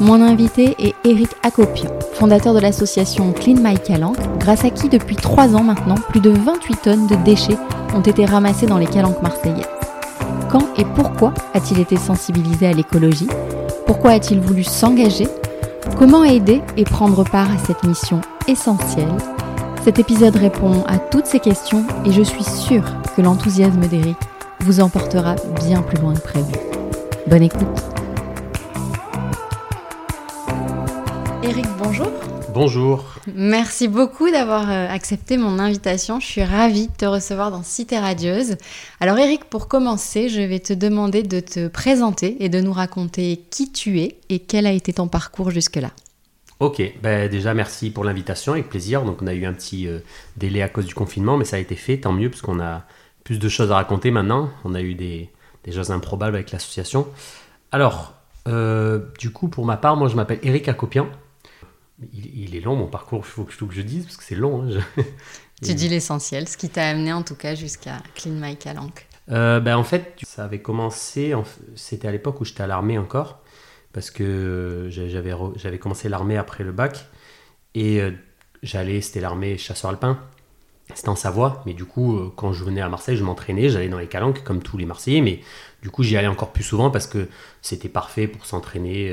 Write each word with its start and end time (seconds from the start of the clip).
mon 0.00 0.20
invité 0.20 0.76
est 0.78 0.94
Eric 1.04 1.30
Acopian, 1.42 1.90
fondateur 2.12 2.54
de 2.54 2.60
l'association 2.60 3.32
Clean 3.32 3.56
My 3.58 3.78
Calanque, 3.78 4.18
grâce 4.38 4.64
à 4.64 4.70
qui 4.70 4.88
depuis 4.88 5.16
3 5.16 5.54
ans 5.54 5.62
maintenant, 5.62 5.96
plus 6.10 6.20
de 6.20 6.30
28 6.30 6.82
tonnes 6.82 7.06
de 7.06 7.16
déchets 7.24 7.56
ont 7.94 8.02
été 8.02 8.26
ramassés 8.26 8.66
dans 8.66 8.78
les 8.78 8.86
calanques 8.86 9.22
marseillaises. 9.22 9.66
Quand 10.50 10.66
et 10.76 10.84
pourquoi 10.84 11.32
a-t-il 11.54 11.80
été 11.80 11.96
sensibilisé 11.96 12.66
à 12.66 12.72
l'écologie? 12.72 13.28
Pourquoi 13.86 14.12
a-t-il 14.12 14.40
voulu 14.40 14.64
s'engager? 14.64 15.28
Comment 15.98 16.24
aider 16.24 16.60
et 16.76 16.84
prendre 16.84 17.24
part 17.24 17.50
à 17.50 17.58
cette 17.66 17.84
mission 17.84 18.20
essentielle? 18.46 19.16
Cet 19.82 19.98
épisode 19.98 20.36
répond 20.36 20.84
à 20.86 20.98
toutes 20.98 21.26
ces 21.26 21.40
questions 21.40 21.84
et 22.04 22.12
je 22.12 22.22
suis 22.22 22.44
sûre 22.44 22.84
que 23.16 23.22
l'enthousiasme 23.22 23.86
d'Eric 23.86 24.18
vous 24.60 24.80
emportera 24.80 25.36
bien 25.64 25.80
plus 25.80 26.00
loin 26.02 26.14
que 26.14 26.20
prévu. 26.20 26.52
Bonne 27.28 27.44
écoute 27.44 27.95
Eric, 31.48 31.66
bonjour. 31.78 32.10
Bonjour. 32.52 33.04
Merci 33.32 33.86
beaucoup 33.86 34.28
d'avoir 34.32 34.68
euh, 34.68 34.88
accepté 34.88 35.36
mon 35.36 35.60
invitation. 35.60 36.18
Je 36.18 36.26
suis 36.26 36.42
ravie 36.42 36.88
de 36.88 36.92
te 36.92 37.04
recevoir 37.04 37.52
dans 37.52 37.62
Cité 37.62 38.00
Radieuse. 38.00 38.56
Alors 38.98 39.16
Eric, 39.16 39.44
pour 39.44 39.68
commencer, 39.68 40.28
je 40.28 40.40
vais 40.40 40.58
te 40.58 40.72
demander 40.72 41.22
de 41.22 41.38
te 41.38 41.68
présenter 41.68 42.36
et 42.40 42.48
de 42.48 42.60
nous 42.60 42.72
raconter 42.72 43.44
qui 43.48 43.70
tu 43.70 44.00
es 44.00 44.16
et 44.28 44.40
quel 44.40 44.66
a 44.66 44.72
été 44.72 44.94
ton 44.94 45.06
parcours 45.06 45.52
jusque-là. 45.52 45.92
Ok, 46.58 46.82
ben 47.00 47.30
déjà 47.30 47.54
merci 47.54 47.90
pour 47.90 48.02
l'invitation, 48.02 48.54
avec 48.54 48.68
plaisir. 48.68 49.04
Donc 49.04 49.22
on 49.22 49.28
a 49.28 49.34
eu 49.34 49.46
un 49.46 49.52
petit 49.52 49.86
euh, 49.86 50.00
délai 50.36 50.62
à 50.62 50.68
cause 50.68 50.86
du 50.86 50.94
confinement, 50.94 51.36
mais 51.36 51.44
ça 51.44 51.56
a 51.56 51.60
été 51.60 51.76
fait, 51.76 51.98
tant 51.98 52.12
mieux, 52.12 52.28
parce 52.28 52.42
qu'on 52.42 52.58
a 52.58 52.82
plus 53.22 53.38
de 53.38 53.48
choses 53.48 53.70
à 53.70 53.76
raconter 53.76 54.10
maintenant. 54.10 54.50
On 54.64 54.74
a 54.74 54.80
eu 54.80 54.94
des, 54.94 55.30
des 55.62 55.70
choses 55.70 55.92
improbables 55.92 56.34
avec 56.34 56.50
l'association. 56.50 57.06
Alors, 57.70 58.14
euh, 58.48 58.98
du 59.20 59.30
coup, 59.30 59.46
pour 59.46 59.64
ma 59.64 59.76
part, 59.76 59.96
moi 59.96 60.08
je 60.08 60.16
m'appelle 60.16 60.40
Eric 60.42 60.66
Acopian. 60.66 61.06
Il, 62.12 62.54
est 62.54 62.60
long 62.60 62.76
mon 62.76 62.88
parcours, 62.88 63.20
il 63.24 63.30
faut 63.30 63.44
que, 63.44 63.54
que 63.54 63.74
je 63.74 63.80
dise 63.80 64.04
parce 64.04 64.16
que 64.16 64.24
c'est 64.24 64.34
long. 64.34 64.68
Hein, 64.70 64.80
tu 65.62 65.74
dis 65.74 65.88
l'essentiel, 65.88 66.46
ce 66.48 66.56
qui 66.56 66.68
t'a 66.68 66.88
amené 66.88 67.12
en 67.12 67.22
tout 67.22 67.36
cas 67.36 67.54
jusqu'à 67.54 68.02
Clean 68.14 68.32
My 68.32 68.56
Calanque. 68.56 69.06
Euh, 69.30 69.60
ben, 69.60 69.76
en 69.76 69.84
fait, 69.84 70.18
ça 70.22 70.44
avait 70.44 70.60
commencé, 70.60 71.34
c'était 71.74 72.08
à 72.08 72.12
l'époque 72.12 72.40
où 72.40 72.44
j'étais 72.44 72.62
à 72.62 72.66
l'armée 72.66 72.98
encore, 72.98 73.40
parce 73.92 74.10
que 74.10 74.88
j'avais 74.90 75.78
commencé 75.78 76.08
l'armée 76.08 76.36
après 76.36 76.64
le 76.64 76.72
bac, 76.72 77.06
et 77.74 78.00
euh, 78.00 78.12
j'allais, 78.62 79.00
c'était 79.00 79.20
l'armée 79.20 79.58
chasseur 79.58 79.90
alpin, 79.90 80.20
c'était 80.94 81.08
en 81.08 81.16
Savoie, 81.16 81.62
mais 81.66 81.74
du 81.74 81.84
coup, 81.84 82.16
euh, 82.16 82.32
quand 82.36 82.52
je 82.52 82.62
venais 82.62 82.80
à 82.80 82.88
Marseille, 82.88 83.16
je 83.16 83.24
m'entraînais, 83.24 83.68
j'allais 83.68 83.88
dans 83.88 83.98
les 83.98 84.06
calanques 84.06 84.44
comme 84.44 84.62
tous 84.62 84.78
les 84.78 84.86
Marseillais, 84.86 85.20
mais 85.20 85.40
du 85.82 85.90
coup, 85.90 86.04
j'y 86.04 86.16
allais 86.16 86.28
encore 86.28 86.52
plus 86.52 86.64
souvent 86.64 86.90
parce 86.90 87.08
que 87.08 87.28
c'était 87.62 87.88
parfait 87.88 88.28
pour 88.28 88.46
s'entraîner 88.46 89.12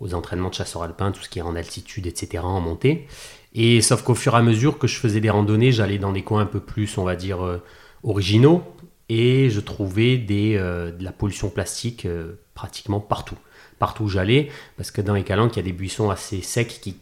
aux 0.00 0.14
entraînements 0.14 0.50
de 0.50 0.54
chasseurs 0.54 0.82
alpins, 0.82 1.12
tout 1.12 1.22
ce 1.22 1.28
qui 1.28 1.38
est 1.38 1.42
en 1.42 1.56
altitude, 1.56 2.06
etc., 2.06 2.42
en 2.44 2.60
montée. 2.60 3.06
Et 3.54 3.80
sauf 3.80 4.02
qu'au 4.02 4.14
fur 4.14 4.34
et 4.34 4.36
à 4.38 4.42
mesure 4.42 4.78
que 4.78 4.86
je 4.86 4.98
faisais 4.98 5.20
des 5.20 5.30
randonnées, 5.30 5.72
j'allais 5.72 5.98
dans 5.98 6.12
des 6.12 6.22
coins 6.22 6.42
un 6.42 6.46
peu 6.46 6.60
plus, 6.60 6.98
on 6.98 7.04
va 7.04 7.16
dire, 7.16 7.44
euh, 7.44 7.62
originaux, 8.02 8.62
et 9.08 9.50
je 9.50 9.60
trouvais 9.60 10.18
des, 10.18 10.56
euh, 10.56 10.92
de 10.92 11.02
la 11.04 11.12
pollution 11.12 11.48
plastique 11.48 12.04
euh, 12.04 12.34
pratiquement 12.54 13.00
partout. 13.00 13.36
Partout 13.78 14.04
où 14.04 14.08
j'allais, 14.08 14.50
parce 14.76 14.90
que 14.90 15.00
dans 15.00 15.14
les 15.14 15.22
calanques, 15.22 15.54
il 15.54 15.58
y 15.58 15.60
a 15.60 15.64
des 15.64 15.72
buissons 15.72 16.10
assez 16.10 16.42
secs 16.42 16.66
qui, 16.80 16.96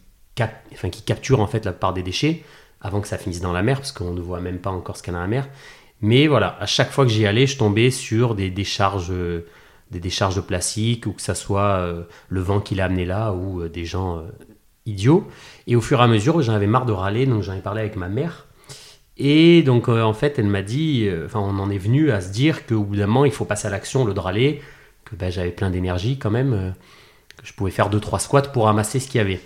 enfin, 0.73 0.91
qui 0.91 1.03
capturent 1.03 1.41
en 1.41 1.47
fait 1.47 1.65
la 1.65 1.73
part 1.73 1.93
des 1.93 2.03
déchets 2.03 2.43
avant 2.81 3.01
que 3.01 3.09
ça 3.09 3.19
finisse 3.19 3.41
dans 3.41 3.53
la 3.53 3.63
mer, 3.63 3.79
parce 3.79 3.93
qu'on 3.93 4.13
ne 4.13 4.21
voit 4.21 4.41
même 4.41 4.59
pas 4.59 4.71
encore 4.71 4.97
ce 4.97 5.03
qu'il 5.03 5.13
y 5.13 5.17
a 5.17 5.19
dans 5.19 5.23
la 5.23 5.29
mer. 5.29 5.49
Mais 6.01 6.27
voilà, 6.27 6.57
à 6.61 6.67
chaque 6.67 6.91
fois 6.91 7.05
que 7.05 7.11
j'y 7.11 7.27
allais, 7.27 7.47
je 7.47 7.57
tombais 7.57 7.91
sur 7.91 8.35
des 8.35 8.51
décharges 8.51 9.13
des 9.95 10.01
décharges 10.01 10.35
de 10.35 10.41
plastique 10.41 11.07
ou 11.07 11.13
que 11.13 11.23
ça 11.23 11.37
soit 11.37 11.79
euh, 11.79 12.03
le 12.29 12.41
vent 12.41 12.61
qui 12.61 12.75
l'a 12.75 12.87
amené 12.87 13.05
là 13.05 13.33
ou 13.33 13.63
euh, 13.63 13.69
des 13.69 13.85
gens 13.85 14.19
euh, 14.19 14.23
idiots. 14.87 15.27
Et 15.69 15.77
au 15.77 15.81
fur 15.81 16.01
et 16.01 16.03
à 16.03 16.09
mesure, 16.09 16.43
j'en 16.43 16.53
avais 16.53 16.67
marre 16.67 16.85
de 16.85 16.93
râler, 16.93 17.27
donc 17.27 17.43
j'en 17.43 17.55
ai 17.55 17.61
parlé 17.61 17.81
avec 17.81 17.95
ma 17.95 18.09
mère. 18.09 18.47
Et 19.17 19.63
donc 19.63 19.89
en 19.89 20.13
fait, 20.13 20.41
elle 20.41 20.49
m'a 20.49 20.63
dit, 20.63 21.09
enfin 21.25 21.39
on 21.39 21.61
en 21.61 21.71
est 21.71 21.79
venu 21.79 22.11
à 22.11 22.21
se 22.21 22.33
dire 22.33 22.67
qu'au 22.67 22.83
bout 22.83 22.97
d'un 22.97 23.07
moment, 23.07 23.25
il 23.25 23.31
faut 23.31 23.45
passer 23.45 23.69
à 23.69 23.71
l'action, 23.71 24.05
lieu 24.05 24.13
de 24.13 24.19
râler, 24.19 24.61
que 25.05 25.15
ben, 25.15 25.31
j'avais 25.31 25.53
plein 25.53 25.71
d'énergie 25.71 26.19
quand 26.19 26.33
même, 26.33 26.75
que 27.37 27.47
je 27.47 27.53
pouvais 27.53 27.71
faire 27.71 27.91
2-3 27.91 28.19
squats 28.19 28.43
pour 28.43 28.65
ramasser 28.65 28.99
ce 28.99 29.07
qu'il 29.07 29.19
y 29.19 29.21
avait. 29.21 29.41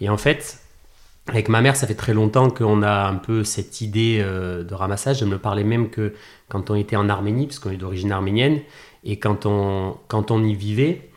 Et 0.00 0.08
en 0.08 0.16
fait, 0.16 0.60
avec 1.28 1.50
ma 1.50 1.60
mère, 1.60 1.76
ça 1.76 1.86
fait 1.86 1.94
très 1.94 2.14
longtemps 2.14 2.48
qu'on 2.48 2.82
a 2.82 3.06
un 3.08 3.16
peu 3.16 3.44
cette 3.44 3.82
idée 3.82 4.24
de 4.24 4.74
ramassage. 4.74 5.20
Elle 5.20 5.28
me 5.28 5.38
parlait 5.38 5.64
même 5.64 5.90
que 5.90 6.14
quand 6.48 6.70
on 6.70 6.74
était 6.74 6.96
en 6.96 7.10
Arménie, 7.10 7.46
parce 7.46 7.58
qu'on 7.58 7.72
est 7.72 7.76
d'origine 7.76 8.12
arménienne, 8.12 8.60
et 9.04 9.18
quand 9.18 9.46
on, 9.46 9.96
quand 10.08 10.30
on 10.30 10.42
y 10.44 10.54
vivait, 10.54 11.10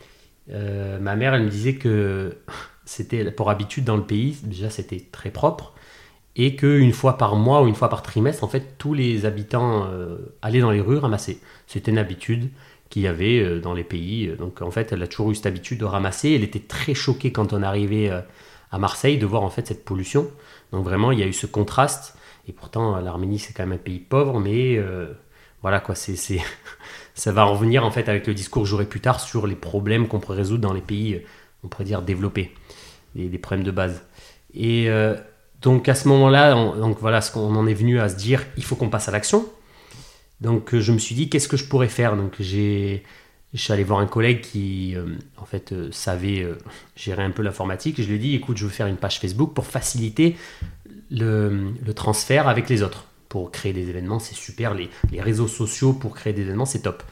euh, 0.50 0.98
ma 0.98 1.16
mère, 1.16 1.34
elle 1.34 1.44
me 1.44 1.50
disait 1.50 1.74
que 1.74 2.36
c'était 2.84 3.30
pour 3.30 3.50
habitude 3.50 3.84
dans 3.84 3.96
le 3.96 4.04
pays, 4.04 4.38
déjà 4.42 4.70
c'était 4.70 5.04
très 5.12 5.30
propre, 5.30 5.72
et 6.36 6.56
qu'une 6.56 6.92
fois 6.92 7.16
par 7.16 7.36
mois 7.36 7.62
ou 7.62 7.68
une 7.68 7.74
fois 7.74 7.88
par 7.88 8.02
trimestre, 8.02 8.42
en 8.44 8.48
fait, 8.48 8.76
tous 8.78 8.94
les 8.94 9.24
habitants 9.24 9.86
euh, 9.86 10.18
allaient 10.42 10.60
dans 10.60 10.70
les 10.70 10.80
rues 10.80 10.98
ramasser. 10.98 11.40
C'était 11.66 11.92
une 11.92 11.98
habitude 11.98 12.50
qu'il 12.90 13.02
y 13.02 13.06
avait 13.06 13.40
euh, 13.40 13.60
dans 13.60 13.72
les 13.72 13.84
pays. 13.84 14.34
Donc 14.38 14.60
en 14.60 14.70
fait, 14.70 14.92
elle 14.92 15.02
a 15.02 15.06
toujours 15.06 15.30
eu 15.30 15.34
cette 15.36 15.46
habitude 15.46 15.78
de 15.78 15.84
ramasser. 15.84 16.32
Elle 16.32 16.42
était 16.42 16.60
très 16.60 16.94
choquée 16.94 17.32
quand 17.32 17.52
on 17.52 17.62
arrivait 17.62 18.10
à 18.72 18.78
Marseille 18.78 19.16
de 19.18 19.26
voir 19.26 19.42
en 19.42 19.50
fait 19.50 19.66
cette 19.68 19.84
pollution. 19.84 20.28
Donc 20.72 20.84
vraiment, 20.84 21.12
il 21.12 21.20
y 21.20 21.22
a 21.22 21.26
eu 21.26 21.32
ce 21.32 21.46
contraste. 21.46 22.16
Et 22.48 22.52
pourtant, 22.52 23.00
l'Arménie, 23.00 23.38
c'est 23.38 23.52
quand 23.52 23.62
même 23.62 23.78
un 23.78 23.82
pays 23.82 24.00
pauvre, 24.00 24.40
mais 24.40 24.80
voilà 25.62 25.80
quoi, 25.80 25.94
c'est 25.94 26.40
ça 27.14 27.30
va 27.30 27.44
revenir 27.44 27.84
en 27.84 27.90
fait 27.90 28.08
avec 28.08 28.26
le 28.26 28.34
discours 28.34 28.64
que 28.64 28.68
j'aurai 28.68 28.86
plus 28.86 29.00
tard 29.00 29.20
sur 29.20 29.46
les 29.46 29.54
problèmes 29.54 30.08
qu'on 30.08 30.20
pourrait 30.20 30.38
résoudre 30.38 30.62
dans 30.62 30.72
les 30.72 30.80
pays, 30.80 31.22
on 31.62 31.68
pourrait 31.68 31.84
dire 31.84 32.02
développés, 32.02 32.52
des, 33.14 33.38
problèmes 33.38 33.64
de 33.64 33.70
base. 33.70 34.02
Et 34.52 34.88
euh, 34.88 35.14
donc 35.62 35.88
à 35.88 35.94
ce 35.94 36.08
moment-là, 36.08 36.54
donc 36.54 36.98
voilà, 37.00 37.20
en 37.36 37.66
est 37.66 37.74
venu 37.74 38.00
à 38.00 38.08
se 38.08 38.16
dire, 38.16 38.44
il 38.56 38.64
faut 38.64 38.74
qu'on 38.74 38.90
passe 38.90 39.08
à 39.08 39.12
l'action. 39.12 39.48
Donc 40.40 40.76
je 40.76 40.92
me 40.92 40.98
suis 40.98 41.14
dit, 41.14 41.30
qu'est-ce 41.30 41.48
que 41.48 41.56
je 41.56 41.64
pourrais 41.64 41.88
faire? 41.88 42.16
Donc 42.16 42.34
j'ai, 42.40 43.04
je 43.54 43.60
suis 43.60 43.72
allé 43.72 43.84
voir 43.84 44.00
un 44.00 44.06
collègue 44.06 44.40
qui 44.40 44.96
euh, 44.96 45.06
en 45.36 45.44
fait 45.44 45.72
euh, 45.72 45.88
savait 45.92 46.46
gérer 46.96 47.22
un 47.22 47.30
peu 47.30 47.42
l'informatique. 47.42 48.02
Je 48.02 48.08
lui 48.08 48.16
ai 48.16 48.18
dit, 48.18 48.34
écoute, 48.34 48.56
je 48.56 48.64
veux 48.64 48.70
faire 48.70 48.88
une 48.88 48.96
page 48.96 49.20
Facebook 49.20 49.54
pour 49.54 49.66
faciliter 49.66 50.36
le 51.10 51.92
transfert 51.94 52.48
avec 52.48 52.68
les 52.68 52.82
autres 52.82 53.06
pour 53.34 53.50
créer 53.50 53.72
des 53.72 53.90
événements, 53.90 54.20
c'est 54.20 54.36
super. 54.36 54.74
Les, 54.74 54.88
réseaux 55.20 55.48
sociaux 55.48 55.92
pour 55.92 56.14
créer 56.14 56.32
des 56.32 56.42
événements, 56.42 56.66
c'est 56.66 56.82
top. 56.82 57.02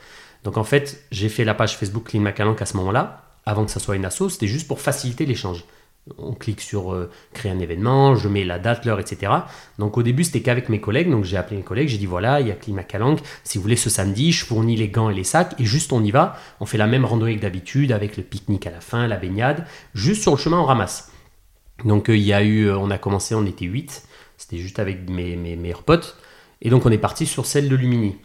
Donc 0.44 0.56
en 0.56 0.62
fait, 0.62 1.02
j'ai 1.10 1.28
fait 1.28 1.42
la 1.42 1.52
page 1.52 1.76
Facebook 1.76 2.04
Clean 2.10 2.20
Macalanque 2.20 2.62
à 2.62 2.64
ce 2.64 2.76
moment-là, 2.76 3.24
avant 3.44 3.64
que 3.64 3.72
ça 3.72 3.80
soit 3.80 3.96
une 3.96 4.04
asso, 4.04 4.28
c'était 4.28 4.46
juste 4.46 4.68
pour 4.68 4.80
faciliter 4.80 5.26
l'échange. 5.26 5.64
On 6.18 6.32
clique 6.32 6.60
sur 6.60 6.92
euh, 6.92 7.10
créer 7.32 7.50
un 7.50 7.58
événement, 7.58 8.14
je 8.14 8.28
mets 8.28 8.44
la 8.44 8.60
date, 8.60 8.84
l'heure, 8.84 9.00
etc. 9.00 9.32
Donc 9.80 9.98
au 9.98 10.04
début, 10.04 10.22
c'était 10.22 10.42
qu'avec 10.42 10.68
mes 10.68 10.80
collègues. 10.80 11.10
Donc 11.10 11.24
j'ai 11.24 11.36
appelé 11.36 11.56
mes 11.56 11.64
collègues, 11.64 11.88
j'ai 11.88 11.98
dit 11.98 12.06
voilà, 12.06 12.40
il 12.40 12.46
y 12.46 12.52
a. 12.52 12.56
Si 13.42 13.58
vous 13.58 13.62
voulez 13.62 13.74
ce 13.74 13.90
samedi, 13.90 14.30
je 14.30 14.44
fournis 14.44 14.76
les 14.76 14.90
gants 14.90 15.10
et 15.10 15.14
les 15.14 15.24
sacs 15.24 15.56
et 15.58 15.64
juste 15.64 15.92
on 15.92 16.04
y 16.04 16.12
va. 16.12 16.36
On 16.60 16.66
fait 16.66 16.78
la 16.78 16.86
même 16.86 17.04
randonnée 17.04 17.34
que 17.34 17.42
d'habitude 17.42 17.90
avec 17.90 18.16
le 18.16 18.22
pique-nique 18.22 18.68
à 18.68 18.70
la 18.70 18.80
fin, 18.80 19.08
la 19.08 19.16
baignade. 19.16 19.66
Juste 19.92 20.22
sur 20.22 20.30
le 20.30 20.38
chemin, 20.38 20.60
on 20.60 20.66
ramasse. 20.66 21.10
Donc 21.84 22.08
euh, 22.08 22.16
il 22.16 22.22
y 22.22 22.32
a 22.32 22.44
eu, 22.44 22.66
euh, 22.66 22.78
on 22.78 22.92
a 22.92 22.98
commencé, 22.98 23.34
on 23.34 23.44
était 23.44 23.64
8. 23.64 24.04
C'était 24.42 24.58
juste 24.60 24.80
avec 24.80 25.08
mes, 25.08 25.36
meilleurs 25.36 25.84
potes. 25.84 26.16
Et 26.62 26.70
donc 26.70 26.84
on 26.84 26.90
est 26.90 26.98
parti 26.98 27.26
sur 27.26 27.46
celle 27.46 27.68
de 27.68 27.76
Lumini. 27.76 28.16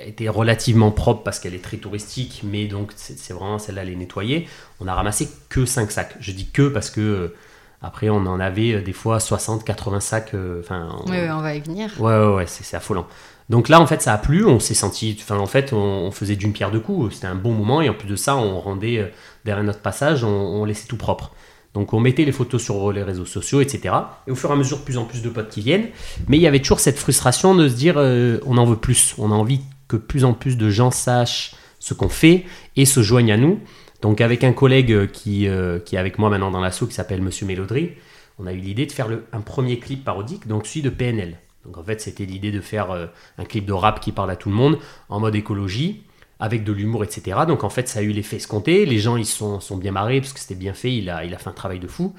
Elle 0.00 0.10
était 0.10 0.28
relativement 0.28 0.92
propre 0.92 1.24
parce 1.24 1.40
qu'elle 1.40 1.54
est 1.54 1.62
très 1.62 1.78
touristique, 1.78 2.42
mais 2.44 2.66
donc 2.66 2.92
c'est 2.94 3.32
vraiment 3.32 3.58
celle-là, 3.58 3.82
elle 3.82 3.90
est 3.90 3.96
nettoyée. 3.96 4.48
On 4.80 4.86
a 4.86 4.94
ramassé 4.94 5.28
que 5.48 5.66
5 5.66 5.90
sacs. 5.90 6.14
Je 6.20 6.30
dis 6.30 6.48
que 6.48 6.68
parce 6.68 6.90
que 6.90 7.00
euh, 7.00 7.34
après 7.82 8.08
on 8.08 8.18
en 8.18 8.38
avait 8.38 8.74
euh, 8.74 8.82
des 8.82 8.92
fois 8.92 9.18
60, 9.18 9.64
80 9.64 9.98
sacs. 10.00 10.34
Euh, 10.34 10.60
enfin, 10.60 11.02
oui, 11.06 11.16
on 11.28 11.40
va 11.40 11.56
y 11.56 11.60
venir. 11.60 11.90
Ouais, 11.98 12.16
ouais, 12.16 12.34
ouais 12.34 12.46
c'est 12.46 12.76
affolant. 12.76 13.08
Donc 13.50 13.68
là, 13.68 13.78
en 13.78 13.86
fait, 13.86 14.00
ça 14.00 14.14
a 14.14 14.18
plu. 14.18 14.46
On 14.46 14.60
s'est 14.60 14.74
senti. 14.74 15.18
Enfin, 15.20 15.38
en 15.38 15.46
fait, 15.46 15.74
on, 15.74 16.10
faisait 16.12 16.36
d'une 16.36 16.54
pierre 16.54 16.70
deux 16.70 16.80
coups. 16.80 17.16
C'était 17.16 17.26
un 17.26 17.34
bon 17.34 17.52
moment. 17.52 17.82
Et 17.82 17.90
en 17.90 17.94
plus 17.94 18.08
de 18.08 18.16
ça, 18.16 18.36
on 18.36 18.58
rendait 18.58 19.12
derrière 19.44 19.64
notre 19.64 19.80
passage, 19.80 20.24
on 20.24 20.64
laissait 20.64 20.86
tout 20.86 20.96
propre. 20.96 21.32
Donc 21.74 21.92
on 21.92 22.00
mettait 22.00 22.24
les 22.24 22.32
photos 22.32 22.62
sur 22.62 22.92
les 22.92 23.02
réseaux 23.02 23.24
sociaux, 23.24 23.60
etc. 23.60 23.94
Et 24.26 24.30
au 24.30 24.36
fur 24.36 24.50
et 24.50 24.52
à 24.52 24.56
mesure, 24.56 24.82
plus 24.84 24.96
en 24.96 25.04
plus 25.04 25.22
de 25.22 25.28
potes 25.28 25.50
qui 25.50 25.60
viennent. 25.60 25.88
Mais 26.28 26.36
il 26.36 26.40
y 26.40 26.46
avait 26.46 26.60
toujours 26.60 26.80
cette 26.80 26.98
frustration 26.98 27.54
de 27.54 27.68
se 27.68 27.74
dire, 27.74 27.94
euh, 27.98 28.38
on 28.46 28.56
en 28.56 28.64
veut 28.64 28.76
plus. 28.76 29.14
On 29.18 29.32
a 29.32 29.34
envie 29.34 29.60
que 29.88 29.96
plus 29.96 30.24
en 30.24 30.32
plus 30.32 30.56
de 30.56 30.70
gens 30.70 30.90
sachent 30.90 31.54
ce 31.80 31.92
qu'on 31.92 32.08
fait 32.08 32.44
et 32.76 32.84
se 32.84 33.02
joignent 33.02 33.32
à 33.32 33.36
nous. 33.36 33.60
Donc 34.00 34.20
avec 34.20 34.44
un 34.44 34.52
collègue 34.52 35.10
qui, 35.10 35.48
qui 35.84 35.96
est 35.96 35.98
avec 35.98 36.18
moi 36.18 36.30
maintenant 36.30 36.50
dans 36.50 36.60
l'assaut, 36.60 36.86
qui 36.86 36.94
s'appelle 36.94 37.22
Monsieur 37.22 37.46
Mélodry, 37.46 37.92
on 38.38 38.46
a 38.46 38.52
eu 38.52 38.58
l'idée 38.58 38.86
de 38.86 38.92
faire 38.92 39.08
un 39.32 39.40
premier 39.40 39.78
clip 39.78 40.04
parodique, 40.04 40.46
donc 40.46 40.66
celui 40.66 40.82
de 40.82 40.90
PNL. 40.90 41.38
Donc 41.64 41.78
en 41.78 41.82
fait, 41.82 42.00
c'était 42.00 42.26
l'idée 42.26 42.52
de 42.52 42.60
faire 42.60 42.90
un 43.38 43.44
clip 43.44 43.64
de 43.64 43.72
rap 43.72 44.00
qui 44.00 44.12
parle 44.12 44.30
à 44.30 44.36
tout 44.36 44.50
le 44.50 44.54
monde, 44.54 44.78
en 45.08 45.20
mode 45.20 45.34
écologie, 45.34 46.02
avec 46.44 46.62
de 46.62 46.72
l'humour, 46.72 47.04
etc. 47.04 47.38
Donc 47.48 47.64
en 47.64 47.70
fait, 47.70 47.88
ça 47.88 48.00
a 48.00 48.02
eu 48.02 48.10
l'effet 48.10 48.36
escompté. 48.36 48.84
Les 48.84 48.98
gens, 48.98 49.16
ils 49.16 49.24
sont, 49.24 49.60
sont 49.60 49.78
bien 49.78 49.92
marrés 49.92 50.20
parce 50.20 50.34
que 50.34 50.40
c'était 50.40 50.54
bien 50.54 50.74
fait. 50.74 50.94
Il 50.94 51.08
a, 51.08 51.24
il 51.24 51.32
a 51.34 51.38
fait 51.38 51.48
un 51.48 51.54
travail 51.54 51.78
de 51.78 51.86
fou. 51.86 52.12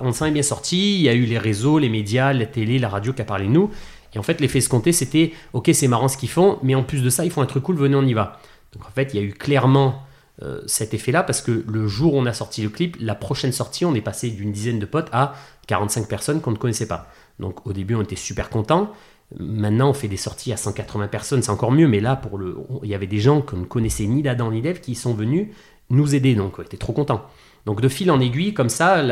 On 0.00 0.12
s'en 0.12 0.26
est 0.26 0.30
bien 0.30 0.42
sorti. 0.42 0.96
Il 0.96 1.00
y 1.00 1.08
a 1.08 1.14
eu 1.14 1.24
les 1.24 1.38
réseaux, 1.38 1.78
les 1.78 1.88
médias, 1.88 2.34
la 2.34 2.44
télé, 2.44 2.78
la 2.78 2.90
radio 2.90 3.14
qui 3.14 3.22
a 3.22 3.24
parlé 3.24 3.46
de 3.46 3.50
nous. 3.50 3.70
Et 4.14 4.18
en 4.18 4.22
fait, 4.22 4.42
l'effet 4.42 4.58
escompté, 4.58 4.92
c'était 4.92 5.32
ok, 5.54 5.70
c'est 5.72 5.88
marrant 5.88 6.08
ce 6.08 6.18
qu'ils 6.18 6.28
font, 6.28 6.58
mais 6.62 6.74
en 6.74 6.82
plus 6.82 7.02
de 7.02 7.08
ça, 7.08 7.24
ils 7.24 7.30
font 7.30 7.40
un 7.40 7.46
truc 7.46 7.62
cool, 7.62 7.76
venez, 7.76 7.96
on 7.96 8.04
y 8.04 8.12
va. 8.12 8.38
Donc 8.74 8.84
en 8.86 8.90
fait, 8.90 9.14
il 9.14 9.20
y 9.20 9.22
a 9.22 9.26
eu 9.26 9.32
clairement 9.32 10.02
euh, 10.42 10.60
cet 10.66 10.92
effet-là 10.92 11.22
parce 11.22 11.40
que 11.40 11.64
le 11.66 11.88
jour 11.88 12.12
où 12.12 12.18
on 12.18 12.26
a 12.26 12.34
sorti 12.34 12.62
le 12.62 12.68
clip, 12.68 12.98
la 13.00 13.14
prochaine 13.14 13.52
sortie, 13.52 13.86
on 13.86 13.94
est 13.94 14.02
passé 14.02 14.28
d'une 14.28 14.52
dizaine 14.52 14.78
de 14.80 14.86
potes 14.86 15.08
à 15.12 15.32
45 15.66 16.08
personnes 16.08 16.42
qu'on 16.42 16.50
ne 16.50 16.58
connaissait 16.58 16.88
pas. 16.88 17.10
Donc 17.40 17.66
au 17.66 17.72
début, 17.72 17.94
on 17.94 18.02
était 18.02 18.16
super 18.16 18.50
contents. 18.50 18.92
Maintenant, 19.38 19.90
on 19.90 19.92
fait 19.94 20.08
des 20.08 20.16
sorties 20.16 20.52
à 20.52 20.56
180 20.56 21.08
personnes, 21.08 21.42
c'est 21.42 21.50
encore 21.50 21.72
mieux, 21.72 21.88
mais 21.88 22.00
là, 22.00 22.16
pour 22.16 22.38
le, 22.38 22.56
il 22.82 22.88
y 22.88 22.94
avait 22.94 23.06
des 23.06 23.20
gens 23.20 23.40
qu'on 23.40 23.58
ne 23.58 23.64
connaissait 23.64 24.06
ni 24.06 24.22
d'Adam 24.22 24.50
ni 24.50 24.60
d'Ève 24.60 24.80
qui 24.80 24.94
sont 24.94 25.14
venus 25.14 25.48
nous 25.90 26.14
aider, 26.14 26.34
donc 26.34 26.58
on 26.58 26.62
était 26.62 26.76
trop 26.76 26.92
contents. 26.92 27.26
Donc 27.66 27.80
de 27.80 27.88
fil 27.88 28.10
en 28.10 28.20
aiguille, 28.20 28.54
comme 28.54 28.68
ça, 28.68 29.02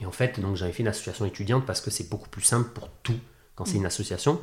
et 0.00 0.06
en 0.06 0.10
fait, 0.10 0.40
donc 0.40 0.56
j'avais 0.56 0.72
fait 0.72 0.82
une 0.82 0.88
association 0.88 1.24
étudiante 1.24 1.64
parce 1.64 1.80
que 1.80 1.90
c'est 1.90 2.10
beaucoup 2.10 2.28
plus 2.28 2.42
simple 2.42 2.70
pour 2.74 2.88
tout 3.02 3.18
quand 3.54 3.64
c'est 3.64 3.76
une 3.76 3.86
association. 3.86 4.40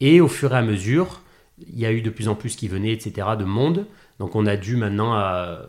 Et 0.00 0.20
au 0.20 0.28
fur 0.28 0.52
et 0.52 0.56
à 0.56 0.62
mesure, 0.62 1.22
il 1.58 1.78
y 1.78 1.86
a 1.86 1.92
eu 1.92 2.02
de 2.02 2.10
plus 2.10 2.28
en 2.28 2.34
plus 2.34 2.56
qui 2.56 2.68
venaient, 2.68 2.92
etc., 2.92 3.28
de 3.38 3.44
monde. 3.44 3.86
Donc 4.18 4.34
on 4.34 4.46
a 4.46 4.56
dû 4.56 4.76
maintenant, 4.76 5.12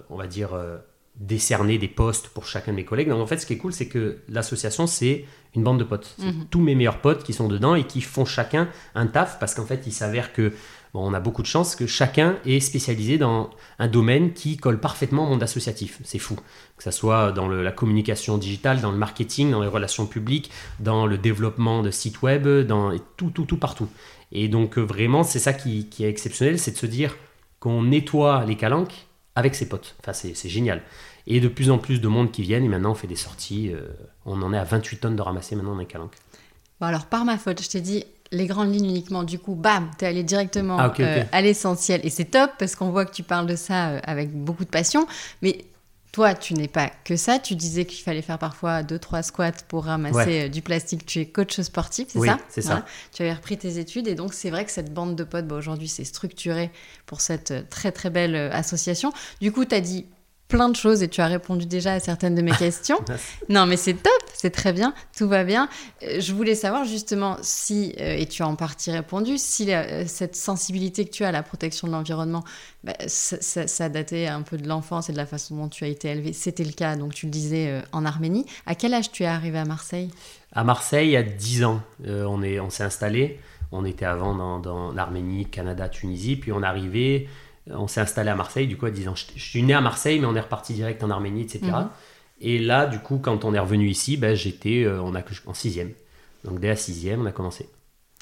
on 0.09 0.15
va 0.15 0.27
dire, 0.27 0.53
euh, 0.53 0.77
décerner 1.15 1.77
des 1.77 1.87
postes 1.87 2.29
pour 2.29 2.45
chacun 2.45 2.71
de 2.71 2.77
mes 2.77 2.85
collègues. 2.85 3.09
Donc 3.09 3.21
en 3.21 3.27
fait, 3.27 3.37
ce 3.37 3.45
qui 3.45 3.53
est 3.53 3.57
cool, 3.57 3.73
c'est 3.73 3.87
que 3.87 4.19
l'association, 4.29 4.87
c'est 4.87 5.25
une 5.55 5.63
bande 5.63 5.79
de 5.79 5.83
potes. 5.83 6.15
Mhm. 6.19 6.45
tous 6.49 6.61
mes 6.61 6.75
meilleurs 6.75 6.99
potes 6.99 7.23
qui 7.23 7.33
sont 7.33 7.47
dedans 7.47 7.75
et 7.75 7.83
qui 7.83 8.01
font 8.01 8.25
chacun 8.25 8.69
un 8.95 9.07
taf 9.07 9.37
parce 9.39 9.53
qu'en 9.53 9.65
fait, 9.65 9.83
il 9.85 9.91
s'avère 9.91 10.33
que 10.33 10.53
bon, 10.93 11.09
on 11.09 11.13
a 11.13 11.19
beaucoup 11.19 11.41
de 11.41 11.47
chance 11.47 11.75
que 11.75 11.85
chacun 11.85 12.37
est 12.45 12.59
spécialisé 12.59 13.17
dans 13.17 13.49
un 13.77 13.87
domaine 13.87 14.33
qui 14.33 14.57
colle 14.57 14.79
parfaitement 14.79 15.25
au 15.25 15.29
monde 15.29 15.43
associatif. 15.43 15.99
C'est 16.03 16.19
fou. 16.19 16.35
Que 16.77 16.83
ce 16.83 16.91
soit 16.91 17.31
dans 17.33 17.47
la 17.49 17.71
communication 17.71 18.37
digitale, 18.37 18.81
dans 18.81 18.91
le 18.91 18.97
marketing, 18.97 19.51
dans 19.51 19.61
les 19.61 19.67
relations 19.67 20.07
publiques, 20.07 20.49
dans 20.79 21.05
le 21.05 21.17
développement 21.17 21.83
de 21.83 21.91
sites 21.91 22.21
web, 22.21 22.47
dans 22.47 22.97
tout, 23.17 23.29
tout, 23.29 23.45
tout 23.45 23.57
partout. 23.57 23.89
Et 24.31 24.47
donc 24.47 24.77
euh, 24.77 24.81
vraiment, 24.81 25.23
c'est 25.23 25.39
ça 25.39 25.53
qui, 25.53 25.89
qui 25.89 26.05
est 26.05 26.09
exceptionnel, 26.09 26.57
c'est 26.57 26.71
de 26.71 26.77
se 26.77 26.85
dire 26.85 27.17
qu'on 27.59 27.83
nettoie 27.83 28.45
les 28.45 28.55
calanques 28.55 29.07
avec 29.36 29.56
ses 29.56 29.68
potes. 29.68 29.95
Enfin, 30.00 30.13
c'est 30.13 30.50
génial. 30.50 30.81
Et 31.28 31.39
de 31.39 31.48
plus 31.48 31.69
en 31.69 31.78
plus 31.78 32.01
de 32.01 32.07
monde 32.07 32.31
qui 32.31 32.42
viennent, 32.42 32.63
et 32.63 32.69
maintenant 32.69 32.92
on 32.92 32.95
fait 32.95 33.07
des 33.07 33.16
sorties. 33.16 33.72
Euh, 33.74 33.88
on 34.25 34.42
en 34.42 34.54
est 34.54 34.57
à 34.57 34.63
28 34.63 34.98
tonnes 34.98 35.16
de 35.16 35.22
ramasser 35.22 35.56
maintenant 35.56 35.74
dans 35.74 35.80
les 35.80 35.86
calanques. 35.86 36.16
Bon, 36.80 36.88
alors 36.88 37.06
par 37.06 37.25
ma 37.25 37.38
faute, 37.38 37.62
je 37.62 37.69
t'ai 37.69 37.81
dit 37.81 38.06
les 38.31 38.48
grandes 38.48 38.74
lignes 38.74 38.89
uniquement. 38.89 39.24
Du 39.24 39.39
coup, 39.39 39.56
bam, 39.56 39.92
t'es 39.98 40.07
allé 40.07 40.24
directement 40.24 40.78
ah, 40.80 40.94
euh, 41.00 41.24
à 41.31 41.42
l'essentiel. 41.42 42.01
Et 42.04 42.10
c'est 42.10 42.25
top 42.25 42.51
parce 42.57 42.75
qu'on 42.75 42.89
voit 42.89 43.06
que 43.06 43.13
tu 43.13 43.24
parles 43.24 43.45
de 43.45 43.56
ça 43.56 43.89
euh, 43.89 44.00
avec 44.04 44.31
beaucoup 44.31 44.66
de 44.66 44.69
passion. 44.69 45.06
Mais 45.42 45.66
toi, 46.11 46.33
tu 46.33 46.53
n'es 46.53 46.67
pas 46.67 46.91
que 47.03 47.15
ça. 47.15 47.39
Tu 47.39 47.55
disais 47.55 47.85
qu'il 47.85 48.03
fallait 48.03 48.21
faire 48.21 48.37
parfois 48.37 48.83
deux, 48.83 48.99
trois 48.99 49.23
squats 49.23 49.63
pour 49.67 49.85
ramasser 49.85 50.49
du 50.49 50.61
plastique. 50.61 51.05
Tu 51.05 51.19
es 51.19 51.25
coach 51.25 51.59
sportif, 51.61 52.09
c'est 52.09 52.19
oui, 52.19 52.27
ça? 52.27 52.37
c'est 52.49 52.61
ça. 52.61 52.85
Tu 53.13 53.21
avais 53.21 53.33
repris 53.33 53.57
tes 53.57 53.77
études 53.77 54.07
et 54.07 54.15
donc 54.15 54.33
c'est 54.33 54.49
vrai 54.49 54.65
que 54.65 54.71
cette 54.71 54.93
bande 54.93 55.15
de 55.15 55.23
potes, 55.23 55.47
bah, 55.47 55.55
aujourd'hui, 55.55 55.87
c'est 55.87 56.03
structuré 56.03 56.71
pour 57.05 57.21
cette 57.21 57.69
très 57.69 57.91
très 57.91 58.09
belle 58.09 58.35
association. 58.35 59.13
Du 59.39 59.51
coup, 59.51 59.65
tu 59.65 59.75
as 59.75 59.81
dit 59.81 60.05
plein 60.51 60.69
de 60.69 60.75
choses 60.75 61.01
et 61.01 61.07
tu 61.07 61.21
as 61.21 61.27
répondu 61.27 61.65
déjà 61.65 61.94
à 61.94 62.00
certaines 62.00 62.36
de 62.36 62.42
mes 62.42 62.51
questions. 62.65 62.98
non, 63.50 63.65
mais 63.65 63.77
c'est 63.77 63.94
top, 63.94 64.21
c'est 64.33 64.51
très 64.51 64.74
bien, 64.74 64.94
tout 65.18 65.27
va 65.27 65.44
bien. 65.44 65.69
Euh, 66.03 66.19
je 66.19 66.33
voulais 66.33 66.56
savoir 66.56 66.86
justement 66.86 67.38
si, 67.42 67.95
euh, 68.00 68.18
et 68.18 68.25
tu 68.25 68.44
as 68.44 68.48
en 68.48 68.56
partie 68.56 68.92
répondu, 68.92 69.38
si 69.38 69.74
euh, 69.74 70.03
cette 70.06 70.36
sensibilité 70.36 71.06
que 71.06 71.12
tu 71.12 71.24
as 71.24 71.30
à 71.30 71.31
la 71.31 71.42
protection 71.42 71.88
de 71.88 71.94
l'environnement, 71.94 72.44
bah, 72.83 72.94
ça, 73.07 73.68
ça, 73.68 73.89
datait 73.89 74.27
un 74.27 74.42
peu 74.42 74.57
de 74.57 74.68
l'enfance 74.68 75.09
et 75.09 75.13
de 75.13 75.18
la 75.18 75.25
façon 75.25 75.56
dont 75.56 75.69
tu 75.69 75.86
as 75.86 75.88
été 75.88 76.09
élevé. 76.09 76.33
C'était 76.33 76.65
le 76.65 76.74
cas, 76.74 76.95
donc 76.95 77.13
tu 77.13 77.27
le 77.27 77.31
disais, 77.31 77.81
en 77.92 78.06
Arménie. 78.06 78.45
À 78.65 78.75
quel 78.75 78.94
âge 78.94 79.12
tu 79.12 79.24
es 79.24 79.27
arrivé 79.27 79.57
à 79.57 79.65
Marseille? 79.65 80.12
À 80.54 80.63
Marseille, 80.63 81.15
à 81.15 81.24
10 81.24 81.63
ans, 81.63 81.81
on 82.06 82.42
s'est 82.42 82.59
on 82.59 82.86
installé. 82.86 83.39
On 83.71 83.86
était 83.86 84.06
avant 84.06 84.36
dans, 84.36 84.59
dans 84.59 84.92
l'Arménie, 84.92 85.45
Canada, 85.45 85.88
Tunisie, 85.88 86.36
puis 86.36 86.51
on 86.51 86.62
arrivait 86.62 87.27
on 87.69 87.87
s'est 87.87 88.01
installé 88.01 88.29
à 88.29 88.35
Marseille, 88.35 88.67
du 88.67 88.77
coup, 88.77 88.85
à 88.85 88.91
10 88.91 89.07
ans. 89.07 89.15
Je, 89.15 89.41
suis 89.41 89.63
né 89.63 89.73
à 89.73 89.81
Marseille, 89.81 90.19
mais 90.19 90.25
on 90.25 90.35
est 90.35 90.41
reparti 90.41 90.73
direct 90.73 91.03
en 91.03 91.09
Arménie, 91.09 91.43
etc. 91.43 91.59
Mhm. 91.63 91.89
Et 92.41 92.57
là, 92.57 92.87
du 92.87 92.99
coup, 92.99 93.19
quand 93.19 93.45
on 93.45 93.53
est 93.53 93.59
revenu 93.59 93.87
ici, 93.87 94.17
ben, 94.17 94.35
j'étais 94.35 94.83
euh, 94.83 95.01
on 95.01 95.13
a, 95.15 95.21
en 95.45 95.53
sixième. 95.53 95.91
Donc 96.43 96.59
dès 96.59 96.69
la 96.69 96.75
sixième, 96.75 97.21
on 97.21 97.25
a 97.25 97.31
commencé. 97.31 97.69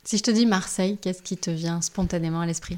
Si 0.03 0.17
je 0.17 0.23
te 0.23 0.31
dis 0.31 0.45
Marseille, 0.45 0.97
qu'est-ce 1.01 1.21
qui 1.21 1.37
te 1.37 1.49
vient 1.49 1.81
spontanément 1.81 2.41
à 2.41 2.45
l'esprit? 2.45 2.77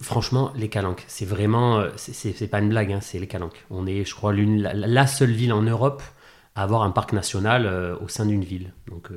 Franchement, 0.00 0.52
les 0.54 0.68
Calanques. 0.68 1.04
C'est 1.06 1.26
vraiment, 1.26 1.78
euh, 1.78 1.90
c'est 1.96 2.48
pas 2.48 2.60
une 2.60 2.70
blague, 2.70 2.92
hein, 2.92 3.00
c'est 3.02 3.18
les 3.18 3.26
Calanques. 3.26 3.64
On 3.70 3.86
est, 3.86 4.04
je 4.04 4.14
crois, 4.14 4.32
l'une, 4.32 4.62
la, 4.62 5.06
seule 5.06 5.32
ville 5.32 5.52
en 5.52 5.62
Europe 5.62 6.02
à 6.54 6.62
avoir 6.62 6.82
un 6.82 6.90
parc 6.90 7.12
national 7.12 7.66
euh, 7.66 7.96
au 8.00 8.08
sein 8.08 8.24
d'une 8.24 8.44
ville. 8.44 8.72
Donc 8.86 9.10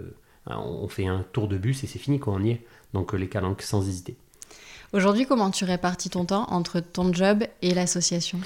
on 0.47 0.88
fait 0.89 1.05
un 1.05 1.23
tour 1.31 1.47
de 1.47 1.57
bus 1.57 1.83
et 1.83 1.88
c'est 1.88 1.99
fini 1.99 2.19
quand 2.19 2.33
on 2.33 2.43
y 2.43 2.51
est. 2.51 2.65
Donc 2.93 3.13
les 3.13 3.29
Calanques, 3.29 3.61
sans 3.61 3.88
hésiter. 3.88 4.17
Aujourd'hui, 4.93 5.25
comment 5.25 5.51
tu 5.51 5.63
répartis 5.63 6.09
ton 6.09 6.25
temps 6.25 6.45
entre 6.49 6.81
ton 6.81 7.13
job 7.13 7.43
et 7.61 7.73
l'association? 7.73 8.39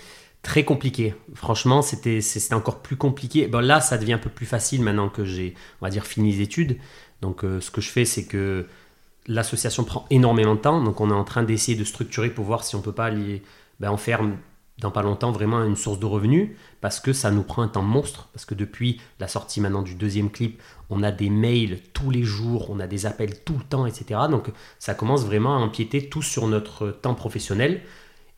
Très 0.43 0.63
compliqué. 0.63 1.15
Franchement, 1.33 1.81
c'était 1.81 2.21
encore 2.51 2.81
plus 2.83 2.97
compliqué. 2.97 3.47
Bon, 3.47 3.65
là, 3.65 3.81
ça 3.81 3.97
devient 3.97 4.13
un 4.13 4.19
peu 4.19 4.29
plus 4.29 4.45
facile 4.45 4.83
maintenant 4.83 5.09
que 5.09 5.25
j'ai, 5.25 5.55
on 5.81 5.85
va 5.85 5.89
dire, 5.89 6.05
fini 6.05 6.31
les 6.31 6.41
études. 6.41 6.77
Donc, 7.21 7.43
euh, 7.43 7.59
ce 7.61 7.71
que 7.71 7.81
je 7.81 7.89
fais, 7.89 8.05
c'est 8.05 8.25
que 8.25 8.67
l'association 9.25 9.83
prend 9.83 10.05
énormément 10.11 10.53
de 10.53 10.59
temps. 10.59 10.83
Donc, 10.83 11.01
on 11.01 11.09
est 11.09 11.15
en 11.15 11.23
train 11.23 11.41
d'essayer 11.41 11.75
de 11.75 11.83
structurer 11.83 12.29
pour 12.29 12.45
voir 12.45 12.63
si 12.63 12.75
on 12.75 12.81
peut 12.81 12.91
pas 12.91 13.09
les, 13.09 13.41
ben, 13.79 13.89
en 13.89 13.97
faire 13.97 14.21
dans 14.79 14.91
pas 14.91 15.01
longtemps 15.01 15.31
vraiment 15.31 15.63
une 15.63 15.75
source 15.75 15.99
de 15.99 16.05
revenus 16.05 16.51
parce 16.81 16.99
que 16.99 17.13
ça 17.13 17.31
nous 17.31 17.43
prend 17.43 17.61
un 17.61 17.67
temps 17.67 17.81
monstre 17.81 18.27
parce 18.33 18.45
que 18.45 18.55
depuis 18.55 18.99
la 19.19 19.27
sortie 19.27 19.61
maintenant 19.61 19.81
du 19.81 19.95
deuxième 19.95 20.29
clip 20.29 20.61
on 20.89 21.01
a 21.01 21.11
des 21.11 21.29
mails 21.29 21.79
tous 21.93 22.11
les 22.11 22.23
jours 22.23 22.69
on 22.69 22.79
a 22.79 22.87
des 22.87 23.05
appels 23.05 23.41
tout 23.43 23.57
le 23.57 23.63
temps 23.63 23.85
etc 23.85 24.19
donc 24.29 24.51
ça 24.79 24.93
commence 24.93 25.25
vraiment 25.25 25.55
à 25.55 25.59
empiéter 25.59 26.09
tout 26.09 26.21
sur 26.21 26.47
notre 26.47 26.89
temps 26.89 27.15
professionnel. 27.15 27.81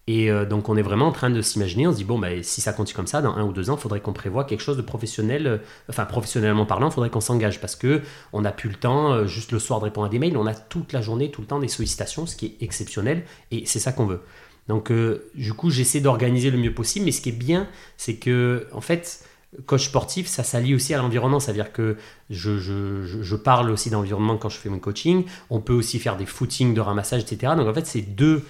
Et 0.10 0.32
euh, 0.32 0.46
donc 0.46 0.70
on 0.70 0.78
est 0.78 0.82
vraiment 0.82 1.08
en 1.08 1.12
train 1.12 1.30
de 1.30 1.42
s'imaginer 1.42 1.86
on 1.86 1.92
se 1.92 1.98
dit 1.98 2.06
bon 2.06 2.18
bah, 2.18 2.42
si 2.42 2.62
ça 2.62 2.72
continue 2.72 2.96
comme 2.96 3.08
ça 3.08 3.22
dans 3.22 3.36
un 3.36 3.44
ou 3.44 3.52
deux 3.52 3.70
ans 3.70 3.76
il 3.76 3.82
faudrait 3.82 4.00
qu'on 4.00 4.14
prévoie 4.14 4.46
quelque 4.46 4.62
chose 4.62 4.78
de 4.78 4.82
professionnel 4.82 5.48
euh, 5.48 5.58
enfin 5.90 6.06
professionnellement 6.06 6.66
parlant 6.66 6.88
il 6.88 6.94
faudrait 6.94 7.10
qu'on 7.10 7.20
s'engage 7.20 7.60
parce 7.60 7.76
que 7.76 8.02
on 8.32 8.44
n'a 8.44 8.54
plus 8.54 8.70
le 8.70 8.76
temps 8.76 9.12
euh, 9.12 9.26
juste 9.28 9.52
le 9.52 9.60
soir 9.60 9.80
de 9.82 9.84
répondre 9.84 10.08
à 10.08 10.10
des 10.10 10.18
mails 10.18 10.38
on 10.38 10.48
a 10.48 10.54
toute 10.54 10.94
la 10.94 11.02
journée 11.02 11.30
tout 11.30 11.42
le 11.42 11.48
temps 11.48 11.60
des 11.60 11.68
sollicitations 11.68 12.26
ce 12.26 12.38
qui 12.38 12.46
est 12.46 12.64
exceptionnel 12.64 13.26
et 13.52 13.66
c'est 13.66 13.80
ça 13.80 13.92
qu'on 13.92 14.06
veut 14.06 14.22
donc, 14.68 14.92
euh, 14.92 15.30
du 15.36 15.54
coup, 15.54 15.70
j'essaie 15.70 16.02
d'organiser 16.02 16.52
le 16.52 16.58
mieux 16.58 16.74
possible. 16.74 17.06
Mais 17.06 17.12
ce 17.12 17.22
qui 17.22 17.30
est 17.30 17.34
bien, 17.34 17.68
c'est 17.96 18.16
que, 18.16 18.68
en 18.74 18.82
fait, 18.82 19.26
coach 19.66 19.86
sportif, 19.86 20.28
ça 20.28 20.44
s'allie 20.44 20.76
aussi 20.76 20.94
à 20.94 20.98
l'environnement. 20.98 21.40
C'est-à-dire 21.40 21.72
que 21.72 21.98
je, 22.30 22.58
je, 22.58 23.04
je, 23.04 23.36
parle 23.36 23.72
aussi 23.72 23.90
d'environnement 23.90 24.38
quand 24.38 24.50
je 24.50 24.58
fais 24.58 24.70
mon 24.70 24.80
coaching. 24.80 25.26
On 25.50 25.62
peut 25.62 25.74
aussi 25.74 26.00
faire 26.00 26.18
des 26.18 26.26
footings 26.26 26.74
de 26.74 26.82
ramassage, 26.82 27.22
etc. 27.22 27.54
Donc, 27.56 27.68
en 27.68 27.74
fait, 27.74 27.86
ces 27.86 28.02
deux, 28.02 28.44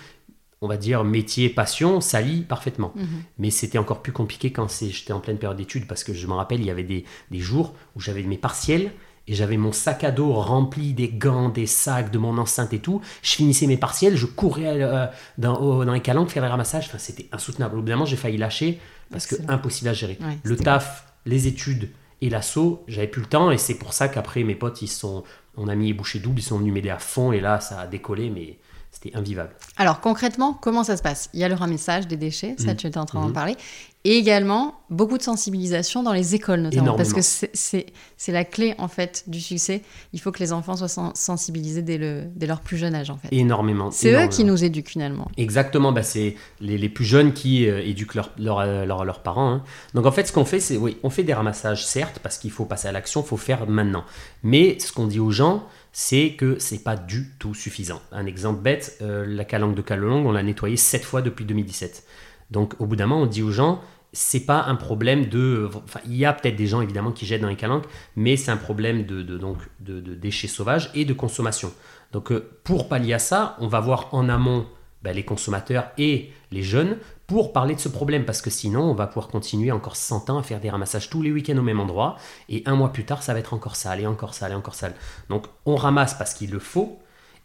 on 0.62 0.68
va 0.68 0.78
dire, 0.78 1.04
métiers, 1.04 1.50
passion, 1.50 2.02
s'allient 2.02 2.42
parfaitement. 2.42 2.94
Mhm. 2.96 3.08
Mais 3.38 3.52
c'était 3.52 3.78
encore 3.78 4.02
plus 4.02 4.14
compliqué 4.14 4.52
quand 4.52 4.68
j'étais 4.82 5.14
en 5.14 5.20
pleine 5.20 5.38
période 5.38 5.58
d'études 5.58 5.88
parce 5.88 6.04
que 6.04 6.14
je 6.14 6.26
me 6.26 6.34
rappelle, 6.34 6.62
il 6.62 6.66
y 6.66 6.72
avait 6.72 6.84
des, 6.84 7.06
des 7.30 7.40
jours 7.40 7.76
où 7.96 8.00
j'avais 8.00 8.24
mes 8.24 8.38
partiels 8.38 8.92
et 9.28 9.34
j'avais 9.34 9.58
mon 9.58 9.72
sac 9.72 10.04
à 10.04 10.12
dos 10.12 10.32
rempli 10.34 10.94
des 10.94 11.10
gants, 11.10 11.50
des 11.50 11.66
sacs, 11.66 12.12
de 12.12 12.18
mon 12.18 12.38
enceinte 12.38 12.74
et 12.74 12.80
tout. 12.80 13.02
Je 13.22 13.32
finissais 13.32 13.68
mes 13.68 13.78
partiels, 13.78 14.16
je 14.16 14.26
courais 14.26 14.82
euh, 14.82 15.06
dans, 15.38 15.84
dans 15.84 15.94
les 15.94 16.02
calanques 16.02 16.30
faire 16.30 16.44
les 16.44 16.50
ramassages. 16.50 16.86
Enfin, 16.88 16.98
c'était 16.98 17.28
insoutenable. 17.32 17.76
Au 17.78 17.82
bout 17.82 17.88
d'un 17.88 17.96
moment, 17.96 18.06
j'ai 18.06 18.16
failli 18.16 18.38
lâcher 18.38 18.80
parce 19.12 19.28
que 19.28 19.36
impossible 19.48 19.90
à 19.90 19.94
gérer. 19.94 20.18
le 20.44 20.56
taf, 20.56 21.14
les 21.26 21.48
études 21.48 21.90
et 22.22 22.30
l'assaut, 22.30 22.84
j'avais 22.88 23.08
plus 23.08 23.22
le 23.22 23.28
temps 23.28 23.52
et 23.52 23.58
c'est 23.58 23.76
pour 23.76 23.94
ça 23.94 24.08
qu'après 24.08 24.44
mes 24.44 24.56
potes, 24.56 24.82
ils 24.82 24.88
sont, 24.88 25.24
on 25.56 25.68
a 25.68 25.76
mis 25.76 25.88
les 25.88 25.94
bouchées 25.94 26.20
doubles, 26.20 26.40
ils 26.40 26.44
sont 26.44 26.58
venus 26.58 26.74
m'aider 26.74 26.90
à 26.90 27.00
fond 27.00 27.32
et 27.32 27.40
là, 27.40 27.60
ça 27.60 27.82
a 27.82 27.88
décollé, 27.88 28.30
mais 28.30 28.58
c'était 29.02 29.16
invivable. 29.16 29.52
Alors 29.76 30.02
concrètement, 30.02 30.54
comment 30.54 30.84
ça 30.84 30.98
se 30.98 31.02
passe? 31.02 31.30
Il 31.34 31.40
y 31.40 31.44
a 31.44 31.50
le 31.50 31.56
ramassage 31.56 32.08
des 32.08 32.18
déchets, 32.18 32.56
ça 32.58 32.74
mmh. 32.74 32.78
tu 32.78 32.88
étais 32.88 32.98
en 32.98 33.06
train 33.06 33.22
d'en 33.22 33.30
mmh. 33.30 33.34
parler, 33.34 33.56
et 34.04 34.18
également 34.18 34.76
beaucoup 34.90 35.18
de 35.18 35.24
sensibilisation 35.24 36.02
dans 36.02 36.14
les 36.14 36.34
écoles 36.34 36.62
notamment, 36.62 36.96
parce 36.96 37.14
que 37.14 37.22
c'est 37.22 38.32
la 38.32 38.46
clé 38.46 38.74
en 38.78 38.88
fait 38.88 39.24
du 39.28 39.40
succès. 39.40 39.82
Il 40.14 40.20
faut 40.20 40.32
que 40.32 40.40
les 40.40 40.54
enfants 40.54 40.76
soient 40.76 41.12
sensibilisés 41.14 41.82
dès, 41.82 41.98
le, 41.98 42.24
dès 42.36 42.48
leur 42.48 42.62
plus 42.62 42.78
jeune 42.78 42.96
âge 42.96 43.10
en 43.10 43.18
fait. 43.18 43.28
Énormément. 43.32 43.92
C'est 43.92 44.14
eux 44.14 44.28
qui 44.28 44.44
nous 44.44 44.64
éduquent 44.64 44.90
finalement. 44.90 45.30
Exactement, 45.38 45.92
bah 45.92 46.04
c'est 46.04 46.36
les, 46.60 46.78
les, 46.78 46.90
plus 46.90 47.06
jeunes 47.06 47.34
qui 47.34 47.68
euh, 47.68 47.82
éduquent 47.84 48.16
leurs 48.16 48.32
leur, 48.38 48.60
euh, 48.60 48.86
leur, 48.86 49.06
leurs 49.06 49.22
parents. 49.22 49.52
Hein. 49.52 49.64
Donc 49.94 50.06
en 50.06 50.12
fait 50.12 50.26
ce 50.26 50.32
qu'on 50.32 50.46
fait 50.46 50.60
c'est, 50.60 50.78
oui, 50.78 50.98
on 51.04 51.10
fait 51.10 51.24
des 51.24 51.34
ramassages 51.34 51.86
certes, 51.86 52.20
parce 52.24 52.38
qu'il 52.38 52.52
faut 52.52 52.66
passer 52.66 52.88
à 52.88 52.92
l'action, 52.92 53.22
il 53.22 53.28
faut 53.28 53.38
faire 53.38 53.68
maintenant. 53.68 54.06
Mais 54.42 54.80
ce 54.80 54.92
qu'on 54.92 55.06
dit 55.06 55.20
aux 55.20 55.32
gens, 55.32 55.68
c'est 56.00 56.34
que 56.34 56.60
c'est 56.60 56.84
pas 56.84 56.96
du 56.96 57.32
tout 57.40 57.56
suffisant. 57.56 58.04
Un 58.12 58.28
exemple 58.28 58.62
bête, 58.62 59.00
euh, 59.02 59.26
la 59.26 59.44
calanque 59.44 59.74
de 59.74 59.82
Calolong, 59.82 60.28
on 60.28 60.32
l'a 60.32 60.44
nettoyée 60.44 60.78
7 60.78 61.04
fois 61.04 61.24
depuis 61.24 61.44
2017. 61.44 62.06
Donc 62.52 62.76
au 62.80 62.86
bout 62.86 62.96
d'un 62.96 63.08
moment, 63.08 63.24
on 63.24 63.26
dit 63.26 63.42
aux 63.42 63.50
gens, 63.50 63.82
c'est 64.14 64.46
pas 64.46 64.66
un 64.66 64.76
problème 64.76 65.26
de. 65.26 65.68
Enfin, 65.74 66.00
il 66.06 66.16
y 66.16 66.24
a 66.24 66.34
peut-être 66.34 66.56
des 66.56 66.68
gens 66.68 66.82
évidemment 66.82 67.12
qui 67.12 67.26
jettent 67.26 67.42
dans 67.42 67.50
les 67.50 67.56
calanques, 67.56 67.86
mais 68.16 68.38
c'est 68.38 68.52
un 68.52 68.58
problème 68.58 69.08
de, 69.08 69.24
donc, 69.24 69.58
de, 69.80 70.00
déchets 70.00 70.48
sauvages 70.48 70.92
et 70.94 71.04
de 71.04 71.14
consommation. 71.14 71.74
Donc, 72.12 72.32
euh, 72.32 72.48
pour 72.64 72.90
pallier 72.90 73.14
à 73.14 73.20
ça, 73.20 73.58
on 73.60 73.68
va 73.68 73.80
voir 73.80 74.14
en 74.14 74.30
amont 74.30 74.68
ben, 75.02 75.16
les 75.16 75.26
consommateurs 75.26 75.90
et 75.98 76.32
les 76.52 76.62
jeunes 76.62 76.98
pour 77.28 77.52
parler 77.52 77.76
de 77.76 77.80
ce 77.80 77.90
problème, 77.90 78.26
parce 78.26 78.42
que 78.42 78.50
sinon, 78.50 78.84
on 78.84 78.94
va 78.94 79.06
pouvoir 79.06 79.28
continuer 79.28 79.72
encore 79.72 79.98
100 79.98 80.30
ans 80.30 80.38
à 80.38 80.44
faire 80.44 80.62
des 80.62 80.70
ramassages 80.70 81.10
tous 81.10 81.22
les 81.22 81.32
week-ends 81.32 81.58
au 81.58 81.62
même 81.62 81.80
endroit, 81.80 82.16
et 82.48 82.64
un 82.66 82.76
mois 82.76 82.94
plus 82.94 83.04
tard, 83.04 83.22
ça 83.22 83.34
va 83.34 83.40
être 83.40 83.54
encore 83.54 83.76
sale, 83.76 84.00
et 84.00 84.08
encore 84.08 84.34
sale, 84.34 84.54
et 84.54 84.56
encore 84.56 84.76
sale. 84.76 84.96
Donc, 85.30 85.46
on 85.66 85.76
ramasse 85.76 86.14
parce 86.14 86.34
qu'il 86.34 86.52
le 86.52 86.60
faut, 86.60 87.00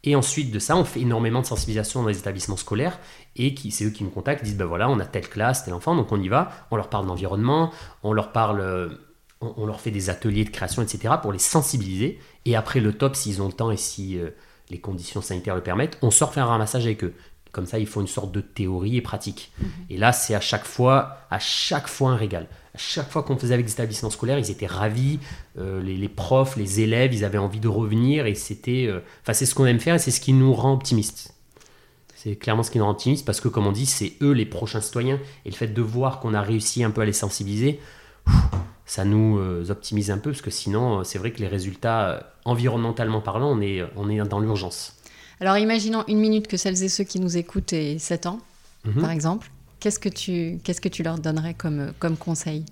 et 0.04 0.16
ensuite 0.16 0.50
de 0.50 0.58
ça, 0.58 0.76
on 0.76 0.84
fait 0.84 1.00
énormément 1.00 1.40
de 1.40 1.46
sensibilisation 1.46 2.02
dans 2.02 2.08
les 2.08 2.18
établissements 2.18 2.56
scolaires 2.56 2.98
et 3.36 3.54
qui, 3.54 3.70
c'est 3.70 3.84
eux 3.84 3.90
qui 3.90 4.02
nous 4.02 4.10
contactent, 4.10 4.44
disent 4.44 4.56
ben 4.56 4.64
voilà, 4.64 4.88
on 4.88 4.98
a 4.98 5.04
telle 5.04 5.28
classe, 5.28 5.64
tel 5.64 5.74
enfant, 5.74 5.94
donc 5.94 6.10
on 6.10 6.20
y 6.20 6.28
va, 6.28 6.50
on 6.70 6.76
leur 6.76 6.88
parle 6.88 7.06
d'environnement, 7.06 7.70
on 8.02 8.12
leur 8.12 8.32
parle, 8.32 8.60
euh, 8.60 8.88
on, 9.40 9.64
leur 9.64 9.80
fait 9.80 9.92
des 9.92 10.10
ateliers 10.10 10.44
de 10.44 10.50
création, 10.50 10.82
etc. 10.82 11.14
pour 11.22 11.32
les 11.32 11.38
sensibiliser. 11.38 12.18
Et 12.46 12.56
après 12.56 12.80
le 12.80 12.92
top, 12.92 13.14
s'ils 13.14 13.40
ont 13.42 13.46
le 13.46 13.52
temps 13.52 13.70
et 13.70 13.76
si 13.76 14.18
euh, 14.18 14.30
les 14.70 14.80
conditions 14.80 15.22
sanitaires 15.22 15.54
le 15.54 15.62
permettent, 15.62 15.98
on 16.02 16.10
sort 16.10 16.32
faire 16.32 16.46
un 16.46 16.50
ramassage 16.50 16.84
avec 16.84 17.04
eux. 17.04 17.14
Comme 17.52 17.66
ça, 17.66 17.78
ils 17.78 17.86
font 17.86 18.00
une 18.00 18.06
sorte 18.08 18.32
de 18.32 18.40
théorie 18.40 18.96
et 18.96 19.02
pratique. 19.02 19.52
Mhm. 19.60 19.68
Et 19.90 19.96
là, 19.98 20.12
c'est 20.12 20.34
à 20.34 20.40
chaque 20.40 20.64
fois, 20.64 21.18
à 21.30 21.38
chaque 21.38 21.86
fois 21.86 22.10
un 22.10 22.16
régal. 22.16 22.48
À 22.74 22.78
chaque 22.78 23.10
fois 23.10 23.22
qu'on 23.22 23.36
faisait 23.36 23.52
avec 23.52 23.66
des 23.66 23.72
établissements 23.72 24.08
scolaires, 24.08 24.38
ils 24.38 24.50
étaient 24.50 24.66
ravis. 24.66 25.18
Euh, 25.58 25.82
les, 25.82 26.08
profs, 26.08 26.56
les 26.56 26.80
élèves, 26.80 27.12
ils 27.12 27.26
avaient 27.26 27.38
envie 27.38 27.60
de 27.60 27.68
revenir. 27.68 28.24
Et 28.24 28.34
c'était, 28.34 28.86
euh, 28.86 29.00
enfin, 29.22 29.34
c'est 29.34 29.44
ce 29.44 29.54
qu'on 29.54 29.66
aime 29.66 29.80
faire 29.80 29.96
et 29.96 29.98
c'est 29.98 30.10
ce 30.10 30.20
qui 30.20 30.32
nous 30.32 30.54
rend 30.54 30.72
optimistes. 30.72 31.34
C'est 32.14 32.36
clairement 32.36 32.62
ce 32.62 32.70
qui 32.70 32.78
nous 32.78 32.84
rend 32.84 32.92
optimistes 32.92 33.26
parce 33.26 33.42
que, 33.42 33.48
comme 33.48 33.66
on 33.66 33.72
dit, 33.72 33.84
c'est 33.84 34.14
eux 34.22 34.32
les 34.32 34.46
prochains 34.46 34.80
citoyens. 34.80 35.20
Et 35.44 35.50
le 35.50 35.56
fait 35.56 35.68
de 35.68 35.82
voir 35.82 36.20
qu'on 36.20 36.32
a 36.32 36.40
réussi 36.40 36.82
un 36.82 36.90
peu 36.90 37.02
à 37.02 37.04
les 37.04 37.12
sensibiliser, 37.12 37.80
ça 38.86 39.04
nous 39.04 39.38
euh, 39.38 39.66
optimise 39.68 40.10
un 40.10 40.16
peu 40.16 40.30
parce 40.30 40.42
que 40.42 40.50
sinon, 40.50 41.04
c'est 41.04 41.18
vrai 41.18 41.32
que 41.32 41.40
les 41.40 41.48
résultats, 41.48 42.32
environnementalement 42.46 43.20
parlant, 43.20 43.50
on 43.50 43.60
est, 43.60 43.82
on 43.96 44.08
est 44.08 44.16
dans 44.26 44.40
l'urgence. 44.40 45.01
Alors 45.42 45.58
imaginons 45.58 46.04
une 46.06 46.20
minute 46.20 46.46
que 46.46 46.56
celles 46.56 46.84
et 46.84 46.88
ceux 46.88 47.02
qui 47.02 47.18
nous 47.18 47.36
écoutent 47.36 47.72
aient 47.72 47.98
7 47.98 48.26
ans, 48.26 48.38
mhm. 48.84 49.00
par 49.00 49.10
exemple. 49.10 49.50
Qu'est-ce 49.80 49.98
que 49.98 50.08
tu, 50.08 50.60
qu'est-ce 50.62 50.80
que 50.80 50.88
tu 50.88 51.02
leur 51.02 51.18
donnerais 51.18 51.54
comme, 51.54 51.92
comme 51.98 52.16
conseil? 52.16 52.64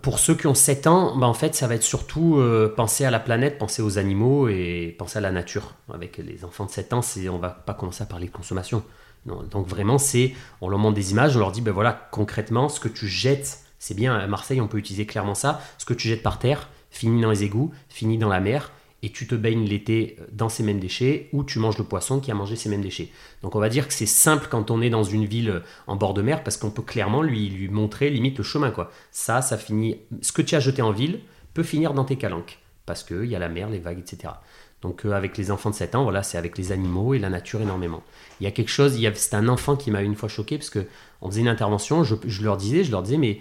Pour 0.00 0.18
ceux 0.18 0.34
qui 0.34 0.46
ont 0.46 0.54
7 0.54 0.86
ans, 0.86 1.18
bah 1.18 1.26
en 1.26 1.34
fait, 1.34 1.54
ça 1.54 1.66
va 1.66 1.74
être 1.74 1.82
surtout 1.82 2.38
euh, 2.38 2.72
penser 2.74 3.04
à 3.04 3.10
la 3.10 3.20
planète, 3.20 3.58
penser 3.58 3.82
aux 3.82 3.98
animaux 3.98 4.48
et 4.48 4.96
penser 4.98 5.18
à 5.18 5.20
la 5.20 5.32
nature. 5.32 5.74
Avec 5.92 6.16
les 6.16 6.46
enfants 6.46 6.64
de 6.64 6.70
7 6.70 6.94
ans, 6.94 7.02
c'est, 7.02 7.28
on 7.28 7.36
va 7.36 7.50
pas 7.50 7.74
commencer 7.74 8.02
à 8.02 8.06
parler 8.06 8.28
de 8.28 8.32
consommation. 8.32 8.82
donc 9.26 9.68
vraiment, 9.68 9.98
c'est, 9.98 10.32
on 10.62 10.70
leur 10.70 10.78
montre 10.78 10.94
des 10.94 11.10
images, 11.10 11.36
on 11.36 11.40
leur 11.40 11.52
dit, 11.52 11.60
ben 11.60 11.72
voilà, 11.72 12.08
concrètement, 12.10 12.70
ce 12.70 12.80
que 12.80 12.88
tu 12.88 13.06
jettes, 13.06 13.58
c'est 13.78 13.94
bien, 13.94 14.16
à 14.16 14.26
Marseille, 14.26 14.62
on 14.62 14.66
peut 14.66 14.78
utiliser 14.78 15.04
clairement 15.04 15.34
ça, 15.34 15.60
ce 15.76 15.84
que 15.84 15.92
tu 15.92 16.08
jettes 16.08 16.22
par 16.22 16.38
terre, 16.38 16.70
finit 16.90 17.20
dans 17.20 17.30
les 17.30 17.44
égouts, 17.44 17.70
finit 17.90 18.16
dans 18.16 18.30
la 18.30 18.40
mer, 18.40 18.70
et 19.04 19.10
tu 19.10 19.26
te 19.26 19.34
baignes 19.34 19.66
l'été 19.66 20.16
dans 20.32 20.48
ces 20.48 20.62
mêmes 20.62 20.80
déchets 20.80 21.28
ou 21.34 21.44
tu 21.44 21.58
manges 21.58 21.76
le 21.76 21.84
poisson 21.84 22.20
qui 22.20 22.30
a 22.30 22.34
mangé 22.34 22.56
ces 22.56 22.70
mêmes 22.70 22.80
déchets. 22.80 23.10
Donc 23.42 23.54
on 23.54 23.60
va 23.60 23.68
dire 23.68 23.86
que 23.86 23.92
c'est 23.92 24.06
simple 24.06 24.48
quand 24.50 24.70
on 24.70 24.80
est 24.80 24.88
dans 24.88 25.04
une 25.04 25.26
ville 25.26 25.62
en 25.86 25.96
bord 25.96 26.14
de 26.14 26.22
mer 26.22 26.42
parce 26.42 26.56
qu'on 26.56 26.70
peut 26.70 26.82
clairement 26.82 27.20
lui, 27.20 27.50
lui 27.50 27.68
montrer 27.68 28.08
limite 28.08 28.38
le 28.38 28.44
chemin. 28.44 28.70
quoi. 28.70 28.90
Ça, 29.10 29.42
ça 29.42 29.58
finit. 29.58 29.98
Ce 30.22 30.32
que 30.32 30.40
tu 30.40 30.54
as 30.54 30.60
jeté 30.60 30.80
en 30.80 30.90
ville 30.90 31.20
peut 31.52 31.62
finir 31.62 31.92
dans 31.92 32.04
tes 32.04 32.16
calanques 32.16 32.60
parce 32.86 33.04
qu'il 33.04 33.26
y 33.26 33.36
a 33.36 33.38
la 33.38 33.50
mer, 33.50 33.68
les 33.68 33.78
vagues, 33.78 33.98
etc. 33.98 34.32
Donc 34.80 35.04
euh, 35.04 35.12
avec 35.12 35.36
les 35.36 35.50
enfants 35.50 35.70
de 35.70 35.74
7 35.74 35.94
ans, 35.96 36.04
voilà, 36.04 36.22
c'est 36.22 36.38
avec 36.38 36.56
les 36.56 36.72
animaux 36.72 37.12
et 37.12 37.18
la 37.18 37.28
nature 37.28 37.60
énormément. 37.60 38.02
Il 38.40 38.44
y 38.44 38.46
a 38.46 38.50
quelque 38.50 38.70
chose, 38.70 38.98
c'est 39.14 39.34
un 39.34 39.48
enfant 39.48 39.76
qui 39.76 39.90
m'a 39.90 40.00
une 40.00 40.14
fois 40.14 40.30
choqué 40.30 40.56
parce 40.56 40.70
que 40.70 40.86
on 41.20 41.30
faisait 41.30 41.40
une 41.40 41.48
intervention, 41.48 42.04
je 42.04 42.42
leur 42.42 42.58
disais, 42.58 42.84
je 42.84 42.90
leur 42.90 43.02
disais, 43.02 43.16
mais 43.16 43.40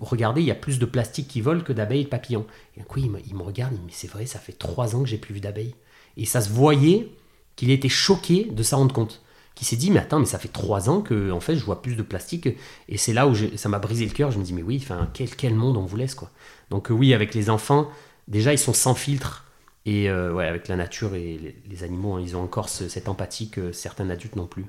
regardez, 0.00 0.40
il 0.40 0.46
y 0.46 0.50
a 0.50 0.56
plus 0.56 0.78
de 0.78 0.86
plastique 0.86 1.28
qui 1.28 1.40
vole 1.40 1.62
que 1.62 1.72
d'abeilles 1.72 2.02
et 2.02 2.04
de 2.04 2.08
papillons. 2.08 2.46
Et 2.76 2.82
coup, 2.82 2.98
il 2.98 3.10
me, 3.10 3.42
regarde, 3.42 3.72
il 3.72 3.76
me 3.76 3.80
dit, 3.80 3.86
mais 3.86 3.92
c'est 3.92 4.10
vrai, 4.10 4.26
ça 4.26 4.38
fait 4.38 4.52
trois 4.52 4.96
ans 4.96 5.02
que 5.02 5.08
j'ai 5.08 5.18
plus 5.18 5.34
vu 5.34 5.40
d'abeilles. 5.40 5.74
Et 6.16 6.24
ça 6.24 6.40
se 6.40 6.50
voyait 6.50 7.08
qu'il 7.56 7.70
était 7.70 7.88
choqué 7.88 8.44
de 8.44 8.62
s'en 8.62 8.78
rendre 8.78 8.94
compte. 8.94 9.22
Qu'il 9.54 9.66
s'est 9.66 9.76
dit, 9.76 9.90
mais 9.90 10.00
attends, 10.00 10.20
mais 10.20 10.26
ça 10.26 10.38
fait 10.38 10.48
trois 10.48 10.88
ans 10.88 11.00
que 11.00 11.30
en 11.30 11.40
fait, 11.40 11.56
je 11.56 11.64
vois 11.64 11.82
plus 11.82 11.96
de 11.96 12.02
plastique. 12.02 12.48
Et 12.88 12.96
c'est 12.96 13.12
là 13.12 13.26
où 13.26 13.34
ça 13.56 13.68
m'a 13.68 13.78
brisé 13.78 14.04
le 14.04 14.12
cœur. 14.12 14.30
Je 14.30 14.38
me 14.38 14.44
dis, 14.44 14.52
mais 14.52 14.62
oui, 14.62 14.80
enfin, 14.82 15.08
quel, 15.14 15.34
quel 15.34 15.54
monde 15.54 15.76
on 15.76 15.84
vous 15.84 15.96
laisse, 15.96 16.14
quoi. 16.14 16.30
Donc 16.70 16.90
euh, 16.90 16.94
oui, 16.94 17.14
avec 17.14 17.34
les 17.34 17.50
enfants, 17.50 17.88
déjà, 18.28 18.52
ils 18.52 18.58
sont 18.58 18.74
sans 18.74 18.94
filtre. 18.94 19.44
Et 19.86 20.10
euh, 20.10 20.32
ouais, 20.32 20.46
avec 20.46 20.68
la 20.68 20.76
nature 20.76 21.14
et 21.14 21.56
les, 21.68 21.82
animaux, 21.82 22.14
hein, 22.14 22.20
ils 22.20 22.36
ont 22.36 22.42
encore 22.42 22.68
cette 22.68 23.08
empathie 23.08 23.48
que 23.48 23.72
certains 23.72 24.10
adultes 24.10 24.36
n'ont 24.36 24.46
plus. 24.46 24.66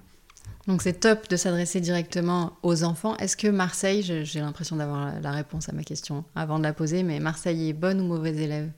Donc 0.68 0.82
c'est 0.82 1.00
top 1.00 1.29
de 1.29 1.36
s'adresser 1.36 1.82
directement 1.82 2.53
aux 2.63 2.84
enfants. 2.84 3.18
Est-ce 3.18 3.38
que 3.38 3.48
Marseille, 3.48 4.03
j'ai 4.03 4.39
l'impression 4.39 4.75
d'avoir 4.75 5.20
la 5.22 5.32
réponse 5.32 5.70
à 5.70 5.72
ma 5.72 5.84
question 5.84 6.24
avant 6.36 6.60
de 6.60 6.63
la 6.63 6.74
poser, 6.74 7.03
mais 7.03 7.20
Marseille 7.20 7.70
est 7.70 7.74
bonne 7.74 8.01
ou 8.01 8.06
mauvaise 8.06 8.39
élève? 8.39 8.70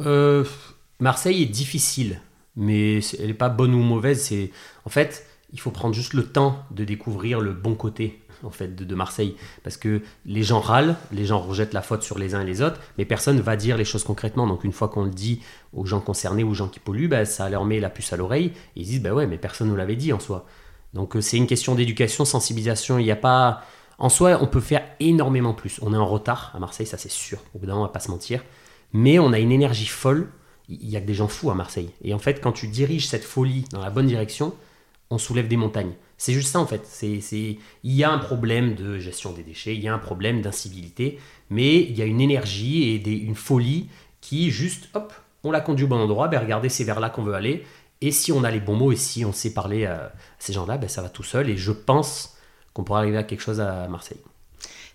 Euh, 0.00 0.44
Marseille 1.00 1.42
est 1.42 1.46
difficile, 1.46 2.20
mais 2.56 3.00
elle 3.18 3.28
n'est 3.28 3.34
pas 3.34 3.48
bonne 3.48 3.74
ou 3.74 3.82
mauvaise. 3.82 4.22
C'est 4.22 4.50
en 4.84 4.90
fait, 4.90 5.26
il 5.52 5.60
faut 5.60 5.70
prendre 5.70 5.94
juste 5.94 6.14
le 6.14 6.24
temps 6.24 6.64
de 6.70 6.84
découvrir 6.84 7.40
le 7.40 7.52
bon 7.52 7.74
côté 7.74 8.20
en 8.44 8.50
fait 8.50 8.74
de, 8.74 8.94
Marseille, 8.94 9.36
parce 9.64 9.76
que 9.76 10.02
les 10.24 10.42
gens 10.42 10.60
râlent, 10.60 10.96
les 11.12 11.24
gens 11.24 11.40
rejettent 11.40 11.74
la 11.74 11.82
faute 11.82 12.02
sur 12.02 12.18
les 12.18 12.34
uns 12.34 12.42
et 12.42 12.44
les 12.44 12.62
autres, 12.62 12.80
mais 12.96 13.04
personne 13.04 13.36
ne 13.36 13.42
va 13.42 13.56
dire 13.56 13.76
les 13.76 13.84
choses 13.84 14.04
concrètement. 14.04 14.46
Donc 14.46 14.64
une 14.64 14.72
fois 14.72 14.88
qu'on 14.88 15.04
le 15.04 15.10
dit 15.10 15.40
aux 15.72 15.86
gens 15.86 16.00
concernés, 16.00 16.44
aux 16.44 16.54
gens 16.54 16.68
qui 16.68 16.80
polluent, 16.80 17.08
bah, 17.08 17.24
ça 17.24 17.48
leur 17.48 17.64
met 17.64 17.80
la 17.80 17.90
puce 17.90 18.12
à 18.12 18.16
l'oreille. 18.16 18.52
Et 18.76 18.80
ils 18.80 18.86
disent 18.86 19.02
bah 19.02 19.12
ouais, 19.12 19.26
mais 19.26 19.38
personne 19.38 19.70
ne 19.70 19.76
l'avait 19.76 19.96
dit 19.96 20.12
en 20.12 20.20
soi. 20.20 20.46
Donc 20.94 21.16
euh, 21.16 21.20
c'est 21.20 21.36
une 21.36 21.46
question 21.46 21.74
d'éducation, 21.74 22.24
sensibilisation. 22.24 22.98
Il 22.98 23.04
n'y 23.04 23.10
a 23.10 23.16
pas. 23.16 23.62
En 23.98 24.08
soi, 24.08 24.38
on 24.40 24.46
peut 24.46 24.60
faire 24.60 24.84
énormément 25.00 25.54
plus. 25.54 25.78
On 25.82 25.92
est 25.92 25.96
en 25.96 26.06
retard 26.06 26.52
à 26.54 26.58
Marseille, 26.58 26.86
ça 26.86 26.98
c'est 26.98 27.10
sûr. 27.10 27.38
Au 27.54 27.58
bout 27.58 27.66
d'un 27.66 27.72
moment, 27.72 27.84
on 27.84 27.86
va 27.86 27.92
pas 27.92 28.00
se 28.00 28.10
mentir. 28.10 28.44
Mais 28.92 29.18
on 29.18 29.32
a 29.32 29.38
une 29.38 29.52
énergie 29.52 29.86
folle. 29.86 30.28
Il 30.68 30.88
y 30.88 30.96
a 30.96 31.00
que 31.00 31.06
des 31.06 31.14
gens 31.14 31.28
fous 31.28 31.50
à 31.50 31.54
Marseille. 31.54 31.90
Et 32.02 32.12
en 32.12 32.18
fait, 32.18 32.40
quand 32.40 32.52
tu 32.52 32.68
diriges 32.68 33.08
cette 33.08 33.24
folie 33.24 33.64
dans 33.72 33.80
la 33.80 33.90
bonne 33.90 34.06
direction, 34.06 34.54
on 35.10 35.18
soulève 35.18 35.48
des 35.48 35.56
montagnes. 35.56 35.94
C'est 36.18 36.32
juste 36.32 36.48
ça 36.48 36.60
en 36.60 36.66
fait. 36.66 36.82
C'est, 36.84 37.20
il 37.84 37.92
y 37.92 38.04
a 38.04 38.10
un 38.10 38.18
problème 38.18 38.74
de 38.74 38.98
gestion 38.98 39.32
des 39.32 39.42
déchets, 39.42 39.74
il 39.74 39.82
y 39.82 39.88
a 39.88 39.94
un 39.94 39.98
problème 39.98 40.42
d'incivilité, 40.42 41.18
mais 41.48 41.76
il 41.76 41.96
y 41.96 42.02
a 42.02 42.04
une 42.04 42.20
énergie 42.20 42.84
et 42.84 43.10
une 43.10 43.34
folie 43.34 43.88
qui 44.20 44.50
juste, 44.50 44.88
hop, 44.94 45.12
on 45.44 45.50
la 45.50 45.60
conduit 45.60 45.84
au 45.84 45.88
bon 45.88 45.98
endroit. 45.98 46.28
Ben 46.28 46.40
regardez, 46.40 46.68
c'est 46.68 46.84
vers 46.84 47.00
là 47.00 47.10
qu'on 47.10 47.22
veut 47.22 47.34
aller. 47.34 47.64
Et 48.00 48.12
si 48.12 48.30
on 48.32 48.44
a 48.44 48.50
les 48.50 48.60
bons 48.60 48.76
mots 48.76 48.92
et 48.92 48.96
si 48.96 49.24
on 49.24 49.32
sait 49.32 49.50
parler 49.50 49.86
à 49.86 50.12
ces 50.38 50.52
gens-là, 50.52 50.78
ben 50.78 50.88
ça 50.88 51.02
va 51.02 51.08
tout 51.08 51.24
seul. 51.24 51.50
Et 51.50 51.56
je 51.56 51.72
pense 51.72 52.36
qu'on 52.72 52.84
pourra 52.84 53.00
arriver 53.00 53.16
à 53.16 53.24
quelque 53.24 53.40
chose 53.40 53.60
à 53.60 53.88
Marseille. 53.88 54.20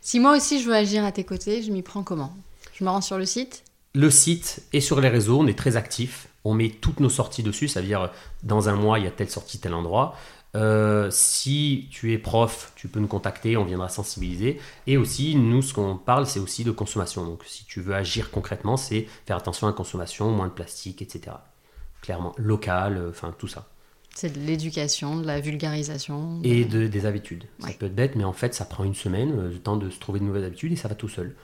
Si 0.02 0.20
moi 0.20 0.36
aussi 0.36 0.62
je 0.62 0.68
veux 0.68 0.76
agir 0.76 1.04
à 1.04 1.12
tes 1.12 1.24
côtés, 1.24 1.64
je 1.64 1.72
m'y 1.72 1.82
prends 1.82 2.04
comment? 2.04 2.34
Je 2.74 2.84
me 2.84 2.90
rends 2.90 3.02
sur 3.02 3.18
le 3.18 3.26
site? 3.26 3.64
Le 3.94 4.10
site 4.10 4.64
et 4.74 4.82
sur 4.82 5.00
les 5.02 5.10
réseaux, 5.10 5.40
on 5.40 5.48
est 5.48 5.58
très 5.58 5.76
actifs. 5.76 6.28
On 6.46 6.54
met 6.54 6.70
toutes 6.70 7.00
nos 7.00 7.10
sorties 7.10 7.44
dessus, 7.44 7.68
ça 7.68 7.82
veut 7.82 7.88
dire 7.88 8.12
dans 8.42 8.68
un 8.68 8.76
mois, 8.76 9.00
il 9.00 9.06
y 9.06 9.08
a 9.08 9.12
telle 9.12 9.30
sortie, 9.30 9.60
tel 9.60 9.74
endroit. 9.74 10.16
Euh, 10.56 11.10
si 11.10 11.88
tu 11.90 12.14
es 12.14 12.18
prof, 12.18 12.74
tu 12.76 12.88
peux 12.88 13.00
nous 13.00 13.08
contacter, 13.08 13.58
on 13.58 13.66
viendra 13.66 13.90
sensibiliser. 13.90 14.60
Et 14.88 14.98
aussi, 14.98 15.36
nous, 15.36 15.62
ce 15.62 15.74
qu'on 15.74 15.98
parle, 15.98 16.28
c'est 16.28 16.40
aussi 16.40 16.64
de 16.64 16.72
consommation. 16.72 17.26
Donc, 17.26 17.44
si 17.46 17.66
tu 17.66 17.82
veux 17.82 17.96
agir 17.96 18.30
concrètement, 18.30 18.78
c'est 18.78 19.08
faire 19.26 19.38
attention 19.38 19.68
à 19.68 19.72
la 19.72 19.76
consommation, 19.76 20.30
moins 20.32 20.48
de 20.48 20.54
plastique, 20.54 21.02
etc 21.02 21.32
clairement, 22.04 22.34
local, 22.38 22.98
euh, 22.98 23.10
enfin 23.10 23.34
tout 23.40 23.48
ça. 23.48 23.68
C'est 24.14 24.38
de 24.38 24.46
l'éducation, 24.46 25.20
de 25.20 25.26
la 25.26 25.40
vulgarisation. 25.40 26.40
Et 26.44 26.66
de, 26.66 26.86
des 26.86 27.08
habitudes. 27.08 27.46
Ça 27.60 27.70
peut 27.80 27.88
être 27.88 27.96
bête, 27.96 28.16
mais 28.16 28.26
en 28.26 28.34
fait, 28.34 28.54
ça 28.54 28.66
prend 28.66 28.84
une 28.84 28.94
semaine, 28.94 29.32
euh, 29.40 29.50
le 29.50 29.58
temps 29.58 29.78
de 29.78 29.90
se 29.90 30.00
trouver 30.00 30.20
de 30.20 30.26
nouvelles 30.26 30.44
habitudes, 30.44 30.72
et 30.72 30.76
ça 30.76 30.88
va 30.88 30.94
tout 30.94 31.10
seul. 31.10 31.36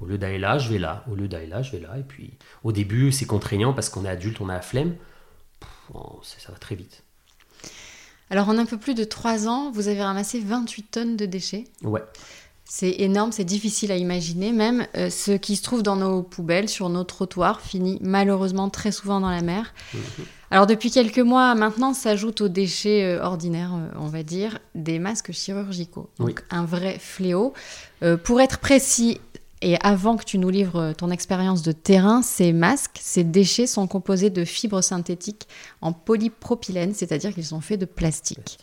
Au 0.00 0.04
lieu 0.04 0.18
d'aller 0.18 0.38
là, 0.38 0.58
je 0.58 0.70
vais 0.70 0.78
là. 0.78 1.04
Au 1.10 1.14
lieu 1.14 1.28
d'aller 1.28 1.46
là, 1.46 1.62
je 1.62 1.72
vais 1.72 1.80
là. 1.80 1.96
Et 1.96 2.02
puis, 2.02 2.34
au 2.64 2.72
début, 2.72 3.10
c'est 3.12 3.24
contraignant 3.24 3.72
parce 3.72 3.88
qu'on 3.88 4.04
est 4.04 4.10
adulte, 4.10 4.42
on 4.42 4.50
a 4.50 4.54
la 4.54 4.60
flemme. 4.60 4.96
ça 6.22 6.52
va 6.52 6.58
très 6.58 6.74
vite. 6.74 7.04
Alors, 8.28 8.50
en 8.50 8.58
un 8.58 8.66
peu 8.66 8.76
plus 8.76 8.94
de 8.94 9.04
3 9.04 9.48
ans, 9.48 9.70
vous 9.70 9.88
avez 9.88 10.02
ramassé 10.02 10.40
28 10.40 10.82
tonnes 10.90 11.16
de 11.16 11.24
déchets. 11.24 11.64
Ouais. 11.82 12.02
C'est 12.70 12.96
énorme, 12.98 13.32
c'est 13.32 13.44
difficile 13.44 13.90
à 13.90 13.96
imaginer. 13.96 14.52
Même 14.52 14.86
euh, 14.94 15.08
ce 15.08 15.32
qui 15.32 15.56
se 15.56 15.62
trouve 15.62 15.82
dans 15.82 15.96
nos 15.96 16.22
poubelles, 16.22 16.68
sur 16.68 16.90
nos 16.90 17.02
trottoirs, 17.02 17.62
finit 17.62 17.98
malheureusement 18.02 18.68
très 18.68 18.92
souvent 18.92 19.20
dans 19.20 19.30
la 19.30 19.40
mer. 19.40 19.72
Mhm. 19.94 20.00
Alors 20.50 20.66
depuis 20.66 20.90
quelques 20.90 21.18
mois 21.18 21.54
maintenant, 21.54 21.94
s'ajoutent 21.94 22.42
aux 22.42 22.48
déchets 22.48 23.04
euh, 23.04 23.24
ordinaires, 23.24 23.72
euh, 23.74 23.88
on 23.98 24.08
va 24.08 24.22
dire, 24.22 24.58
des 24.74 24.98
masques 24.98 25.32
chirurgicaux. 25.32 26.10
Donc 26.18 26.44
un 26.50 26.66
vrai 26.66 26.98
fléau. 26.98 27.54
pour 28.24 28.40
être 28.40 28.58
précis, 28.58 29.18
et 29.62 29.76
avant 29.82 30.18
que 30.18 30.24
tu 30.24 30.36
nous 30.36 30.50
livres 30.50 30.92
ton 30.92 31.10
expérience 31.10 31.62
de 31.62 31.72
terrain, 31.72 32.20
ces 32.20 32.52
masques, 32.52 32.98
ces 33.00 33.24
déchets 33.24 33.66
sont 33.66 33.86
composés 33.86 34.30
de 34.30 34.44
fibres 34.44 34.82
synthétiques 34.82 35.48
en 35.80 35.92
polypropylène, 35.92 36.92
c'est-à-dire 36.92 37.32
qu'ils 37.32 37.46
sont 37.46 37.62
faits 37.62 37.80
de 37.80 37.86
plastique 37.86 38.58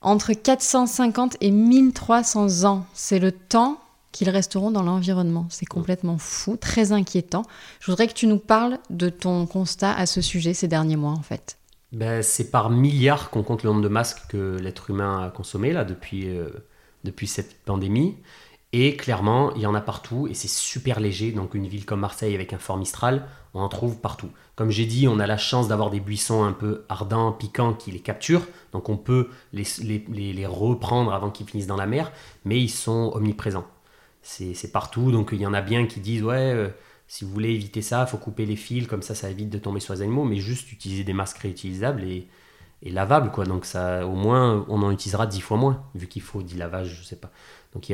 entre 0.00 0.32
450 0.32 1.36
et 1.40 1.50
1300 1.50 2.64
ans. 2.64 2.86
C'est 2.94 3.18
le 3.18 3.32
temps 3.32 3.80
qu'ils 4.12 4.30
resteront 4.30 4.70
dans 4.70 4.82
l'environnement. 4.82 5.46
C'est 5.50 5.66
complètement 5.66 6.18
fou, 6.18 6.56
très 6.56 6.92
inquiétant. 6.92 7.44
Je 7.80 7.90
voudrais 7.90 8.08
que 8.08 8.14
tu 8.14 8.26
nous 8.26 8.38
parles 8.38 8.78
de 8.90 9.08
ton 9.08 9.46
constat 9.46 9.92
à 9.92 10.06
ce 10.06 10.20
sujet 10.20 10.54
ces 10.54 10.68
derniers 10.68 10.96
mois, 10.96 11.12
en 11.12 11.22
fait. 11.22 11.58
Ben, 11.92 12.22
c'est 12.22 12.50
par 12.50 12.70
milliards 12.70 13.30
qu'on 13.30 13.42
compte 13.42 13.62
le 13.62 13.70
nombre 13.70 13.82
de 13.82 13.88
masques 13.88 14.22
que 14.28 14.58
l'être 14.60 14.90
humain 14.90 15.24
a 15.26 15.30
consommé 15.30 15.72
là, 15.72 15.84
depuis, 15.84 16.28
euh, 16.28 16.48
depuis 17.04 17.26
cette 17.26 17.64
pandémie. 17.64 18.16
Et 18.72 18.96
clairement, 18.96 19.54
il 19.54 19.62
y 19.62 19.66
en 19.66 19.74
a 19.74 19.80
partout 19.80 20.26
et 20.28 20.34
c'est 20.34 20.48
super 20.48 21.00
léger. 21.00 21.32
Donc 21.32 21.54
une 21.54 21.66
ville 21.66 21.86
comme 21.86 22.00
Marseille 22.00 22.34
avec 22.34 22.52
un 22.52 22.58
fort 22.58 22.76
Mistral, 22.76 23.26
on 23.54 23.60
en 23.60 23.68
trouve 23.68 23.98
partout. 23.98 24.28
Comme 24.58 24.72
j'ai 24.72 24.86
dit, 24.86 25.06
on 25.06 25.20
a 25.20 25.26
la 25.28 25.36
chance 25.36 25.68
d'avoir 25.68 25.88
des 25.88 26.00
buissons 26.00 26.42
un 26.42 26.50
peu 26.50 26.82
ardents, 26.88 27.30
piquants 27.30 27.74
qui 27.74 27.92
les 27.92 28.00
capturent. 28.00 28.44
Donc 28.72 28.88
on 28.88 28.96
peut 28.96 29.28
les, 29.52 30.46
reprendre 30.46 31.12
avant 31.12 31.30
qu'ils 31.30 31.46
finissent 31.46 31.68
dans 31.68 31.76
la 31.76 31.86
mer, 31.86 32.10
mais 32.44 32.60
ils 32.60 32.68
sont 32.68 33.12
omniprésents. 33.14 33.68
C'est 34.22 34.72
partout. 34.72 35.12
Donc 35.12 35.28
il 35.30 35.40
y 35.40 35.46
en 35.46 35.54
a 35.54 35.60
bien 35.60 35.86
qui 35.86 36.00
disent 36.00 36.24
ouais, 36.24 36.52
euh, 36.52 36.70
si 37.06 37.24
vous 37.24 37.30
voulez 37.30 37.50
éviter 37.50 37.82
ça, 37.82 38.04
il 38.04 38.10
faut 38.10 38.16
couper 38.16 38.46
les 38.46 38.56
fils, 38.56 38.88
comme 38.88 39.02
ça 39.02 39.14
ça 39.14 39.30
évite 39.30 39.48
de 39.48 39.58
tomber 39.58 39.78
sur 39.78 39.94
les 39.94 40.02
animaux, 40.02 40.24
mais 40.24 40.38
juste 40.38 40.72
utiliser 40.72 41.04
des 41.04 41.12
masques 41.12 41.38
réutilisables 41.38 42.02
et, 42.02 42.26
lavables. 42.82 43.30
Quoi. 43.30 43.44
Donc 43.44 43.64
ça, 43.64 44.04
au 44.08 44.16
moins, 44.16 44.66
on 44.68 44.82
en 44.82 44.90
utilisera 44.90 45.28
dix 45.28 45.40
fois 45.40 45.56
moins, 45.56 45.84
vu 45.94 46.08
qu'il 46.08 46.22
faut 46.22 46.42
10 46.42 46.56
lavages, 46.56 46.98
je 47.00 47.06
sais 47.06 47.14
pas. 47.14 47.30
Donc 47.74 47.84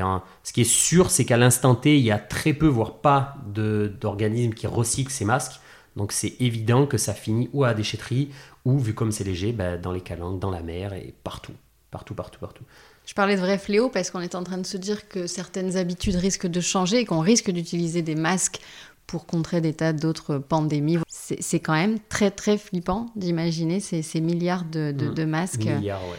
ce 0.43 0.53
qui 0.55 0.63
est 0.63 0.65
sûr, 0.65 1.11
c'est 1.11 1.27
qu'à 1.27 1.37
l'instant 1.37 1.75
T, 1.75 1.99
il 1.99 2.05
y 2.05 2.11
a 2.11 2.19
très 2.19 2.55
peu, 2.55 2.69
voire 2.69 2.95
pas 3.03 3.37
d'organismes 3.45 4.55
qui 4.55 4.67
recyclent 4.67 5.13
ces 5.13 5.27
masques. 5.27 5.61
Donc 5.97 6.13
c'est 6.13 6.35
évident 6.41 6.87
que 6.87 6.99
ça 6.99 7.15
finit 7.15 7.49
ou 7.53 7.65
à 7.65 7.69
la 7.69 7.75
déchetterie, 7.75 8.31
ou 8.65 8.79
vu 8.79 8.95
comme 8.95 9.13
c'est 9.13 9.25
léger, 9.25 9.53
ben, 9.53 9.81
dans 9.81 9.93
les 9.93 10.01
calanques, 10.01 10.41
dans 10.41 10.51
la 10.51 10.63
mer 10.63 10.93
et 10.93 11.15
partout. 11.23 11.53
Partout, 11.91 12.15
partout, 12.15 12.41
partout. 12.41 12.65
Je 13.07 13.15
parlais 13.15 13.37
de 13.37 13.41
vrai 13.41 13.59
fléau 13.59 13.89
parce 13.89 14.11
qu'on 14.11 14.21
est 14.21 14.35
en 14.35 14.43
train 14.43 14.59
de 14.59 14.67
se 14.67 14.77
dire 14.77 15.09
que 15.09 15.27
certaines 15.27 15.77
habitudes 15.77 16.17
risquent 16.17 16.47
de 16.47 16.61
changer 16.61 17.01
et 17.01 17.05
qu'on 17.05 17.21
risque 17.21 17.51
d'utiliser 17.51 18.03
des 18.03 18.15
masques 18.15 18.61
pour 19.07 19.27
contrer 19.27 19.61
des 19.61 19.75
tas 19.75 19.93
d'autres 19.93 20.39
pandémies. 20.39 20.99
C'est 21.07 21.61
quand 21.61 21.75
même 21.75 21.99
très 22.09 22.31
très 22.31 22.57
flippant 22.57 23.13
d'imaginer 23.15 23.79
ces, 23.81 24.21
milliards 24.21 24.65
de, 24.65 24.93
de, 24.93 25.25
mmh. 25.25 25.29
masques. 25.29 25.67
Milliards, 25.67 26.03
ouais. 26.09 26.17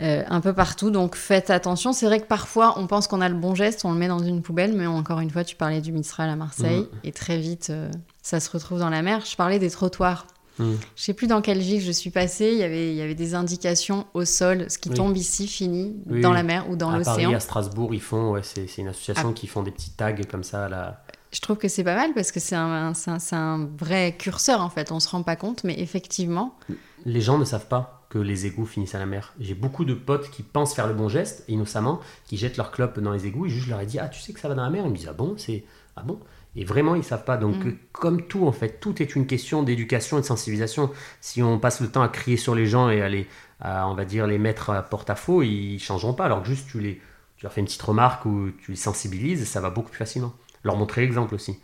Euh, 0.00 0.24
un 0.26 0.40
peu 0.40 0.52
partout. 0.52 0.90
Donc 0.90 1.14
faites 1.14 1.50
attention. 1.50 1.92
C'est 1.92 2.06
vrai 2.06 2.20
que 2.20 2.26
parfois 2.26 2.78
on 2.78 2.86
pense 2.86 3.06
qu'on 3.06 3.20
a 3.20 3.28
le 3.28 3.36
bon 3.36 3.54
geste, 3.54 3.84
on 3.84 3.92
le 3.92 3.98
met 3.98 4.08
dans 4.08 4.18
une 4.18 4.42
poubelle, 4.42 4.72
mais 4.72 4.86
encore 4.86 5.20
une 5.20 5.30
fois, 5.30 5.44
tu 5.44 5.54
parlais 5.54 5.80
du 5.80 5.92
Mistral 5.92 6.28
à 6.28 6.36
Marseille 6.36 6.80
mmh. 6.80 6.98
et 7.04 7.12
très 7.12 7.38
vite 7.38 7.68
euh, 7.70 7.90
ça 8.22 8.40
se 8.40 8.50
retrouve 8.50 8.80
dans 8.80 8.90
la 8.90 9.02
mer. 9.02 9.24
Je 9.24 9.36
parlais 9.36 9.60
des 9.60 9.70
trottoirs. 9.70 10.26
Mmh. 10.58 10.72
Je 10.96 11.02
sais 11.02 11.14
plus 11.14 11.26
dans 11.26 11.40
quelle 11.40 11.58
ville 11.58 11.80
je 11.80 11.92
suis 11.92 12.10
passée, 12.10 12.50
il 12.52 12.58
y 12.58 12.62
avait, 12.62 12.90
il 12.90 12.96
y 12.96 13.02
avait 13.02 13.14
des 13.14 13.34
indications 13.34 14.06
au 14.14 14.24
sol, 14.24 14.66
ce 14.68 14.78
qui 14.78 14.90
tombe 14.90 15.16
ici 15.16 15.48
finit 15.48 15.96
dans 16.06 16.32
la 16.32 16.44
mer 16.44 16.70
ou 16.70 16.76
dans 16.76 16.90
l'océan. 16.90 17.12
À 17.12 17.16
Paris, 17.16 17.34
à 17.34 17.40
Strasbourg, 17.40 17.92
ils 17.92 18.00
font, 18.00 18.32
ouais, 18.32 18.42
c'est, 18.42 18.66
une 18.78 18.88
association 18.88 19.30
ah. 19.30 19.34
qui 19.34 19.48
font 19.48 19.64
des 19.64 19.72
petits 19.72 19.90
tags 19.90 20.14
comme 20.30 20.44
ça. 20.44 20.68
Là. 20.68 21.04
Je 21.32 21.40
trouve 21.40 21.56
que 21.56 21.66
c'est 21.66 21.82
pas 21.82 21.96
mal 21.96 22.14
parce 22.14 22.30
que 22.30 22.38
c'est 22.38 22.54
un, 22.54 22.92
un, 23.06 23.18
un, 23.32 23.68
vrai 23.76 24.14
curseur 24.16 24.60
en 24.60 24.70
fait, 24.70 24.92
on 24.92 25.00
se 25.00 25.08
rend 25.08 25.24
pas 25.24 25.34
compte, 25.34 25.64
mais 25.64 25.74
effectivement. 25.80 26.56
Les 27.04 27.20
gens 27.20 27.36
ne 27.36 27.44
savent 27.44 27.66
pas 27.66 28.03
que 28.14 28.18
les 28.20 28.46
égouts 28.46 28.64
finissent 28.64 28.94
à 28.94 29.00
la 29.00 29.06
mer. 29.06 29.32
J'ai 29.40 29.54
beaucoup 29.54 29.84
de 29.84 29.92
potes 29.92 30.30
qui 30.30 30.44
pensent 30.44 30.72
faire 30.72 30.86
le 30.86 30.94
bon 30.94 31.08
geste, 31.08 31.42
innocemment, 31.48 31.98
qui 32.26 32.36
jettent 32.36 32.56
leur 32.56 32.70
clope 32.70 33.00
dans 33.00 33.10
les 33.10 33.26
égouts, 33.26 33.46
et 33.46 33.48
juste 33.48 33.64
je 33.64 33.70
leur 33.70 33.80
ai 33.80 33.86
dit 33.86 33.98
Ah, 33.98 34.06
tu 34.06 34.20
sais 34.20 34.32
que 34.32 34.38
ça 34.38 34.46
va 34.48 34.54
dans 34.54 34.62
la 34.62 34.70
mer? 34.70 34.84
Ils 34.86 34.92
me 34.92 34.96
disent 34.96 35.08
Ah 35.10 35.14
bon 35.14 35.34
C'est 35.36 35.64
Ah 35.96 36.02
bon? 36.02 36.20
Et 36.54 36.64
vraiment, 36.64 36.94
ils 36.94 37.02
savent 37.02 37.24
pas. 37.24 37.36
Donc, 37.36 37.56
mm. 37.56 37.76
comme 37.90 38.22
tout, 38.22 38.46
en 38.46 38.52
fait, 38.52 38.78
tout 38.78 39.02
est 39.02 39.16
une 39.16 39.26
question 39.26 39.64
d'éducation 39.64 40.18
et 40.18 40.20
de 40.20 40.26
sensibilisation. 40.26 40.92
Si 41.20 41.42
on 41.42 41.58
passe 41.58 41.80
le 41.80 41.88
temps 41.88 42.02
à 42.02 42.08
crier 42.08 42.36
sur 42.36 42.54
les 42.54 42.66
gens 42.66 42.88
et 42.88 43.02
à 43.02 43.08
les, 43.08 43.26
on 43.60 43.94
va 43.94 44.04
dire, 44.04 44.28
les 44.28 44.38
mettre 44.38 44.70
à 44.70 44.80
porte-à-faux, 44.82 45.42
ils 45.42 45.80
changeront 45.80 46.14
pas. 46.14 46.26
Alors 46.26 46.42
que 46.42 46.46
juste, 46.46 46.68
tu, 46.68 46.78
les, 46.78 47.00
tu 47.36 47.42
leur 47.42 47.52
fais 47.52 47.62
une 47.62 47.66
petite 47.66 47.82
remarque 47.82 48.26
ou 48.26 48.50
tu 48.62 48.70
les 48.70 48.76
sensibilises, 48.76 49.44
ça 49.48 49.60
va 49.60 49.70
beaucoup 49.70 49.90
plus 49.90 49.98
facilement. 49.98 50.32
Leur 50.62 50.76
montrer 50.76 51.00
l'exemple 51.00 51.34
aussi. 51.34 51.58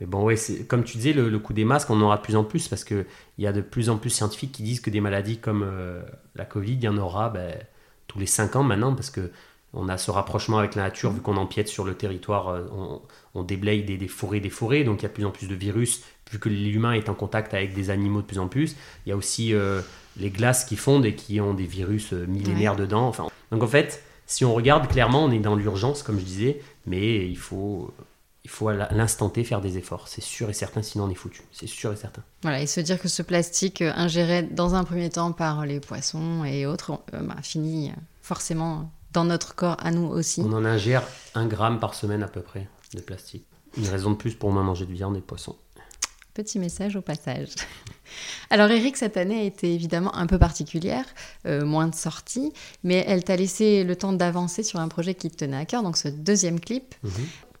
Mais 0.00 0.06
bon, 0.06 0.24
ouais, 0.24 0.36
comme 0.68 0.84
tu 0.84 0.96
disais, 0.96 1.12
le, 1.12 1.38
coup 1.38 1.52
des 1.52 1.64
masques, 1.64 1.90
on 1.90 1.96
en 1.96 2.02
aura 2.02 2.16
de 2.16 2.22
plus 2.22 2.36
en 2.36 2.44
plus 2.44 2.68
parce 2.68 2.84
qu'il 2.84 3.06
y 3.38 3.46
a 3.46 3.52
de 3.52 3.60
plus 3.60 3.90
en 3.90 3.96
plus 3.96 4.10
de 4.10 4.14
scientifiques 4.14 4.52
qui 4.52 4.62
disent 4.62 4.80
que 4.80 4.90
des 4.90 5.00
maladies 5.00 5.38
comme 5.38 5.62
euh, 5.62 6.02
la 6.34 6.44
Covid, 6.44 6.74
il 6.74 6.82
y 6.82 6.88
en 6.88 6.98
aura 6.98 7.30
ben, 7.30 7.54
tous 8.08 8.18
les 8.18 8.26
5 8.26 8.56
ans 8.56 8.62
maintenant 8.64 8.94
parce 8.94 9.10
que 9.10 9.30
on 9.76 9.88
a 9.88 9.98
ce 9.98 10.10
rapprochement 10.12 10.58
avec 10.58 10.76
la 10.76 10.82
nature 10.82 11.10
vu 11.10 11.20
qu'on 11.20 11.36
empiète 11.36 11.68
sur 11.68 11.84
le 11.84 11.94
territoire, 11.94 12.48
euh, 12.48 12.62
on, 13.34 13.42
déblaye 13.42 13.82
des, 13.82 14.08
forêts, 14.08 14.40
des 14.40 14.50
forêts, 14.50 14.84
donc 14.84 15.00
il 15.00 15.02
y 15.02 15.06
a 15.06 15.08
de 15.08 15.14
plus 15.14 15.24
en 15.24 15.30
plus 15.30 15.48
de 15.48 15.54
virus 15.54 16.02
vu 16.30 16.38
que 16.38 16.48
l'humain 16.48 16.92
est 16.92 17.08
en 17.08 17.14
contact 17.14 17.54
avec 17.54 17.74
des 17.74 17.90
animaux 17.90 18.22
de 18.22 18.26
plus 18.26 18.38
en 18.38 18.48
plus. 18.48 18.76
Il 19.04 19.10
y 19.10 19.12
a 19.12 19.16
aussi 19.16 19.52
euh, 19.52 19.80
les 20.16 20.30
glaces 20.30 20.64
qui 20.64 20.76
fondent 20.76 21.06
et 21.06 21.14
qui 21.14 21.40
ont 21.40 21.54
des 21.54 21.66
virus 21.66 22.12
millénaires 22.12 22.76
dedans. 22.76 23.06
Enfin, 23.06 23.26
donc 23.50 23.62
en 23.62 23.68
fait, 23.68 24.02
si 24.26 24.44
on 24.44 24.54
regarde 24.54 24.88
clairement, 24.88 25.24
on 25.24 25.30
est 25.30 25.38
dans 25.38 25.56
l'urgence, 25.56 26.02
comme 26.02 26.18
je 26.18 26.24
disais, 26.24 26.60
mais 26.86 27.28
il 27.28 27.38
faut 27.38 27.92
il 28.44 28.50
faut 28.50 28.68
à 28.68 28.74
l'instant 28.92 29.30
T 29.30 29.42
faire 29.42 29.60
des 29.60 29.78
efforts. 29.78 30.06
C'est 30.06 30.22
sûr 30.22 30.50
et 30.50 30.52
certain, 30.52 30.82
sinon 30.82 31.04
on 31.04 31.10
est 31.10 31.14
foutu. 31.14 31.42
C'est 31.50 31.66
sûr 31.66 31.92
et 31.92 31.96
certain. 31.96 32.22
Voilà, 32.42 32.60
et 32.60 32.66
se 32.66 32.80
dire 32.80 33.00
que 33.00 33.08
ce 33.08 33.22
plastique 33.22 33.80
euh, 33.80 33.92
ingéré 33.96 34.42
dans 34.42 34.74
un 34.74 34.84
premier 34.84 35.08
temps 35.08 35.32
par 35.32 35.64
les 35.64 35.80
poissons 35.80 36.44
et 36.44 36.66
autres 36.66 37.00
euh, 37.14 37.22
bah, 37.22 37.36
finit 37.42 37.88
euh, 37.88 37.94
forcément 38.20 38.92
dans 39.12 39.24
notre 39.24 39.54
corps 39.54 39.78
à 39.80 39.90
nous 39.90 40.06
aussi. 40.06 40.42
On 40.44 40.52
en 40.52 40.64
ingère 40.64 41.02
un 41.34 41.46
gramme 41.46 41.80
par 41.80 41.94
semaine 41.94 42.22
à 42.22 42.28
peu 42.28 42.42
près 42.42 42.68
de 42.92 43.00
plastique. 43.00 43.46
Une 43.78 43.88
raison 43.88 44.10
de 44.10 44.16
plus 44.16 44.34
pour 44.34 44.52
moins 44.52 44.62
manger 44.62 44.84
de 44.84 44.92
viande 44.92 45.16
et 45.16 45.20
de 45.20 45.24
poisson. 45.24 45.56
Petit 46.34 46.58
message 46.58 46.96
au 46.96 47.00
passage. 47.00 47.48
Alors 48.50 48.70
Eric, 48.70 48.96
cette 48.96 49.16
année 49.16 49.40
a 49.40 49.44
été 49.44 49.72
évidemment 49.72 50.14
un 50.14 50.26
peu 50.26 50.38
particulière, 50.38 51.04
moins 51.44 51.86
de 51.86 51.94
sorties, 51.94 52.52
mais 52.82 53.04
elle 53.06 53.22
t'a 53.22 53.36
laissé 53.36 53.84
le 53.84 53.96
temps 53.96 54.12
d'avancer 54.12 54.64
sur 54.64 54.80
un 54.80 54.88
projet 54.88 55.14
qui 55.14 55.30
te 55.30 55.36
tenait 55.36 55.56
à 55.56 55.64
cœur, 55.64 55.84
donc 55.84 55.96
ce 55.96 56.08
deuxième 56.08 56.58
clip. 56.58 56.94
Mhm 57.04 57.12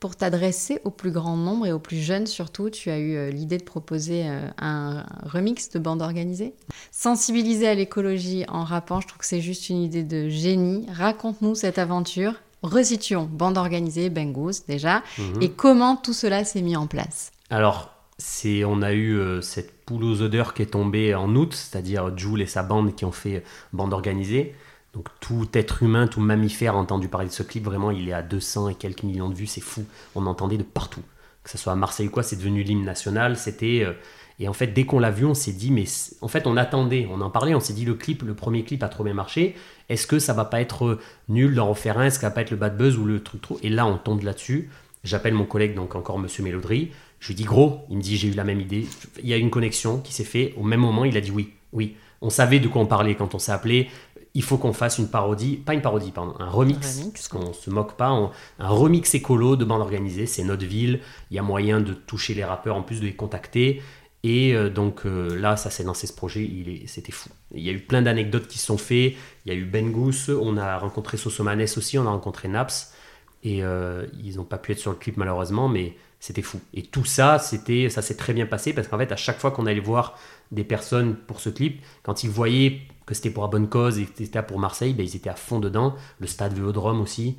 pour 0.04 0.16
t'adresser 0.16 0.82
au 0.84 0.90
plus 0.90 1.12
grand 1.12 1.34
nombre 1.34 1.64
et 1.64 1.72
aux 1.72 1.78
plus 1.78 1.96
jeunes 1.96 2.26
surtout, 2.26 2.68
tu 2.68 2.90
as 2.90 2.98
eu 2.98 3.16
euh, 3.16 3.30
l'idée 3.30 3.56
de 3.56 3.64
proposer 3.64 4.28
euh, 4.28 4.50
un 4.58 5.06
remix 5.22 5.70
de 5.70 5.78
bande 5.78 6.02
organisée. 6.02 6.52
Sensibiliser 6.90 7.68
à 7.68 7.74
l'écologie 7.74 8.44
en 8.48 8.64
rappant, 8.64 9.00
je 9.00 9.08
trouve 9.08 9.20
que 9.20 9.24
c'est 9.24 9.40
juste 9.40 9.70
une 9.70 9.80
idée 9.80 10.02
de 10.02 10.28
génie. 10.28 10.84
Raconte-nous 10.92 11.54
cette 11.54 11.78
aventure. 11.78 12.34
Resituons 12.62 13.26
bande 13.32 13.56
organisée, 13.56 14.10
Bengous 14.10 14.66
déjà, 14.68 15.02
mhm. 15.16 15.40
et 15.40 15.48
comment 15.48 15.96
tout 15.96 16.12
cela 16.12 16.44
s'est 16.44 16.60
mis 16.60 16.76
en 16.76 16.86
place? 16.86 17.32
Alors, 17.48 17.90
c'est 18.18 18.62
on 18.62 18.82
a 18.82 18.92
eu 18.92 19.14
euh, 19.14 19.40
cette 19.40 19.86
poule 19.86 20.04
aux 20.04 20.20
odeurs 20.20 20.52
qui 20.52 20.60
est 20.60 20.72
tombée 20.72 21.14
en 21.14 21.34
août, 21.34 21.54
c'est-à-dire 21.54 22.14
Jules 22.14 22.42
et 22.42 22.46
sa 22.46 22.62
bande 22.62 22.94
qui 22.94 23.06
ont 23.06 23.12
fait 23.12 23.42
bande 23.72 23.94
organisée. 23.94 24.54
Donc 24.94 25.08
tout 25.20 25.48
être 25.54 25.82
humain, 25.82 26.06
tout 26.06 26.20
mammifère 26.20 26.74
a 26.74 26.78
entendu 26.78 27.08
parler 27.08 27.28
de 27.28 27.32
ce 27.32 27.42
clip, 27.42 27.64
vraiment 27.64 27.90
il 27.90 28.08
est 28.08 28.12
à 28.12 28.22
200 28.22 28.68
et 28.68 28.74
quelques 28.74 29.02
millions 29.02 29.28
de 29.28 29.34
vues, 29.34 29.46
c'est 29.46 29.60
fou. 29.60 29.84
On 30.14 30.26
entendait 30.26 30.56
de 30.56 30.62
partout. 30.62 31.02
Que 31.42 31.50
ce 31.50 31.58
soit 31.58 31.72
à 31.72 31.76
Marseille 31.76 32.06
ou 32.06 32.10
quoi, 32.10 32.22
c'est 32.22 32.36
devenu 32.36 32.62
l'hymne 32.62 32.84
national, 32.84 33.36
c'était... 33.36 33.82
Euh, 33.84 33.92
et 34.40 34.48
en 34.48 34.52
fait, 34.52 34.68
dès 34.68 34.84
qu'on 34.84 34.98
l'a 34.98 35.12
vu, 35.12 35.24
on 35.24 35.34
s'est 35.34 35.52
dit, 35.52 35.70
mais 35.70 35.84
en 36.20 36.28
fait, 36.28 36.46
on 36.46 36.56
attendait, 36.56 37.06
on 37.10 37.20
en 37.20 37.30
parlait, 37.30 37.54
on 37.54 37.60
s'est 37.60 37.72
dit, 37.72 37.84
le 37.84 37.94
clip, 37.94 38.22
le 38.22 38.34
premier 38.34 38.64
clip 38.64 38.82
a 38.82 38.88
trop 38.88 39.04
bien 39.04 39.14
marché. 39.14 39.54
Est-ce 39.88 40.08
que 40.08 40.18
ça 40.18 40.32
va 40.32 40.44
pas 40.44 40.60
être 40.60 40.86
euh, 40.86 41.00
nul 41.28 41.54
d'en 41.54 41.68
refaire 41.68 41.98
un? 41.98 42.06
Est-ce 42.06 42.16
que 42.16 42.22
ça 42.22 42.30
va 42.30 42.34
pas 42.34 42.40
être 42.40 42.50
le 42.50 42.56
bad 42.56 42.76
buzz 42.76 42.98
ou 42.98 43.04
le 43.04 43.22
truc 43.22 43.42
trop? 43.42 43.58
Et 43.62 43.68
là, 43.68 43.86
on 43.86 43.96
tombe 43.96 44.22
là-dessus. 44.22 44.70
J'appelle 45.04 45.34
mon 45.34 45.44
collègue, 45.44 45.74
donc 45.74 45.94
encore 45.94 46.18
Monsieur 46.18 46.42
Mélodry. 46.42 46.90
Je 47.20 47.28
lui 47.28 47.34
dis, 47.36 47.44
gros, 47.44 47.82
il 47.90 47.96
me 47.96 48.02
dit, 48.02 48.16
j'ai 48.16 48.28
eu 48.28 48.32
la 48.32 48.42
même 48.42 48.60
idée. 48.60 48.86
Il 49.22 49.28
y 49.28 49.32
a 49.32 49.36
une 49.36 49.50
connexion 49.50 50.00
qui 50.00 50.12
s'est 50.12 50.24
faite. 50.24 50.52
Au 50.56 50.64
même 50.64 50.80
moment, 50.80 51.04
il 51.04 51.16
a 51.16 51.20
dit 51.20 51.30
oui, 51.30 51.52
oui. 51.72 51.96
On 52.20 52.30
savait 52.30 52.58
de 52.58 52.66
quoi 52.68 52.82
on 52.82 52.86
parlait 52.86 53.14
quand 53.14 53.34
on 53.34 53.38
s'est 53.38 53.52
appelé 53.52 53.88
il 54.34 54.42
faut 54.42 54.58
qu'on 54.58 54.72
fasse 54.72 54.98
une 54.98 55.08
parodie, 55.08 55.56
pas 55.56 55.74
une 55.74 55.82
parodie, 55.82 56.10
pardon, 56.10 56.34
un 56.40 56.50
remix, 56.50 57.02
puisqu'on 57.12 57.52
se 57.52 57.70
moque 57.70 57.96
pas, 57.96 58.08
un 58.08 58.68
remix 58.68 59.14
écolo 59.14 59.54
de 59.54 59.64
bande 59.64 59.80
organisée, 59.80 60.26
c'est 60.26 60.42
notre 60.42 60.66
ville, 60.66 61.00
il 61.30 61.36
y 61.36 61.38
a 61.38 61.42
moyen 61.42 61.80
de 61.80 61.92
toucher 61.92 62.34
les 62.34 62.44
rappeurs 62.44 62.74
en 62.74 62.82
plus 62.82 63.00
de 63.00 63.06
les 63.06 63.14
contacter. 63.14 63.80
Et 64.24 64.54
euh, 64.54 64.70
donc 64.70 65.04
euh, 65.04 65.38
là, 65.38 65.56
ça 65.56 65.68
s'est 65.68 65.84
lancé 65.84 66.06
ce 66.06 66.14
projet, 66.14 66.50
c'était 66.86 67.12
fou. 67.12 67.28
Il 67.54 67.62
y 67.62 67.68
a 67.68 67.72
eu 67.72 67.80
plein 67.80 68.00
d'anecdotes 68.00 68.48
qui 68.48 68.58
se 68.58 68.66
sont 68.66 68.78
faites. 68.78 69.14
Il 69.44 69.52
y 69.52 69.54
a 69.54 69.54
eu 69.54 69.66
Ben 69.66 69.92
Goose, 69.92 70.30
on 70.30 70.56
a 70.56 70.78
rencontré 70.78 71.18
Sosomanes 71.18 71.66
aussi, 71.76 71.98
on 71.98 72.06
a 72.06 72.10
rencontré 72.10 72.48
Naps. 72.48 72.94
Et 73.42 73.62
euh, 73.62 74.06
ils 74.24 74.36
n'ont 74.36 74.44
pas 74.44 74.56
pu 74.56 74.72
être 74.72 74.78
sur 74.78 74.90
le 74.90 74.96
clip 74.96 75.18
malheureusement, 75.18 75.68
mais 75.68 75.94
c'était 76.18 76.40
fou. 76.40 76.58
Et 76.72 76.80
tout 76.80 77.04
ça, 77.04 77.38
c'était, 77.38 77.90
ça 77.90 78.00
s'est 78.00 78.16
très 78.16 78.32
bien 78.32 78.46
passé 78.46 78.72
parce 78.72 78.88
qu'en 78.88 78.96
fait, 78.96 79.12
à 79.12 79.16
chaque 79.16 79.38
fois 79.38 79.50
qu'on 79.50 79.66
allait 79.66 79.78
voir 79.78 80.18
des 80.50 80.64
personnes 80.64 81.16
pour 81.16 81.38
ce 81.40 81.50
clip, 81.50 81.82
quand 82.02 82.24
ils 82.24 82.30
voyaient 82.30 82.80
que 83.06 83.14
c'était 83.14 83.30
pour 83.30 83.42
la 83.42 83.48
bonne 83.48 83.68
cause 83.68 83.98
et 83.98 84.06
que 84.06 84.12
c'était 84.16 84.42
pour 84.42 84.58
Marseille, 84.58 84.94
ben, 84.94 85.04
ils 85.04 85.16
étaient 85.16 85.30
à 85.30 85.36
fond 85.36 85.60
dedans. 85.60 85.94
Le 86.20 86.26
stade 86.26 86.54
Vélodrome 86.54 87.00
aussi. 87.00 87.36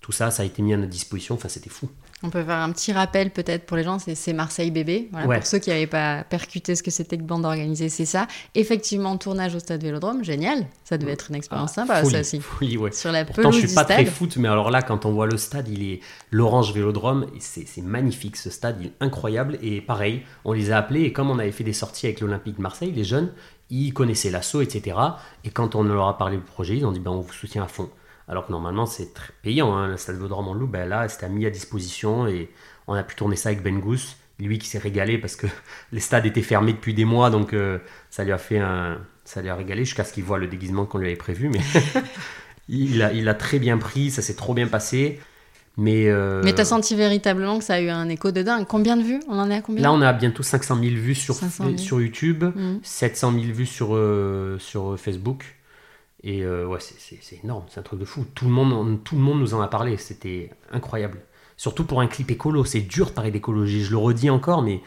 Tout 0.00 0.12
ça, 0.12 0.30
ça 0.30 0.42
a 0.42 0.46
été 0.46 0.62
mis 0.62 0.72
à 0.72 0.76
notre 0.76 0.90
disposition. 0.90 1.34
Enfin, 1.34 1.48
c'était 1.48 1.70
fou. 1.70 1.88
On 2.22 2.30
peut 2.30 2.42
faire 2.42 2.56
un 2.58 2.72
petit 2.72 2.92
rappel 2.92 3.30
peut-être 3.30 3.64
pour 3.64 3.76
les 3.76 3.84
gens, 3.84 3.98
c'est 3.98 4.32
Marseille 4.32 4.72
bébé. 4.72 5.08
Pour 5.12 5.46
ceux 5.46 5.58
qui 5.58 5.70
n'avaient 5.70 5.86
pas 5.86 6.24
percuté 6.24 6.74
ce 6.74 6.82
que 6.82 6.90
c'était 6.90 7.16
que 7.16 7.22
bande 7.22 7.44
organisée, 7.44 7.88
c'est 7.88 8.06
ça. 8.06 8.26
Effectivement, 8.56 9.16
tournage 9.16 9.54
au 9.54 9.60
stade 9.60 9.82
Vélodrome, 9.82 10.24
génial. 10.24 10.66
Ça 10.82 10.98
devait 10.98 11.12
être 11.12 11.30
une 11.30 11.36
expérience 11.36 11.72
ah, 11.72 11.86
sympa, 11.86 12.04
ça 12.04 12.20
aussi. 12.20 12.40
ouais. 12.76 12.90
Sur 12.90 13.12
la 13.12 13.24
Pourtant, 13.24 13.52
je 13.52 13.66
suis 13.66 13.74
pas 13.74 13.84
très 13.84 14.04
foot, 14.04 14.36
mais 14.36 14.48
alors 14.48 14.70
là, 14.70 14.82
quand 14.82 15.06
on 15.06 15.12
voit 15.12 15.26
le 15.26 15.36
stade, 15.36 15.68
il 15.68 15.82
est 15.84 16.00
l'Orange 16.32 16.72
Vélodrome, 16.72 17.26
c'est 17.38 17.82
magnifique. 17.82 18.36
Ce 18.36 18.50
stade, 18.50 18.78
il 18.80 18.86
est 18.88 18.94
incroyable. 19.00 19.58
Et 19.62 19.80
pareil, 19.80 20.22
on 20.44 20.52
les 20.52 20.72
a 20.72 20.78
appelés 20.78 21.02
et 21.02 21.12
comme 21.12 21.30
on 21.30 21.38
avait 21.38 21.52
fait 21.52 21.64
des 21.64 21.72
sorties 21.72 22.06
avec 22.06 22.20
l'Olympique 22.20 22.56
de 22.56 22.62
Marseille, 22.62 22.92
les 22.92 23.04
jeunes, 23.04 23.30
ils 23.70 23.92
connaissaient 23.92 24.30
l'assaut, 24.30 24.60
etc. 24.60 24.96
Et 25.44 25.50
quand 25.50 25.74
on 25.74 25.82
leur 25.82 26.08
a 26.08 26.18
parlé 26.18 26.36
du 26.36 26.42
projet, 26.42 26.76
ils 26.76 26.86
ont 26.86 26.92
dit 26.92 27.00
ben, 27.00 27.10
on 27.10 27.20
vous 27.20 27.32
soutient 27.32 27.64
à 27.64 27.68
fond. 27.68 27.90
Alors 28.28 28.46
que 28.46 28.52
normalement, 28.52 28.86
c'est 28.86 29.14
très 29.14 29.32
payant. 29.42 29.74
Hein. 29.74 29.88
Le 29.88 29.96
stade 29.96 30.16
Vaudreuil 30.16 30.46
en 30.46 30.54
loup, 30.54 30.66
ben 30.66 30.88
là, 30.88 31.08
c'était 31.08 31.28
mis 31.28 31.46
à 31.46 31.50
disposition 31.50 32.26
et 32.26 32.50
on 32.86 32.94
a 32.94 33.02
pu 33.02 33.14
tourner 33.14 33.36
ça 33.36 33.48
avec 33.48 33.62
Ben 33.62 33.78
Goose. 33.78 34.16
Lui 34.38 34.58
qui 34.58 34.68
s'est 34.68 34.78
régalé 34.78 35.18
parce 35.18 35.34
que 35.34 35.46
les 35.92 36.00
stades 36.00 36.26
étaient 36.26 36.42
fermés 36.42 36.72
depuis 36.72 36.94
des 36.94 37.04
mois, 37.04 37.30
donc 37.30 37.54
euh, 37.54 37.78
ça 38.10 38.24
lui 38.24 38.32
a 38.32 38.38
fait 38.38 38.58
un. 38.58 38.98
Ça 39.24 39.42
lui 39.42 39.50
a 39.50 39.54
régalé 39.54 39.84
jusqu'à 39.84 40.04
ce 40.04 40.12
qu'il 40.12 40.24
voit 40.24 40.38
le 40.38 40.46
déguisement 40.46 40.86
qu'on 40.86 40.98
lui 40.98 41.08
avait 41.08 41.16
prévu. 41.16 41.50
Mais 41.50 41.60
il, 42.68 43.02
a, 43.02 43.12
il 43.12 43.28
a 43.28 43.34
très 43.34 43.58
bien 43.58 43.76
pris, 43.76 44.10
ça 44.10 44.22
s'est 44.22 44.36
trop 44.36 44.54
bien 44.54 44.68
passé. 44.68 45.20
Mais, 45.80 46.08
euh, 46.08 46.42
Mais 46.44 46.52
t'as 46.52 46.64
senti 46.64 46.96
véritablement 46.96 47.58
que 47.58 47.64
ça 47.64 47.74
a 47.74 47.80
eu 47.80 47.88
un 47.88 48.08
écho 48.08 48.32
de 48.32 48.42
dingue. 48.42 48.66
Combien 48.66 48.96
de 48.96 49.02
vues 49.04 49.20
On 49.28 49.38
en 49.38 49.48
est 49.48 49.54
à 49.54 49.62
combien 49.62 49.82
là, 49.84 49.92
on 49.92 50.02
a 50.02 50.12
bientôt 50.12 50.42
500 50.42 50.74
000 50.74 50.96
vues 50.96 51.14
sur, 51.14 51.36
500 51.36 51.64
000. 51.66 51.76
sur 51.78 52.00
YouTube, 52.00 52.42
Mhm. 52.42 52.80
700 52.82 53.32
000 53.32 53.44
vues 53.52 53.64
sur, 53.66 53.94
euh, 53.94 54.58
sur 54.58 54.98
Facebook. 54.98 55.44
Et 56.24 56.42
euh, 56.42 56.66
ouais, 56.66 56.80
c'est 56.80 57.44
énorme, 57.44 57.62
c'est 57.68 57.78
un 57.78 57.84
truc 57.84 58.00
de 58.00 58.04
fou. 58.04 58.26
Tout 58.34 58.46
le, 58.46 58.50
monde, 58.50 58.98
tout 59.04 59.14
le 59.14 59.20
monde 59.22 59.38
nous 59.38 59.54
en 59.54 59.60
a 59.60 59.68
parlé, 59.68 59.96
c'était 59.98 60.50
incroyable. 60.72 61.20
Surtout 61.56 61.84
pour 61.84 62.00
un 62.00 62.08
clip 62.08 62.28
écolo, 62.32 62.64
c'est 62.64 62.80
dur 62.80 63.06
de 63.06 63.12
parler 63.12 63.30
d'écologie. 63.30 63.84
Je 63.84 63.92
le 63.92 63.98
redis 63.98 64.30
encore, 64.30 64.62
mais 64.62 64.80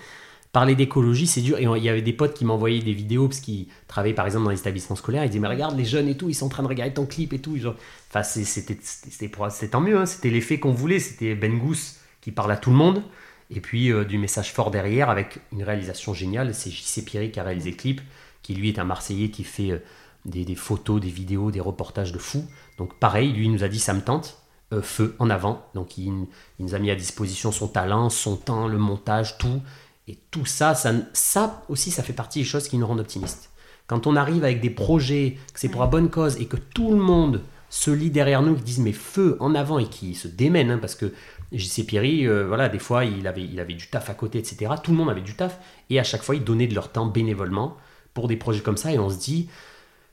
parler 0.51 0.75
d'écologie, 0.75 1.27
c'est 1.27 1.41
dur. 1.41 1.57
Et 1.57 1.63
il 1.63 1.83
y 1.83 1.89
avait 1.89 2.01
des 2.01 2.13
potes 2.13 2.33
qui 2.33 2.45
m'envoyaient 2.45 2.81
des 2.81 2.93
vidéos 2.93 3.27
parce 3.27 3.39
qu'ils 3.39 3.67
travaillaient 3.87 4.13
par 4.13 4.25
exemple 4.25 4.45
dans 4.45 4.51
les 4.51 4.59
établissements 4.59 4.95
scolaires. 4.95 5.23
Ils 5.23 5.29
disaient, 5.29 5.39
mais 5.39 5.47
regarde 5.47 5.77
les 5.77 5.85
jeunes 5.85 6.07
et 6.07 6.17
tout, 6.17 6.29
ils 6.29 6.33
sont 6.33 6.47
en 6.47 6.49
train 6.49 6.63
de 6.63 6.67
regarder 6.67 6.93
ton 6.93 7.05
clip 7.05 7.33
et 7.33 7.39
tout. 7.39 7.57
Genre, 7.57 7.75
Enfin, 8.13 8.23
c'était 8.23 9.67
tant 9.69 9.79
mieux, 9.79 9.97
hein. 9.97 10.05
c'était 10.05 10.29
l'effet 10.29 10.59
qu'on 10.59 10.73
voulait. 10.73 10.99
C'était 10.99 11.33
Ben 11.33 11.57
Gous 11.57 11.95
qui 12.19 12.31
parle 12.31 12.51
à 12.51 12.57
tout 12.57 12.71
le 12.71 12.75
monde. 12.75 13.03
Et 13.49 13.61
puis 13.61 13.91
euh, 13.91 14.03
du 14.03 14.17
message 14.17 14.51
fort 14.51 14.69
derrière 14.69 15.09
avec 15.09 15.39
une 15.53 15.63
réalisation 15.63 16.13
géniale. 16.13 16.53
C'est 16.53 16.71
JC 16.71 17.05
Pierry 17.05 17.31
qui 17.31 17.39
a 17.39 17.43
réalisé 17.43 17.71
clip, 17.71 18.01
qui 18.41 18.53
lui 18.53 18.67
est 18.67 18.79
un 18.79 18.83
Marseillais 18.83 19.29
qui 19.29 19.45
fait 19.45 19.71
euh, 19.71 19.79
des, 20.25 20.55
photos, 20.55 20.99
des 20.99 21.09
vidéos, 21.09 21.51
des 21.51 21.61
reportages 21.61 22.11
de 22.11 22.17
fou. 22.17 22.45
Donc 22.77 22.95
pareil, 22.95 23.31
lui 23.31 23.45
il 23.45 23.51
nous 23.51 23.63
a 23.63 23.69
dit 23.69 23.79
ça 23.79 23.93
me 23.93 24.01
tente, 24.01 24.41
euh, 24.73 24.81
feu 24.81 25.15
en 25.19 25.29
avant. 25.29 25.65
Donc 25.73 25.97
il 25.97 26.27
nous 26.59 26.75
a 26.75 26.79
mis 26.79 26.91
à 26.91 26.95
disposition 26.95 27.53
son 27.53 27.69
talent, 27.69 28.09
son 28.09 28.35
temps, 28.35 28.67
le 28.67 28.77
montage, 28.77 29.37
tout. 29.37 29.61
Et 30.07 30.17
tout 30.31 30.45
ça, 30.45 30.75
ça, 30.75 30.93
ça 31.13 31.63
aussi, 31.69 31.91
ça 31.91 32.03
fait 32.03 32.13
partie 32.13 32.39
des 32.39 32.45
choses 32.45 32.67
qui 32.67 32.77
nous 32.77 32.87
rendent 32.87 32.99
optimistes. 32.99 33.51
Quand 33.87 34.07
on 34.07 34.15
arrive 34.15 34.43
avec 34.43 34.61
des 34.61 34.69
projets, 34.69 35.37
que 35.53 35.59
c'est 35.59 35.69
pour 35.69 35.81
la 35.81 35.87
bonne 35.87 36.09
cause 36.09 36.37
et 36.37 36.45
que 36.45 36.57
tout 36.57 36.91
le 36.91 36.97
monde 36.97 37.41
se 37.69 37.91
lit 37.91 38.09
derrière 38.09 38.41
nous, 38.41 38.55
qui 38.55 38.63
disent 38.63 38.79
mais 38.79 38.93
feu 38.93 39.37
en 39.39 39.55
avant 39.55 39.79
et 39.79 39.87
qui 39.87 40.15
se 40.15 40.27
démènent, 40.27 40.71
hein, 40.71 40.77
parce 40.79 40.95
que 40.95 41.13
JC 41.51 41.85
Pierry, 41.85 42.27
euh, 42.27 42.45
voilà, 42.47 42.69
des 42.69 42.79
fois 42.79 43.05
il 43.05 43.27
avait, 43.27 43.43
il 43.43 43.59
avait 43.59 43.73
du 43.73 43.87
taf 43.87 44.09
à 44.09 44.13
côté, 44.13 44.39
etc. 44.39 44.73
Tout 44.83 44.91
le 44.91 44.97
monde 44.97 45.09
avait 45.09 45.21
du 45.21 45.35
taf 45.35 45.59
et 45.89 45.99
à 45.99 46.03
chaque 46.03 46.23
fois 46.23 46.35
ils 46.35 46.43
donnaient 46.43 46.67
de 46.67 46.75
leur 46.75 46.91
temps 46.91 47.05
bénévolement 47.05 47.77
pour 48.13 48.27
des 48.27 48.37
projets 48.37 48.61
comme 48.61 48.77
ça 48.77 48.91
et 48.91 48.99
on 48.99 49.09
se 49.09 49.17
dit, 49.17 49.49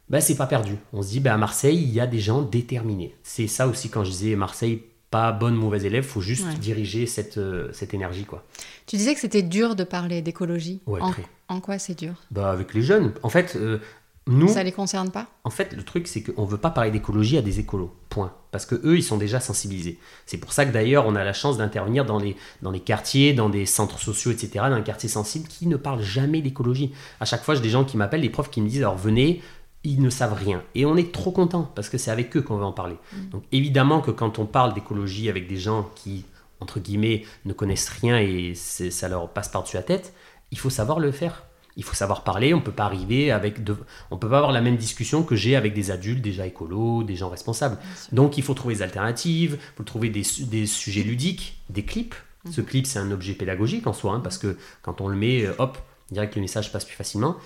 bah, 0.08 0.20
c'est 0.20 0.36
pas 0.36 0.46
perdu. 0.46 0.76
On 0.92 1.02
se 1.02 1.08
dit, 1.08 1.20
bah, 1.20 1.34
à 1.34 1.36
Marseille, 1.36 1.82
il 1.82 1.90
y 1.92 2.00
a 2.00 2.06
des 2.06 2.18
gens 2.18 2.42
déterminés. 2.42 3.14
C'est 3.22 3.46
ça 3.46 3.68
aussi 3.68 3.90
quand 3.90 4.04
je 4.04 4.10
disais 4.10 4.36
Marseille, 4.36 4.82
pas 5.10 5.32
bonne, 5.32 5.54
mauvaise 5.54 5.84
élève, 5.84 6.04
faut 6.04 6.20
juste 6.20 6.44
Ouais. 6.46 6.54
diriger 6.54 7.06
cette, 7.06 7.38
euh, 7.38 7.68
cette 7.72 7.94
énergie, 7.94 8.24
quoi. 8.24 8.44
Tu 8.86 8.96
disais 8.96 9.14
que 9.14 9.20
c'était 9.20 9.42
dur 9.42 9.74
de 9.74 9.84
parler 9.84 10.20
d'écologie. 10.22 10.80
Ouais, 10.86 11.00
en, 11.00 11.12
en 11.48 11.60
quoi 11.60 11.78
c'est 11.78 11.98
dur? 11.98 12.14
Bah, 12.30 12.50
avec 12.50 12.74
les 12.74 12.82
jeunes. 12.82 13.12
En 13.22 13.28
fait, 13.30 13.56
euh, 13.56 13.78
nous, 14.26 14.48
Ça 14.48 14.62
les 14.62 14.72
concerne 14.72 15.10
pas? 15.10 15.26
En 15.44 15.50
fait, 15.50 15.72
le 15.72 15.82
truc, 15.82 16.06
c'est 16.06 16.22
qu'on 16.22 16.44
veut 16.44 16.58
pas 16.58 16.68
parler 16.70 16.90
d'écologie 16.90 17.38
à 17.38 17.42
des 17.42 17.60
écolos. 17.60 17.94
Point. 18.10 18.34
Parce 18.50 18.66
que 18.66 18.74
eux, 18.84 18.96
ils 18.98 19.02
sont 19.02 19.16
déjà 19.16 19.40
sensibilisés. 19.40 19.98
C'est 20.26 20.36
pour 20.36 20.52
ça 20.52 20.66
que 20.66 20.72
d'ailleurs, 20.72 21.06
on 21.06 21.14
a 21.16 21.24
la 21.24 21.32
chance 21.32 21.56
d'intervenir 21.56 22.04
dans 22.04 22.18
les, 22.18 22.36
dans 22.60 22.70
les 22.70 22.80
quartiers, 22.80 23.32
dans 23.32 23.48
des 23.48 23.64
centres 23.64 23.98
sociaux, 23.98 24.30
etc., 24.30 24.50
dans 24.56 24.72
un 24.74 24.82
quartier 24.82 25.08
sensible 25.08 25.48
qui 25.48 25.66
ne 25.66 25.76
parle 25.76 26.02
jamais 26.02 26.42
d'écologie. 26.42 26.92
À 27.20 27.24
chaque 27.24 27.42
fois, 27.42 27.54
j'ai 27.54 27.62
des 27.62 27.70
gens 27.70 27.84
qui 27.84 27.96
m'appellent, 27.96 28.20
des 28.20 28.28
profs 28.30 28.50
qui 28.50 28.60
me 28.60 28.68
disent 28.68 28.80
alors 28.82 28.96
venez, 28.98 29.40
ils 29.84 30.02
ne 30.02 30.10
savent 30.10 30.34
rien. 30.34 30.62
Et 30.74 30.86
on 30.86 30.96
est 30.96 31.12
trop 31.12 31.30
content 31.30 31.70
parce 31.74 31.88
que 31.88 31.98
c'est 31.98 32.10
avec 32.10 32.36
eux 32.36 32.42
qu'on 32.42 32.56
va 32.56 32.66
en 32.66 32.72
parler. 32.72 32.96
Donc 33.30 33.44
évidemment 33.52 34.00
que 34.00 34.10
quand 34.10 34.38
on 34.38 34.46
parle 34.46 34.74
d'écologie 34.74 35.28
avec 35.28 35.48
des 35.48 35.56
gens 35.56 35.88
qui, 35.94 36.24
entre 36.60 36.80
guillemets, 36.80 37.24
ne 37.44 37.52
connaissent 37.52 37.88
rien 37.88 38.18
et 38.18 38.54
ça 38.54 39.08
leur 39.08 39.28
passe 39.30 39.48
par-dessus 39.48 39.76
la 39.76 39.82
tête, 39.82 40.12
il 40.50 40.58
faut 40.58 40.70
savoir 40.70 40.98
le 40.98 41.12
faire. 41.12 41.44
Il 41.76 41.84
faut 41.84 41.94
savoir 41.94 42.24
parler, 42.24 42.54
on 42.54 42.60
peut 42.60 42.72
pas 42.72 42.86
arriver 42.86 43.30
avec 43.30 43.62
de... 43.62 43.76
on 44.10 44.16
peut 44.16 44.28
pas 44.28 44.38
avoir 44.38 44.50
la 44.50 44.60
même 44.60 44.76
discussion 44.76 45.22
que 45.22 45.36
j'ai 45.36 45.54
avec 45.54 45.74
des 45.74 45.92
adultes 45.92 46.20
déjà 46.20 46.44
écolos, 46.44 47.04
des 47.04 47.14
gens 47.14 47.28
responsables. 47.28 47.78
Donc 48.10 48.36
il 48.36 48.42
faut 48.42 48.54
trouver 48.54 48.74
des 48.74 48.82
alternatives, 48.82 49.58
il 49.60 49.76
faut 49.76 49.84
trouver 49.84 50.08
des, 50.08 50.24
des 50.50 50.66
sujets 50.66 51.04
ludiques, 51.04 51.62
des 51.70 51.84
clips. 51.84 52.16
Ce 52.50 52.60
clip 52.60 52.84
c'est 52.84 52.98
un 52.98 53.12
objet 53.12 53.34
pédagogique 53.34 53.86
en 53.86 53.92
soi, 53.92 54.14
hein, 54.14 54.20
parce 54.20 54.38
que 54.38 54.56
quand 54.82 55.00
on 55.00 55.06
le 55.06 55.14
met, 55.14 55.46
euh, 55.46 55.52
hop, 55.58 55.78
direct 56.10 56.34
le 56.34 56.40
message 56.42 56.72
passe 56.72 56.84
plus 56.84 56.96
facilement. 56.96 57.36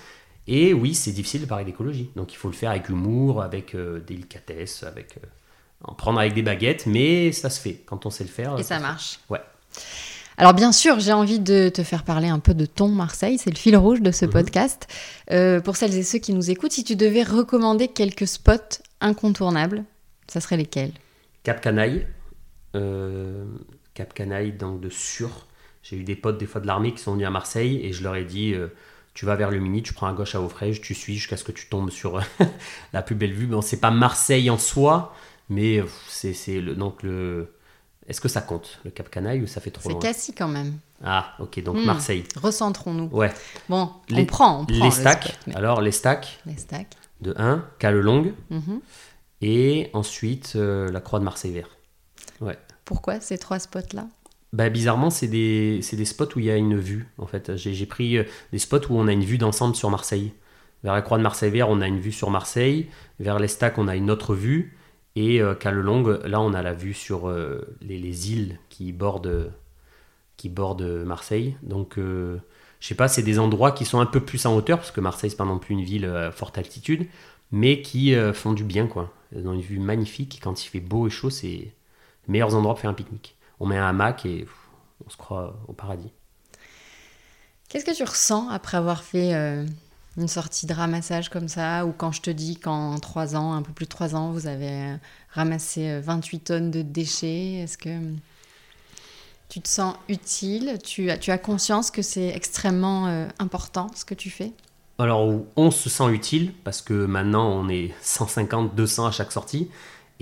Et 0.49 0.73
oui, 0.75 0.95
c'est 0.95 1.13
difficile 1.13 1.43
de 1.43 1.47
parler 1.47 1.65
d'écologie. 1.65 2.11
Donc 2.17 2.33
il 2.33 2.37
faut 2.37 2.49
le 2.49 2.55
faire 2.55 2.71
avec 2.71 2.89
humour, 2.89 3.43
avec 3.43 3.75
euh, 3.75 4.01
délicatesse, 4.01 4.83
avec 4.83 5.17
euh, 5.19 5.27
en 5.85 5.95
prendre 5.95 6.19
avec 6.19 6.35
des 6.35 6.43
baguettes, 6.43 6.87
mais 6.87 7.33
ça 7.33 7.49
se 7.51 7.61
fait 7.61 7.83
quand 7.87 8.07
on 8.07 8.11
sait 8.11 8.25
le 8.25 8.31
faire. 8.31 8.59
Et 8.59 8.63
ça 8.63 8.77
ça 8.77 8.81
marche. 8.81 9.21
Ouais. 9.31 9.41
Alors 10.39 10.55
bien 10.55 10.73
sûr, 10.73 10.99
j'ai 10.99 11.13
envie 11.13 11.39
de 11.39 11.69
te 11.69 11.83
faire 11.85 12.05
parler 12.05 12.29
un 12.29 12.39
peu 12.39 12.55
de 12.55 12.67
ton 12.67 12.89
Marseille, 12.89 13.39
c'est 13.39 13.51
le 13.51 13.57
fil 13.57 13.77
rouge 13.77 14.01
de 14.01 14.11
ce 14.11 14.25
Mhm. 14.25 14.33
podcast. 14.33 14.89
Euh, 15.31 15.61
pour 15.61 15.77
celles 15.77 15.95
et 15.95 16.03
ceux 16.03 16.19
qui 16.19 16.33
nous 16.33 16.51
écoutent, 16.51 16.73
si 16.73 16.85
tu 16.85 16.97
devais 16.97 17.23
recommander 17.23 17.89
quelques 17.89 18.27
spots 18.27 18.81
incontournables, 19.01 19.85
ça 20.27 20.41
serait 20.41 20.57
lesquels? 20.57 20.93
Cap 21.45 21.61
Canaille, 21.61 22.07
euh, 22.75 23.45
Cap 23.95 24.15
Canaille, 24.15 24.53
donc 24.53 24.81
de 24.81 24.89
Sur. 24.89 25.47
J'ai 25.83 25.97
eu 25.97 26.05
des 26.05 26.17
potes 26.17 26.39
des 26.39 26.47
fois 26.47 26.61
de 26.61 26.67
l'armée 26.67 26.93
qui 26.95 27.03
sont 27.03 27.13
venus 27.13 27.27
à 27.27 27.31
Marseille 27.31 27.81
et 27.85 27.93
je 27.93 28.03
leur 28.03 28.17
ai 28.17 28.25
dit 28.25 28.55
euh, 28.55 28.69
tu 29.15 29.27
vas 29.27 29.37
vers 29.37 29.51
le 29.51 29.59
mini, 29.59 29.83
tu 29.83 29.93
prends 29.93 30.07
à 30.07 30.13
gauche 30.13 30.35
à 30.35 30.41
Aufrège, 30.41 30.81
tu 30.81 30.95
suis 30.95 31.15
jusqu'à 31.15 31.37
ce 31.37 31.45
que 31.45 31.53
tu 31.53 31.67
tombes 31.69 31.91
sur 31.91 32.21
la 32.93 33.03
plus 33.03 33.15
belle 33.15 33.33
vue. 33.35 33.47
Bon, 33.47 33.61
c'est 33.61 33.81
pas 33.81 33.91
Marseille 33.91 34.49
en 34.51 34.59
soi, 34.59 35.15
mais 35.49 35.83
c'est 36.09 36.33
c'est 36.35 36.61
le 36.61 36.75
donc 36.75 37.03
le. 37.03 37.55
Est-ce 38.09 38.21
que 38.21 38.29
ça 38.29 38.41
compte 38.41 38.81
le 38.85 38.91
Cap 38.91 39.09
Canaille 39.11 39.43
ou 39.43 39.47
ça 39.47 39.61
fait 39.61 39.71
trop 39.71 39.85
C'est 39.85 39.91
loin 39.91 40.01
Cassis 40.01 40.35
quand 40.37 40.49
même. 40.49 40.79
Ah, 41.05 41.35
ok, 41.39 41.63
donc 41.63 41.77
Hmm. 41.77 41.85
Marseille. 41.85 42.25
Recentrons-nous. 42.37 43.09
Ouais. 43.13 43.33
Bon, 43.69 43.91
on 44.11 44.15
Les- 44.17 44.25
prend, 44.27 44.61
on 44.63 44.67
prend 44.67 44.75
Les 44.77 44.85
le 44.85 44.91
stacks. 44.91 45.25
spot, 45.25 45.39
mais- 45.47 45.55
Alors 45.57 45.81
les 45.81 45.93
stacks 45.93 46.41
Les 46.47 46.57
stacks. 46.57 46.95
de 47.21 47.33
1, 47.37 47.65
Calelongue 47.79 48.35
Mhm. 48.51 48.81
et 49.41 49.91
ensuite 49.93 50.55
euh, 50.57 50.91
la 50.91 51.01
Croix 51.01 51.19
de 51.21 51.25
Marseille 51.25 51.53
vert. 51.53 51.69
Pourquoi 52.85 53.21
ces 53.21 53.39
trois 53.39 53.59
spots-là? 53.61 54.07
Bah, 54.53 54.69
bizarrement, 54.69 55.11
c'est 55.11 55.29
des, 55.29 55.81
spots 56.05 56.37
où 56.37 56.39
il 56.39 56.47
y 56.47 56.51
a 56.51 56.57
une 56.57 56.79
vue. 56.79 57.07
En 57.19 57.27
fait, 57.27 57.57
j'ai 57.57 57.87
pris 57.87 58.19
euh, 58.19 58.25
des 58.53 58.59
spots 58.59 58.87
où 58.91 58.99
on 58.99 59.09
a 59.09 59.13
une 59.13 59.25
vue 59.25 59.39
d'ensemble 59.39 59.75
sur 59.75 59.91
Marseille. 59.91 60.33
Vers 60.85 60.95
la 60.95 61.03
Croix 61.03 61.19
de 61.19 61.23
Marseille 61.23 61.51
Vert, 61.51 61.71
on 61.71 61.81
a 61.81 61.89
une 61.89 62.01
vue 62.01 62.13
sur 62.13 62.31
Marseille. 62.31 62.89
Vers 63.21 63.39
l'Estac, 63.39 63.79
on 63.79 63.89
a 63.89 63.97
une 63.97 64.11
autre 64.11 64.35
vue. 64.35 64.77
Et 65.17 65.41
euh, 65.41 65.55
Calelongue, 65.55 66.21
là, 66.25 66.41
on 66.41 66.55
a 66.55 66.63
la 66.63 66.75
vue 66.75 66.95
sur 66.95 67.29
euh, 67.29 67.77
les, 67.81 67.99
les 67.99 68.33
îles 68.33 68.59
qui 68.69 68.93
bordent, 68.93 69.53
Marseille. 71.07 71.57
Donc, 71.63 71.99
euh, 71.99 72.39
je 72.81 72.89
sais 72.89 72.95
pas, 72.95 73.09
c'est 73.09 73.23
des 73.23 73.39
endroits 73.39 73.73
qui 73.73 73.85
sont 73.85 74.01
un 74.01 74.07
peu 74.07 74.21
plus 74.21 74.45
en 74.47 74.57
hauteur, 74.57 74.79
parce 74.79 74.91
que 74.91 75.01
Marseille, 75.01 75.31
c'est 75.31 75.37
pas 75.37 75.45
non 75.45 75.59
plus 75.59 75.75
une 75.75 75.85
ville 75.85 76.07
à 76.07 76.31
forte 76.33 76.59
altitude, 76.59 77.07
mais 77.53 77.83
qui 77.83 78.15
euh, 78.15 78.33
font 78.33 78.53
du 78.53 78.65
bien, 78.65 78.87
quoi. 78.87 79.13
Dans 79.33 79.55
une 79.55 79.61
vue 79.61 79.79
magnifique, 79.79 80.41
quand 80.43 80.65
il 80.65 80.69
fait 80.69 80.81
beau 80.81 81.07
et 81.07 81.11
chaud, 81.11 81.31
c'est 81.31 81.47
les 81.47 81.73
meilleurs 82.29 82.55
endroits 82.55 82.75
pour 82.75 82.81
faire 82.81 82.91
un 82.91 82.95
pique-nique. 82.95 83.37
On 83.63 83.67
met 83.67 83.79
un 83.79 83.87
hamac 83.87 84.27
et 84.27 84.41
pff, 84.41 84.69
on 85.07 85.09
se 85.09 85.17
croit 85.17 85.57
au 85.69 85.73
paradis. 85.73 86.11
Qu'est-ce 87.69 87.85
que 87.85 87.95
tu 87.97 88.03
ressens 88.03 88.49
après 88.49 88.77
avoir 88.77 89.05
fait 89.05 89.35
euh, 89.35 89.65
une 90.17 90.27
sortie 90.27 90.67
de 90.67 90.75
ramassage 90.75 91.29
comme 91.29 91.47
ça 91.47 91.87
Ou 91.87 91.93
quand 91.93 92.11
je 92.11 92.23
te 92.23 92.31
dis 92.31 92.57
qu'en 92.57 92.99
trois 92.99 93.37
ans, 93.37 93.53
un 93.53 93.63
peu 93.63 93.73
plus 93.73 93.85
de 93.85 93.91
trois 93.91 94.17
ans, 94.17 94.33
vous 94.33 94.49
avez 94.49 94.69
euh, 94.69 94.97
ramassé 95.31 95.89
euh, 95.89 96.01
28 96.01 96.41
tonnes 96.41 96.71
de 96.73 96.83
déchets 96.83 97.61
Est-ce 97.63 97.79
que 97.79 98.01
tu 99.49 99.61
te 99.61 99.69
sens 99.69 99.95
utile? 100.09 100.79
Tu 100.83 101.09
as, 101.09 101.17
tu 101.17 101.31
as 101.31 101.39
conscience 101.39 101.93
que 101.93 102.03
c'est 102.03 102.31
extrêmement 102.31 103.07
euh, 103.07 103.29
important 103.39 103.87
ce 103.95 104.05
que 104.05 104.15
tu 104.15 104.29
fais? 104.29 104.51
Alors, 104.99 105.41
on 105.55 105.71
se 105.71 105.89
sent 105.89 106.11
utile 106.11 106.53
parce 106.65 106.83
que 106.83 107.07
maintenant 107.07 107.49
on 107.49 107.69
est 107.69 107.95
150, 108.03 108.75
200 108.75 109.07
à 109.07 109.11
chaque 109.13 109.31
sortie. 109.31 109.71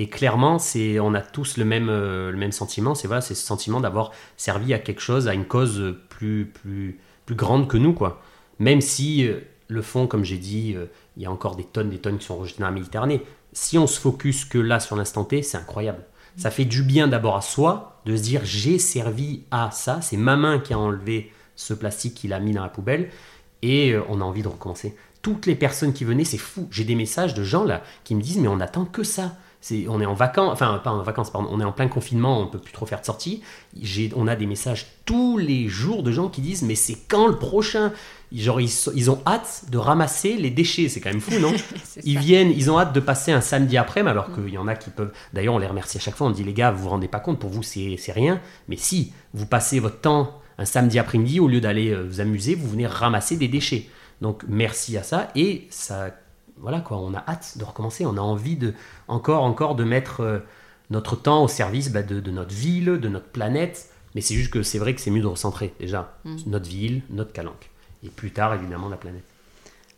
Et 0.01 0.09
clairement, 0.09 0.59
c'est, 0.59 0.99
on 0.99 1.13
a 1.13 1.21
tous 1.21 1.59
le 1.59 1.67
même, 1.67 1.91
euh, 1.91 2.31
le 2.31 2.39
même 2.39 2.53
sentiment. 2.53 2.95
C'est 2.95 3.07
voilà, 3.07 3.21
ce 3.21 3.35
sentiment 3.35 3.81
d'avoir 3.81 4.13
servi 4.39 4.73
à 4.73 4.79
quelque 4.79 5.03
chose, 5.03 5.29
à 5.29 5.35
une 5.35 5.45
cause 5.45 5.95
plus, 6.09 6.47
plus, 6.47 6.99
plus 7.27 7.35
grande 7.35 7.69
que 7.69 7.77
nous, 7.77 7.93
quoi. 7.93 8.23
Même 8.59 8.81
si 8.81 9.27
euh, 9.27 9.41
le 9.69 9.83
fond, 9.83 10.07
comme 10.07 10.25
j'ai 10.25 10.39
dit, 10.39 10.73
euh, 10.75 10.87
il 11.19 11.23
y 11.23 11.27
a 11.27 11.31
encore 11.31 11.55
des 11.55 11.65
tonnes, 11.65 11.91
des 11.91 11.99
tonnes 11.99 12.17
qui 12.17 12.25
sont 12.25 12.39
rejetées 12.39 12.61
dans 12.61 12.69
la 12.69 12.73
Méditerranée. 12.73 13.21
Si 13.53 13.77
on 13.77 13.87
se 13.87 14.01
focus 14.01 14.47
que 14.47 14.57
là 14.57 14.81
sur 14.81 14.97
l'instant 14.97 15.25
T, 15.25 15.43
c'est 15.43 15.59
incroyable. 15.59 16.03
Ça 16.39 16.51
fait 16.51 16.65
du 16.65 16.83
bien 16.83 17.07
d'abord 17.07 17.37
à 17.37 17.43
soi 17.43 18.01
de 18.07 18.17
se 18.17 18.23
dire 18.23 18.41
j'ai 18.43 18.79
servi 18.79 19.43
à 19.51 19.71
ça. 19.71 20.01
C'est 20.01 20.17
ma 20.17 20.37
main 20.37 20.61
qui 20.61 20.73
a 20.73 20.79
enlevé 20.79 21.31
ce 21.57 21.75
plastique 21.75 22.15
qu'il 22.15 22.33
a 22.33 22.41
mis 22.41 22.53
dans 22.53 22.63
la 22.63 22.71
poubelle 22.71 23.11
et 23.61 23.95
on 24.09 24.23
a 24.23 24.25
envie 24.25 24.43
de 24.43 24.49
recommencer. 24.49 24.97
Toutes 25.21 25.45
les 25.45 25.57
personnes 25.57 25.93
qui 25.93 26.05
venaient, 26.07 26.25
c'est 26.25 26.39
fou. 26.39 26.69
J'ai 26.71 26.85
des 26.85 26.95
messages 26.95 27.35
de 27.35 27.45
gens 27.45 27.65
là 27.65 27.83
qui 28.05 28.15
me 28.15 28.23
disent 28.23 28.39
mais 28.39 28.49
on 28.49 28.61
attend 28.61 28.87
que 28.87 29.03
ça. 29.03 29.37
C'est, 29.63 29.87
on 29.89 30.01
est 30.01 30.07
en 30.07 30.15
vacances, 30.15 30.53
enfin 30.53 30.81
pas 30.83 30.91
en 30.91 31.03
vacances, 31.03 31.31
pardon, 31.31 31.49
on 31.51 31.61
est 31.61 31.65
en 31.65 31.73
plein 31.73 31.89
confinement, 31.89 32.41
on 32.41 32.47
peut 32.47 32.59
plus 32.59 32.73
trop 32.73 32.87
faire 32.87 33.01
de 33.01 33.05
sorties. 33.05 33.43
J'ai, 33.81 34.11
on 34.17 34.27
a 34.27 34.35
des 34.35 34.47
messages 34.47 34.87
tous 35.05 35.37
les 35.37 35.69
jours 35.69 36.03
de 36.03 36.13
gens 36.13 36.29
qui 36.29 36.41
disent 36.41 36.63
mais 36.63 36.75
c'est 36.75 36.97
quand 37.09 37.27
le 37.27 37.37
prochain? 37.37 37.93
Genre 38.33 38.61
ils, 38.61 39.11
ont 39.11 39.21
hâte 39.27 39.65
de 39.71 39.77
ramasser 39.77 40.37
les 40.37 40.51
déchets, 40.51 40.89
c'est 40.89 41.01
quand 41.01 41.11
même 41.11 41.21
fou 41.21 41.39
non? 41.41 41.53
Ils 42.05 42.15
ça. 42.15 42.21
viennent, 42.21 42.51
ils 42.51 42.71
ont 42.71 42.79
hâte 42.79 42.95
de 42.95 43.01
passer 43.01 43.33
un 43.33 43.41
samedi 43.41 43.77
après, 43.77 44.03
mais 44.03 44.11
alors 44.11 44.33
qu'il 44.33 44.49
y 44.49 44.57
en 44.57 44.69
a 44.69 44.77
qui 44.77 44.91
peuvent. 44.91 45.13
D'ailleurs, 45.33 45.55
on 45.55 45.59
les 45.59 45.67
remercie 45.67 45.99
à 45.99 46.01
chaque 46.01 46.15
fois. 46.15 46.29
On 46.29 46.31
dit 46.31 46.45
les 46.45 46.53
gars, 46.53 46.71
vous 46.71 46.85
vous 46.85 46.89
rendez 46.91 47.09
pas 47.09 47.21
compte, 47.21 47.39
pour 47.39 47.51
vous 47.51 47.63
c'est 47.63 47.97
c'est 47.99 48.13
rien. 48.13 48.41
Mais 48.69 48.77
si 48.77 49.13
vous 49.35 49.47
passez 49.47 49.81
votre 49.81 50.01
temps 50.01 50.41
un 50.59 50.65
samedi 50.65 50.99
après-midi, 50.99 51.41
au 51.41 51.49
lieu 51.49 51.61
d'aller 51.61 51.91
euh, 51.91 52.07
vous 52.07 52.21
amuser, 52.21 52.55
vous 52.55 52.69
venez 52.69 52.87
ramasser 52.87 53.37
des 53.37 53.49
déchets. 53.49 53.89
Donc 54.21 54.45
merci 54.47 54.97
à 54.97 55.03
ça 55.03 55.31
et 55.35 55.67
ça, 55.71 56.11
voilà 56.61 56.81
quoi, 56.81 56.99
on 56.99 57.15
a 57.15 57.25
hâte 57.27 57.57
de 57.59 57.65
recommencer. 57.65 58.07
On 58.07 58.17
a 58.17 58.21
envie 58.21 58.57
de 58.57 58.75
encore, 59.09 59.43
encore 59.43 59.75
de 59.75 59.85
mettre 59.85 60.21
euh, 60.21 60.39
notre 60.91 61.17
temps 61.17 61.45
au 61.45 61.49
service 61.49 61.91
bah, 61.93 62.03
de, 62.03 62.21
de 62.21 62.31
notre 62.31 62.55
ville, 62.55 62.99
de 62.99 63.09
notre 63.09 63.29
planète. 63.29 63.91
Mais 64.15 64.21
c'est 64.21 64.35
juste 64.35 64.51
que 64.53 64.63
c'est 64.63 64.79
vrai 64.79 64.95
que 64.95 65.01
c'est 65.01 65.11
mieux 65.11 65.23
de 65.23 65.27
recentrer 65.27 65.73
déjà 65.79 66.17
Mm. 66.25 66.37
notre 66.47 66.69
ville, 66.69 67.03
notre 67.11 67.33
calanque. 67.33 67.71
Et 68.05 68.09
plus 68.09 68.33
tard, 68.33 68.55
évidemment, 68.55 68.89
la 68.89 68.97
planète. 68.97 69.25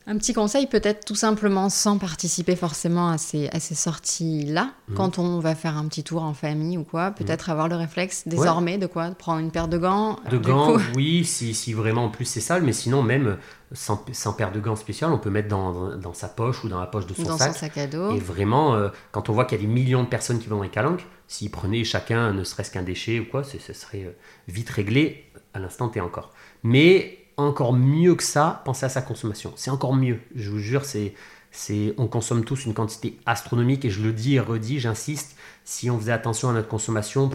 Un 0.06 0.18
petit 0.18 0.32
conseil, 0.32 0.66
peut-être 0.66 1.04
tout 1.04 1.14
simplement 1.14 1.68
sans 1.68 1.96
participer 1.98 2.56
forcément 2.56 3.08
à 3.08 3.18
ces, 3.18 3.48
à 3.50 3.60
ces 3.60 3.74
sorties-là, 3.74 4.70
Mhm. 4.88 4.94
quand 4.96 5.18
on 5.18 5.38
va 5.38 5.54
faire 5.54 5.76
un 5.76 5.86
petit 5.86 6.02
tour 6.02 6.22
en 6.24 6.34
famille 6.34 6.76
ou 6.76 6.84
quoi, 6.84 7.12
peut-être 7.12 7.50
avoir 7.50 7.68
le 7.68 7.76
réflexe 7.76 8.26
désormais 8.26 8.78
de 8.78 8.86
quoi? 8.86 9.10
De 9.10 9.14
Prendre 9.14 9.38
une 9.40 9.50
paire 9.52 9.68
de 9.68 9.78
gants. 9.78 10.18
De 10.30 10.38
du 10.38 10.48
gants, 10.48 10.74
coup. 10.74 10.80
oui, 10.96 11.24
si, 11.24 11.54
si 11.54 11.72
vraiment 11.72 12.06
en 12.06 12.08
plus 12.08 12.24
c'est 12.24 12.40
sale, 12.40 12.62
mais 12.62 12.72
sinon 12.72 13.02
même 13.02 13.36
sans, 13.72 14.04
sans 14.12 14.32
paire 14.32 14.50
de 14.52 14.60
gants 14.60 14.76
spécial, 14.76 15.12
on 15.12 15.18
peut 15.18 15.30
mettre 15.30 15.48
dans, 15.48 15.96
dans 15.96 16.12
sa 16.14 16.28
poche 16.28 16.64
ou 16.64 16.68
dans 16.68 16.80
la 16.80 16.86
poche 16.86 17.06
de 17.06 17.14
son 17.14 17.22
dans 17.22 17.38
sac. 17.38 17.52
son 17.54 17.58
sac 17.60 17.78
à 17.78 17.86
dos. 17.86 18.10
Et 18.14 18.18
vraiment, 18.18 18.74
euh, 18.74 18.88
quand 19.12 19.28
on 19.28 19.32
voit 19.32 19.44
qu'il 19.44 19.58
y 19.58 19.64
a 19.64 19.66
des 19.66 19.72
millions 19.72 20.02
de 20.02 20.08
personnes 20.08 20.38
qui 20.40 20.48
vont 20.48 20.56
dans 20.56 20.62
les 20.64 20.68
calanques, 20.68 21.06
s'ils 21.28 21.50
prenaient 21.50 21.84
chacun 21.84 22.32
ne 22.32 22.44
serait-ce 22.44 22.70
qu'un 22.70 22.82
déchet 22.82 23.20
ou 23.20 23.24
quoi, 23.30 23.44
ce 23.44 23.58
ce 23.58 23.72
serait 23.72 24.04
euh, 24.04 24.12
vite 24.48 24.68
réglé 24.68 25.30
à 25.54 25.58
l'instant 25.60 25.88
T 25.88 26.00
encore. 26.00 26.32
Mais 26.64 27.18
encore 27.36 27.72
mieux 27.72 28.14
que 28.14 28.22
ça, 28.22 28.62
pensez 28.64 28.86
à 28.86 28.88
sa 28.88 29.02
consommation. 29.02 29.52
C'est 29.56 29.70
encore 29.70 29.94
mieux. 29.94 30.20
Je 30.34 30.50
vous 30.50 30.58
jure, 30.58 30.84
c'est, 30.84 31.14
c'est, 31.50 31.94
on 31.98 32.06
consomme 32.06 32.44
tous 32.44 32.66
une 32.66 32.74
quantité 32.74 33.18
astronomique 33.26 33.84
et 33.84 33.90
je 33.90 34.02
le 34.02 34.12
dis 34.12 34.36
et 34.36 34.40
redis, 34.40 34.80
j'insiste, 34.80 35.36
si 35.64 35.90
on 35.90 35.98
faisait 35.98 36.12
attention 36.12 36.50
à 36.50 36.52
notre 36.52 36.68
consommation, 36.68 37.30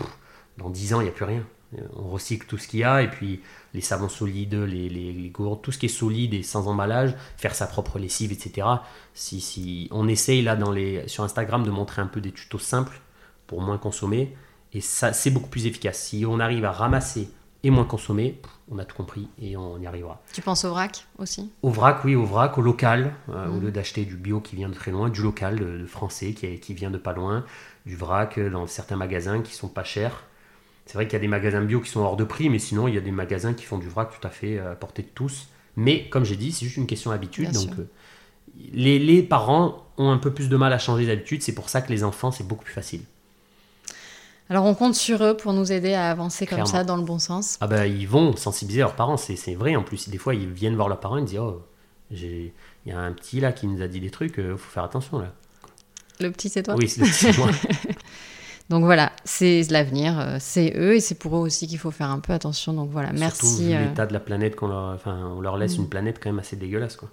dans 0.57 0.69
10 0.69 0.93
ans, 0.93 1.01
il 1.01 1.03
n'y 1.03 1.09
a 1.09 1.13
plus 1.13 1.25
rien. 1.25 1.43
Euh, 1.77 1.81
On 1.95 2.09
recycle 2.09 2.47
tout 2.47 2.57
ce 2.57 2.67
qu'il 2.67 2.79
y 2.79 2.83
a 2.83 3.01
et 3.01 3.09
puis 3.09 3.41
les 3.73 3.81
savons 3.81 4.09
solides, 4.09 4.55
les, 4.55 4.89
les, 4.89 5.29
gourdes, 5.29 5.61
tout 5.61 5.71
ce 5.71 5.77
qui 5.77 5.87
est 5.87 5.89
solide 5.89 6.33
et 6.33 6.43
sans 6.43 6.67
emballage, 6.67 7.15
faire 7.37 7.53
sa 7.53 7.67
propre 7.67 7.99
lessive, 7.99 8.31
etc. 8.31 8.67
Si, 9.13 9.41
si 9.41 9.87
on 9.91 10.07
essaye 10.07 10.41
là 10.41 10.55
dans 10.55 10.71
les, 10.71 11.07
sur 11.07 11.23
Instagram 11.23 11.63
de 11.63 11.71
montrer 11.71 12.01
un 12.01 12.07
peu 12.07 12.21
des 12.21 12.31
tutos 12.31 12.59
simples 12.59 13.01
pour 13.45 13.61
moins 13.61 13.77
consommer, 13.77 14.35
et 14.73 14.81
ça 14.81 15.13
c'est 15.13 15.31
beaucoup 15.31 15.49
plus 15.49 15.65
efficace. 15.65 15.99
Si 15.99 16.25
on 16.25 16.39
arrive 16.39 16.65
à 16.65 16.71
ramasser 16.71 17.29
et 17.63 17.69
moins 17.69 17.85
consommer, 17.85 18.39
on 18.69 18.79
a 18.79 18.85
tout 18.85 18.95
compris 18.95 19.27
et 19.41 19.55
on 19.57 19.79
y 19.79 19.87
arrivera. 19.87 20.21
Tu 20.33 20.41
penses 20.41 20.65
au 20.65 20.69
vrac 20.71 21.05
aussi? 21.19 21.51
Au 21.61 21.69
vrac, 21.69 22.03
oui, 22.05 22.15
au 22.15 22.25
vrac, 22.25 22.57
au 22.57 22.61
local, 22.61 23.13
euh, 23.29 23.47
au 23.49 23.53
Mhm. 23.53 23.61
lieu 23.61 23.71
d'acheter 23.71 24.05
du 24.05 24.15
bio 24.15 24.41
qui 24.41 24.55
vient 24.55 24.69
de 24.69 24.73
très 24.73 24.91
loin, 24.91 25.09
du 25.09 25.21
local, 25.21 25.59
de, 25.59 25.77
de 25.79 25.85
français 25.85 26.33
qui, 26.33 26.45
est- 26.45 26.59
qui 26.59 26.73
vient 26.73 26.91
de 26.91 26.97
pas 26.97 27.13
loin, 27.13 27.45
du 27.85 27.95
vrac 27.95 28.37
euh, 28.37 28.49
dans 28.49 28.67
certains 28.67 28.97
magasins 28.97 29.41
qui 29.41 29.53
sont 29.53 29.69
pas 29.69 29.83
chers. 29.83 30.23
C'est 30.85 30.93
vrai 30.95 31.05
qu'il 31.05 31.13
y 31.13 31.17
a 31.17 31.19
des 31.19 31.27
magasins 31.27 31.61
bio 31.63 31.81
qui 31.81 31.89
sont 31.89 32.01
hors 32.01 32.15
de 32.17 32.23
prix, 32.23 32.49
mais 32.49 32.59
sinon 32.59 32.87
il 32.87 32.95
y 32.95 32.97
a 32.97 33.01
des 33.01 33.11
magasins 33.11 33.53
qui 33.53 33.65
font 33.65 33.77
du 33.77 33.89
vrac 33.89 34.09
tout 34.19 34.25
à 34.25 34.29
fait 34.31 34.57
euh, 34.57 34.71
à 34.73 34.75
portée 34.75 35.03
de 35.03 35.09
tous. 35.13 35.47
Mais 35.75 36.07
comme 36.09 36.25
j'ai 36.25 36.35
dit, 36.37 36.51
c'est 36.51 36.65
juste 36.65 36.77
une 36.77 36.87
question 36.87 37.11
d'habitude. 37.11 37.51
Donc 37.53 37.69
euh, 37.79 37.87
les, 38.73 38.99
les 38.99 39.23
parents 39.23 39.85
ont 39.97 40.11
un 40.11 40.17
peu 40.17 40.31
plus 40.33 40.49
de 40.49 40.57
mal 40.57 40.73
à 40.73 40.79
changer 40.79 41.05
d'habitude, 41.05 41.41
c'est 41.41 41.55
pour 41.55 41.69
ça 41.69 41.81
que 41.81 41.91
les 41.91 42.03
enfants 42.03 42.31
c'est 42.31 42.47
beaucoup 42.47 42.63
plus 42.65 42.73
facile. 42.73 43.01
Alors 44.49 44.65
on 44.65 44.73
compte 44.75 44.95
sur 44.95 45.23
eux 45.23 45.35
pour 45.35 45.51
nous 45.53 45.71
aider 45.71 45.93
à 45.93 46.09
avancer 46.09 46.45
comme 46.45 46.65
ça 46.65 46.83
dans 46.83 46.95
le 46.97 47.03
bon 47.03 47.19
sens. 47.19 47.57
Ah 47.59 47.67
bah 47.67 47.85
ils 47.87 48.07
vont 48.07 48.35
sensibiliser 48.35 48.79
leurs 48.81 48.95
parents, 48.95 49.17
c'est 49.17 49.35
c'est 49.35 49.55
vrai 49.55 49.75
en 49.75 49.83
plus. 49.83 50.09
Des 50.09 50.17
fois 50.17 50.35
ils 50.35 50.47
viennent 50.49 50.75
voir 50.75 50.87
leurs 50.87 50.99
parents 50.99 51.17
et 51.17 51.23
disent 51.23 51.39
oh 51.39 51.61
il 52.11 52.51
y 52.85 52.91
a 52.91 52.99
un 52.99 53.11
petit 53.11 53.41
là 53.41 53.51
qui 53.51 53.67
nous 53.67 53.81
a 53.81 53.87
dit 53.87 53.99
des 53.99 54.09
trucs, 54.09 54.35
il 54.37 54.51
faut 54.57 54.71
faire 54.71 54.83
attention 54.85 55.19
là. 55.19 55.33
Le 56.19 56.31
petit 56.31 56.49
c'est 56.49 56.63
toi? 56.63 56.75
Oui, 56.75 56.87
c'est 56.87 57.37
moi. 57.37 57.49
Donc 58.69 58.83
voilà, 58.83 59.11
c'est 59.23 59.61
l'avenir, 59.69 60.19
euh, 60.19 60.37
c'est 60.39 60.73
eux 60.75 60.95
et 60.95 60.99
c'est 60.99 61.15
pour 61.15 61.35
eux 61.37 61.39
aussi 61.39 61.67
qu'il 61.67 61.77
faut 61.79 61.91
faire 61.91 62.09
un 62.09 62.19
peu 62.19 62.33
attention. 62.33 62.73
Donc 62.73 62.89
voilà, 62.89 63.09
Surtout 63.09 63.19
merci. 63.19 63.67
vu 63.67 63.73
euh, 63.73 63.85
l'état 63.89 64.05
de 64.05 64.13
la 64.13 64.19
planète 64.19 64.55
qu'on 64.55 64.67
leur, 64.67 64.93
enfin, 64.93 65.31
on 65.35 65.41
leur 65.41 65.57
laisse 65.57 65.77
Mm. 65.77 65.81
une 65.81 65.89
planète 65.89 66.19
quand 66.21 66.29
même 66.29 66.39
assez 66.39 66.55
dégueulasse 66.55 66.95
quoi. 66.97 67.09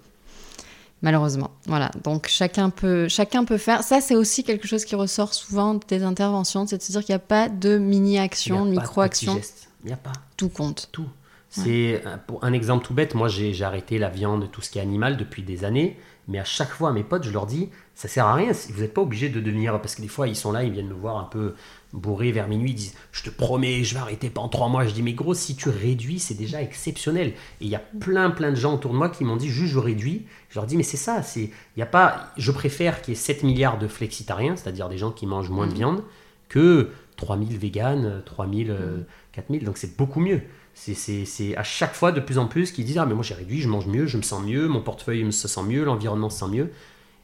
Malheureusement. 1.01 1.51
Voilà. 1.67 1.91
Donc 2.03 2.27
chacun 2.27 2.69
peut, 2.69 3.07
chacun 3.07 3.45
peut 3.45 3.57
faire. 3.57 3.83
Ça, 3.83 4.01
c'est 4.01 4.15
aussi 4.15 4.43
quelque 4.43 4.67
chose 4.67 4.85
qui 4.85 4.95
ressort 4.95 5.33
souvent 5.33 5.79
des 5.87 6.03
interventions, 6.03 6.65
c'est 6.65 6.77
de 6.77 6.81
se 6.81 6.91
dire 6.91 7.03
qu'il 7.03 7.13
n'y 7.13 7.17
a 7.17 7.19
pas 7.19 7.47
de 7.49 7.77
mini-action, 7.77 8.65
micro-action. 8.65 9.39
Il 9.83 9.87
n'y 9.87 9.93
a 9.93 9.97
pas 9.97 10.13
Tout 10.37 10.49
compte. 10.49 10.89
tout. 10.91 11.07
C'est 11.49 12.01
un- 12.05 12.17
pour 12.17 12.43
un 12.43 12.51
exemple 12.53 12.85
tout 12.85 12.93
bête. 12.93 13.13
Moi, 13.15 13.27
j'ai 13.29 13.61
arrêté 13.63 13.97
la 13.97 14.09
viande, 14.09 14.49
tout 14.51 14.61
ce 14.61 14.69
qui 14.69 14.79
est 14.79 14.81
animal 14.81 15.15
depuis 15.15 15.41
des 15.43 15.63
années. 15.63 15.97
Mais 16.27 16.39
à 16.39 16.43
chaque 16.43 16.69
fois, 16.69 16.89
à 16.89 16.91
mes 16.91 17.03
potes, 17.03 17.23
je 17.23 17.31
leur 17.31 17.45
dis, 17.45 17.69
ça 17.93 18.07
sert 18.07 18.25
à 18.25 18.33
rien. 18.33 18.51
Vous 18.73 18.81
n'êtes 18.81 18.93
pas 18.93 19.01
obligé 19.01 19.29
de 19.29 19.39
devenir, 19.39 19.79
parce 19.79 19.93
que 19.95 20.01
des 20.01 20.07
fois, 20.07 20.27
ils 20.27 20.35
sont 20.35 20.51
là, 20.51 20.63
ils 20.63 20.71
viennent 20.71 20.87
me 20.87 20.93
voir 20.95 21.17
un 21.17 21.25
peu 21.25 21.53
bourré 21.93 22.31
vers 22.31 22.47
minuit, 22.47 22.71
ils 22.71 22.75
disent, 22.75 22.95
je 23.11 23.23
te 23.23 23.29
promets, 23.29 23.83
je 23.83 23.93
vais 23.93 23.99
arrêter 23.99 24.29
pendant 24.29 24.49
trois 24.49 24.67
mois. 24.67 24.85
Je 24.85 24.91
dis, 24.93 25.03
mais 25.03 25.13
gros, 25.13 25.33
si 25.35 25.55
tu 25.55 25.69
réduis, 25.69 26.19
c'est 26.19 26.33
déjà 26.33 26.61
exceptionnel. 26.61 27.27
Et 27.29 27.33
il 27.61 27.67
y 27.67 27.75
a 27.75 27.79
plein, 27.99 28.31
plein 28.31 28.49
de 28.49 28.55
gens 28.55 28.73
autour 28.73 28.91
de 28.91 28.97
moi 28.97 29.09
qui 29.09 29.23
m'ont 29.23 29.35
dit, 29.37 29.49
juste 29.49 29.73
je 29.73 29.79
réduis. 29.79 30.25
Je 30.49 30.55
leur 30.59 30.65
dis, 30.65 30.77
mais 30.77 30.83
c'est 30.83 30.97
ça. 30.97 31.21
C'est, 31.21 31.51
il 31.75 31.79
y 31.79 31.83
a 31.83 31.85
pas, 31.87 32.31
je 32.37 32.51
préfère 32.51 33.01
qu'il 33.03 33.13
y 33.13 33.17
ait 33.17 33.19
7 33.19 33.43
milliards 33.43 33.77
de 33.77 33.87
flexitariens, 33.87 34.55
c'est-à-dire 34.55 34.89
des 34.89 34.97
gens 34.97 35.11
qui 35.11 35.27
mangent 35.27 35.51
moins 35.51 35.67
de 35.67 35.71
Mhm. 35.71 35.77
viande, 35.77 36.03
que 36.49 36.89
3000 37.17 37.57
véganes, 37.57 38.23
3000, 38.25 38.71
euh, 38.71 38.97
4000. 39.31 39.63
Donc 39.63 39.77
c'est 39.77 39.95
beaucoup 39.95 40.19
mieux. 40.19 40.41
C'est- 40.77 41.55
à 41.55 41.63
chaque 41.63 41.95
fois 41.95 42.11
de 42.11 42.19
plus 42.19 42.37
en 42.37 42.45
plus 42.47 42.71
qu'ils 42.71 42.85
disent 42.85 42.97
Ah, 42.97 43.05
mais 43.05 43.13
moi 43.15 43.23
j'ai 43.23 43.33
réduit, 43.33 43.61
je 43.61 43.67
mange 43.69 43.87
mieux, 43.87 44.05
je 44.07 44.17
me 44.17 44.21
sens 44.21 44.43
mieux, 44.43 44.67
mon 44.67 44.81
portefeuille 44.81 45.31
se 45.33 45.47
sent 45.47 45.63
mieux, 45.63 45.83
l'environnement 45.85 46.29
se 46.29 46.39
sent 46.39 46.51
mieux. 46.51 46.71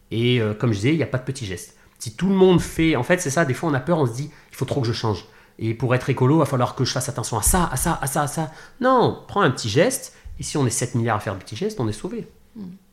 Et 0.10 0.42
euh, 0.42 0.54
comme 0.54 0.72
je 0.72 0.78
disais, 0.78 0.94
il 0.94 0.98
n'y 0.98 1.04
a 1.04 1.08
pas 1.08 1.18
de 1.18 1.24
petits 1.24 1.46
gestes. 1.46 1.76
Si 2.00 2.16
tout 2.16 2.28
le 2.30 2.34
monde 2.36 2.60
fait. 2.62 2.96
En 2.96 3.04
fait, 3.04 3.20
c'est 3.22 3.30
ça, 3.30 3.46
des 3.46 3.54
fois 3.54 3.70
on 3.70 3.74
a 3.74 3.80
peur, 3.80 4.00
on 4.00 4.08
se 4.08 4.14
dit 4.14 4.32
Il 4.52 4.56
faut 4.56 4.66
trop 4.66 4.82
que 4.82 4.88
je 4.88 4.94
change. 4.94 5.26
Et 5.60 5.74
pour 5.76 5.94
être 5.94 6.10
écolo, 6.10 6.38
il 6.38 6.40
va 6.40 6.46
falloir 6.46 6.74
que 6.76 6.84
je 6.86 6.92
fasse 6.92 7.10
attention 7.10 7.38
à 7.38 7.44
ça, 7.44 7.70
à 7.72 7.76
ça, 7.76 8.00
à 8.02 8.08
ça, 8.08 8.24
à 8.24 8.28
ça. 8.28 8.52
Non, 8.80 9.22
prends 9.28 9.42
un 9.42 9.52
petit 9.52 9.70
geste. 9.70 10.16
Et 10.40 10.44
si 10.44 10.58
on 10.58 10.66
est 10.66 10.72
7 10.72 10.96
milliards 10.96 11.18
à 11.18 11.20
faire 11.20 11.36
de 11.36 11.40
petits 11.40 11.56
gestes, 11.56 11.80
on 11.80 11.88
est 11.88 11.92
sauvé. 11.94 12.28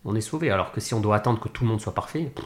On 0.05 0.14
est 0.14 0.21
sauvé. 0.21 0.51
Alors 0.51 0.71
que 0.73 0.81
si 0.81 0.92
on 0.92 1.01
doit 1.01 1.16
attendre 1.16 1.40
que 1.40 1.49
tout 1.49 1.64
le 1.64 1.71
monde 1.71 1.81
soit 1.81 1.94
parfait, 1.94 2.31
pff, 2.35 2.44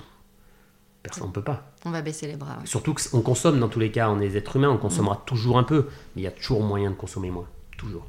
personne 1.03 1.27
ne 1.29 1.33
peut 1.33 1.43
pas. 1.43 1.73
On 1.85 1.91
va 1.91 2.03
baisser 2.03 2.27
les 2.29 2.37
bras. 2.37 2.59
ouais. 2.61 2.67
Surtout 2.67 2.95
qu'on 2.95 3.21
consomme 3.23 3.59
dans 3.59 3.69
tous 3.69 3.81
les 3.81 3.91
cas, 3.91 4.09
on 4.11 4.21
est 4.21 4.29
des 4.29 4.37
êtres 4.37 4.57
humains, 4.57 4.71
on 4.71 4.79
consommera 4.79 5.21
toujours 5.27 5.59
un 5.59 5.65
peu. 5.65 5.89
Mais 6.15 6.23
il 6.23 6.25
y 6.25 6.29
a 6.29 6.31
toujours 6.31 6.63
moyen 6.63 6.91
de 6.91 6.95
consommer 6.97 7.31
moins. 7.31 7.49
Toujours. 7.83 8.07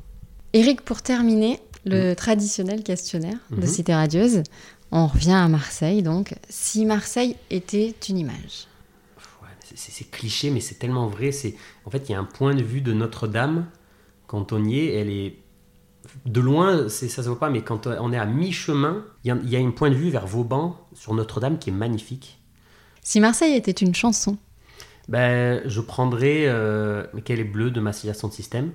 Eric, 0.53 0.81
pour 0.81 1.01
terminer, 1.01 1.59
le 1.85 2.13
traditionnel 2.13 2.81
questionnaire 2.83 3.37
de 3.51 3.57
Mhm. 3.57 3.67
Cité 3.67 3.93
Radieuse. 3.93 4.43
On 4.91 5.07
revient 5.07 5.31
à 5.33 5.47
Marseille, 5.47 6.01
donc. 6.03 6.33
Si 6.49 6.85
Marseille 6.85 7.35
était 7.49 7.93
une 8.07 8.19
image. 8.19 8.67
Ouais, 9.41 9.49
c'est- 9.75 10.09
cliché, 10.09 10.49
mais 10.51 10.59
c'est 10.61 10.75
tellement 10.75 11.07
vrai. 11.07 11.31
C'est 11.31 11.55
en 11.85 11.89
fait, 11.89 12.07
il 12.07 12.11
y 12.11 12.15
a 12.15 12.19
un 12.19 12.23
point 12.23 12.53
de 12.55 12.63
vue 12.63 12.81
de 12.81 12.93
Notre-Dame 12.93 13.65
quand 14.27 14.53
on 14.53 14.63
y 14.63 14.79
est. 14.79 14.93
Elle 14.93 15.09
est 15.09 15.35
de 16.25 16.39
loin, 16.39 16.87
ça 16.89 17.07
se 17.09 17.21
voit 17.27 17.39
pas, 17.39 17.49
mais 17.49 17.63
quand 17.63 17.87
on 17.87 18.13
est 18.13 18.17
à 18.17 18.25
mi-chemin, 18.25 19.03
il 19.23 19.29
y, 19.29 19.31
a- 19.31 19.39
il 19.43 19.49
y 19.49 19.55
a 19.55 19.59
un 19.59 19.71
point 19.71 19.89
de 19.89 19.95
vue 19.95 20.09
vers 20.09 20.27
Vauban 20.27 20.77
sur 20.93 21.13
Notre-Dame 21.13 21.57
qui 21.57 21.69
est 21.71 21.73
magnifique. 21.73 22.39
Si 23.01 23.19
Marseille 23.19 23.55
était 23.55 23.71
une 23.71 23.95
chanson. 23.95 24.37
Ben, 25.09 25.61
je 25.65 25.81
prendrais 25.81 26.45
euh, 26.45 27.05
est 27.41 27.43
bleue 27.43 27.71
de 27.71 27.81
Massilia 27.81 28.13
Sound 28.13 28.31
System 28.31 28.71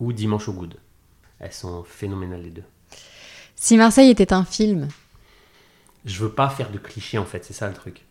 ou 0.00 0.12
Dimanche 0.12 0.48
au 0.48 0.52
Good. 0.52 0.74
Elles 1.38 1.52
sont 1.52 1.84
phénoménales 1.84 2.42
les 2.42 2.50
deux. 2.50 2.64
Si 3.56 3.76
Marseille 3.76 4.10
était 4.10 4.32
un 4.32 4.44
film. 4.44 4.88
Je 6.04 6.18
veux 6.20 6.30
pas 6.32 6.48
faire 6.48 6.70
de 6.70 6.78
clichés 6.78 7.18
en 7.18 7.24
fait, 7.26 7.44
c'est 7.44 7.52
ça 7.52 7.68
le 7.68 7.74
truc. 7.74 8.02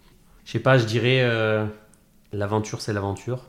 Je 0.45 0.52
sais 0.52 0.60
pas, 0.60 0.78
je 0.78 0.86
dirais 0.86 1.21
euh, 1.21 1.65
L'aventure 2.32 2.82
c'est 2.82 2.93
l'aventure. 2.93 3.45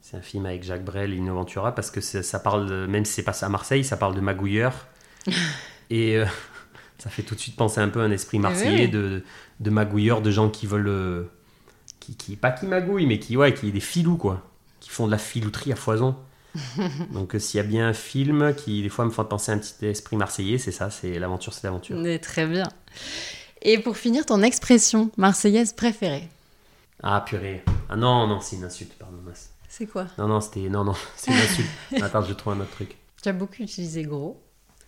C'est 0.00 0.16
un 0.16 0.20
film 0.22 0.46
avec 0.46 0.62
Jacques 0.64 0.84
Brel 0.84 1.12
et 1.12 1.14
Lino 1.14 1.34
Ventura 1.34 1.74
parce 1.74 1.90
que 1.90 2.00
ça 2.00 2.38
parle, 2.40 2.68
de- 2.68 2.86
même 2.86 3.04
si 3.04 3.12
c'est 3.12 3.22
pas 3.22 3.44
à 3.44 3.48
Marseille, 3.48 3.84
ça 3.84 3.96
parle 3.96 4.14
de 4.14 4.20
magouilleurs. 4.20 4.86
et 5.90 6.16
euh, 6.16 6.26
ça 6.98 7.08
fait 7.10 7.22
tout 7.22 7.34
de 7.34 7.40
suite 7.40 7.56
penser 7.56 7.80
un 7.80 7.88
peu 7.88 8.00
à 8.00 8.04
un 8.04 8.10
esprit 8.10 8.38
marseillais 8.38 8.86
oui. 8.86 8.90
de, 8.90 9.22
de 9.60 9.70
magouilleurs, 9.70 10.20
de 10.22 10.30
gens 10.30 10.48
qui 10.50 10.66
veulent. 10.66 10.88
euh, 10.88 11.24
qui, 12.00 12.16
qui, 12.16 12.34
pas 12.36 12.50
qui 12.50 12.66
magouillent, 12.66 13.06
mais 13.06 13.20
qui, 13.20 13.36
ouais, 13.36 13.54
qui 13.54 13.70
des 13.70 13.78
filous 13.80 14.16
quoi. 14.16 14.42
Qui 14.80 14.90
font 14.90 15.06
de 15.06 15.12
la 15.12 15.18
filouterie 15.18 15.72
à 15.72 15.76
foison. 15.76 16.16
Donc 17.12 17.34
s'il 17.38 17.58
y 17.58 17.60
a 17.60 17.66
bien 17.66 17.88
un 17.88 17.92
film 17.92 18.54
qui 18.54 18.82
des 18.82 18.88
fois 18.88 19.04
me 19.04 19.10
fait 19.10 19.24
penser 19.24 19.52
à 19.52 19.54
un 19.54 19.58
petit 19.58 19.86
esprit 19.86 20.16
marseillais, 20.16 20.58
c'est 20.58 20.72
ça, 20.72 20.90
c'est 20.90 21.18
L'aventure 21.18 21.52
c'est 21.52 21.64
l'aventure. 21.64 21.96
Très 22.20 22.46
bien. 22.46 22.68
Et 23.62 23.78
pour 23.78 23.96
finir, 23.96 24.26
ton 24.26 24.42
expression 24.42 25.10
marseillaise 25.16 25.72
préférée? 25.72 26.28
Ah 27.02 27.22
purée. 27.26 27.62
Ah 27.88 27.96
non, 27.96 28.26
non, 28.26 28.40
c'est 28.40 28.56
une 28.56 28.64
insulte, 28.64 28.94
pardon. 28.98 29.18
C'est 29.68 29.86
quoi? 29.86 30.06
Non, 30.18 30.28
non, 30.28 30.40
c'était. 30.40 30.68
Non, 30.68 30.84
non, 30.84 30.94
c'est 31.16 31.30
une 31.30 31.38
insulte. 31.38 31.70
Attends, 32.00 32.22
je 32.22 32.32
trouve 32.34 32.54
un 32.54 32.60
autre 32.60 32.70
truc. 32.72 32.96
Tu 33.22 33.28
as 33.28 33.32
beaucoup 33.32 33.62
utilisé 33.62 34.02
gros. 34.02 34.42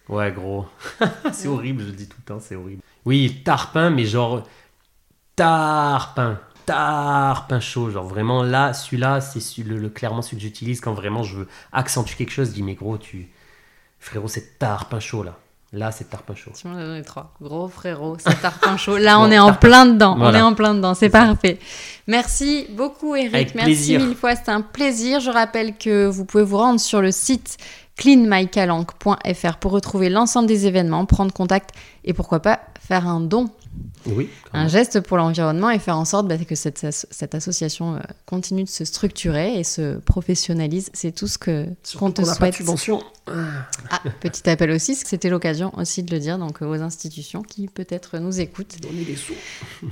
Ouais, 0.08 0.32
gros. 0.32 0.66
c'est 1.32 1.48
horrible, 1.48 1.82
je 1.82 1.86
le 1.86 1.92
dis 1.92 2.08
tout 2.08 2.18
le 2.20 2.24
temps, 2.24 2.40
c'est 2.40 2.56
horrible. 2.56 2.82
Oui, 3.04 3.42
tarpin, 3.44 3.90
mais 3.90 4.04
genre. 4.04 4.46
Tarpin. 5.36 6.40
Tarpin 6.66 7.60
chaud. 7.60 7.90
Genre 7.90 8.06
vraiment 8.06 8.42
là, 8.42 8.72
celui-là, 8.72 9.20
c'est 9.20 9.62
le, 9.62 9.76
le- 9.78 9.88
clairement 9.88 10.22
celui 10.22 10.36
que 10.38 10.42
j'utilise 10.42 10.80
quand 10.80 10.94
vraiment 10.94 11.22
je 11.22 11.36
veux 11.36 11.48
accentuer 11.72 12.16
quelque 12.16 12.30
chose. 12.32 12.48
Je 12.48 12.54
dis, 12.54 12.62
mais 12.62 12.74
gros, 12.74 12.98
tu. 12.98 13.28
Frérot, 14.00 14.28
c'est 14.28 14.58
tarpin 14.58 15.00
chaud 15.00 15.22
là. 15.22 15.36
Là, 15.72 15.90
c'est 15.90 16.08
tarpin 16.08 16.34
chaud. 16.36 16.52
Tu 16.56 16.68
m'en 16.68 16.76
as 16.76 16.84
donné 16.84 17.02
trois. 17.02 17.32
Gros 17.40 17.66
frérot, 17.68 18.16
c'est 18.20 18.40
tarpin 18.40 18.76
chaud. 18.76 18.96
Là, 18.96 19.18
on 19.18 19.28
est 19.30 19.38
en 19.40 19.52
plein 19.54 19.86
dedans. 19.86 20.16
On 20.20 20.32
est 20.32 20.40
en 20.40 20.54
plein 20.54 20.72
dedans. 20.74 20.94
C'est 20.94 21.06
C'est 21.06 21.12
ça. 21.18 21.26
parfait. 21.26 21.58
Merci 22.06 22.66
beaucoup, 22.70 23.16
Eric. 23.16 23.34
Avec 23.34 23.54
Merci 23.56 23.64
plaisir. 23.72 24.00
mille 24.00 24.14
fois. 24.16 24.36
C'était 24.36 24.52
un 24.52 24.60
plaisir. 24.60 25.18
Je 25.18 25.30
rappelle 25.30 25.76
que 25.76 26.06
vous 26.06 26.24
pouvez 26.24 26.44
vous 26.44 26.58
rendre 26.58 26.78
sur 26.78 27.00
le 27.00 27.10
site 27.10 27.56
cleanmycalanque.fr 27.96 29.56
pour 29.60 29.72
retrouver 29.72 30.08
l'ensemble 30.10 30.48
des 30.48 30.66
événements, 30.66 31.06
prendre 31.06 31.32
contact 31.32 31.70
et 32.04 32.12
pourquoi 32.12 32.40
pas 32.40 32.60
faire 32.80 33.06
un 33.08 33.20
don, 33.20 33.48
Oui. 34.06 34.28
un 34.52 34.68
geste 34.68 35.00
pour 35.00 35.16
l'environnement 35.16 35.70
et 35.70 35.78
faire 35.78 35.96
en 35.96 36.04
sorte 36.04 36.28
bah, 36.28 36.36
que 36.36 36.54
cette, 36.54 36.84
as- 36.84 37.06
cette 37.10 37.34
association 37.34 37.94
euh, 37.96 37.98
continue 38.26 38.64
de 38.64 38.68
se 38.68 38.84
structurer 38.84 39.58
et 39.58 39.64
se 39.64 39.96
professionnalise. 40.00 40.90
C'est 40.92 41.12
tout 41.14 41.26
ce 41.28 41.38
que 41.38 41.66
qu'on 41.96 42.10
te 42.10 42.22
souhaite. 42.24 42.54
subvention. 42.54 43.02
Ah, 43.26 44.02
petit 44.20 44.48
appel 44.50 44.70
aussi, 44.70 44.94
c'était 44.96 45.30
l'occasion 45.30 45.72
aussi 45.78 46.02
de 46.02 46.12
le 46.14 46.20
dire 46.20 46.36
donc 46.38 46.60
aux 46.60 46.74
institutions 46.82 47.42
qui 47.42 47.68
peut-être 47.68 48.18
nous 48.18 48.38
écoutent. 48.38 48.76
Donner 48.82 49.04
des 49.04 49.16
sous. 49.16 49.32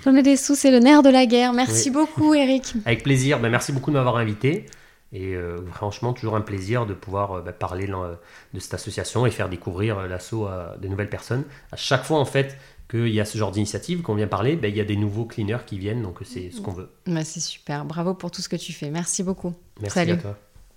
Donner 0.04 0.22
des 0.22 0.36
sous, 0.36 0.54
c'est 0.54 0.70
le 0.70 0.80
nerf 0.80 1.02
de 1.02 1.08
la 1.08 1.24
guerre. 1.24 1.54
Merci 1.54 1.88
Oui. 1.88 1.94
beaucoup, 1.94 2.34
Eric. 2.34 2.74
Avec 2.84 3.02
plaisir. 3.04 3.40
Ben, 3.40 3.48
merci 3.48 3.72
beaucoup 3.72 3.90
de 3.90 3.96
m'avoir 3.96 4.18
invité. 4.18 4.66
Et 5.12 5.34
euh, 5.34 5.58
franchement, 5.72 6.12
toujours 6.14 6.36
un 6.36 6.40
plaisir 6.40 6.86
de 6.86 6.94
pouvoir 6.94 7.32
euh, 7.32 7.42
ben, 7.42 7.52
parler 7.52 7.86
de 7.86 8.60
cette 8.60 8.74
association 8.74 9.26
et 9.26 9.30
faire 9.30 9.50
découvrir 9.50 9.98
euh, 9.98 10.08
l'assaut 10.08 10.46
à 10.46 10.76
de 10.80 10.88
nouvelles 10.88 11.10
personnes. 11.10 11.44
À 11.70 11.76
chaque 11.76 12.04
fois, 12.04 12.18
en 12.18 12.24
fait, 12.24 12.56
qu'il 12.90 13.08
y 13.08 13.20
a 13.20 13.26
ce 13.26 13.36
genre 13.36 13.50
d'initiative 13.50 14.00
qu'on 14.00 14.14
vient 14.14 14.26
parler, 14.26 14.56
ben, 14.56 14.68
il 14.68 14.76
y 14.76 14.80
a 14.80 14.84
des 14.84 14.96
nouveaux 14.96 15.26
cleaners 15.26 15.64
qui 15.66 15.78
viennent, 15.78 16.02
donc 16.02 16.18
c'est 16.24 16.50
ce 16.50 16.60
qu'on 16.62 16.72
veut. 16.72 16.90
Bah, 17.06 17.24
c'est 17.24 17.40
super. 17.40 17.84
Bravo 17.84 18.14
pour 18.14 18.30
tout 18.30 18.40
ce 18.40 18.48
que 18.48 18.56
tu 18.56 18.72
fais. 18.72 18.90
Merci 18.90 19.22
beaucoup. 19.22 19.54
Merci 19.80 19.94
Salut. 19.94 20.12
à 20.12 20.16
toi. 20.16 20.38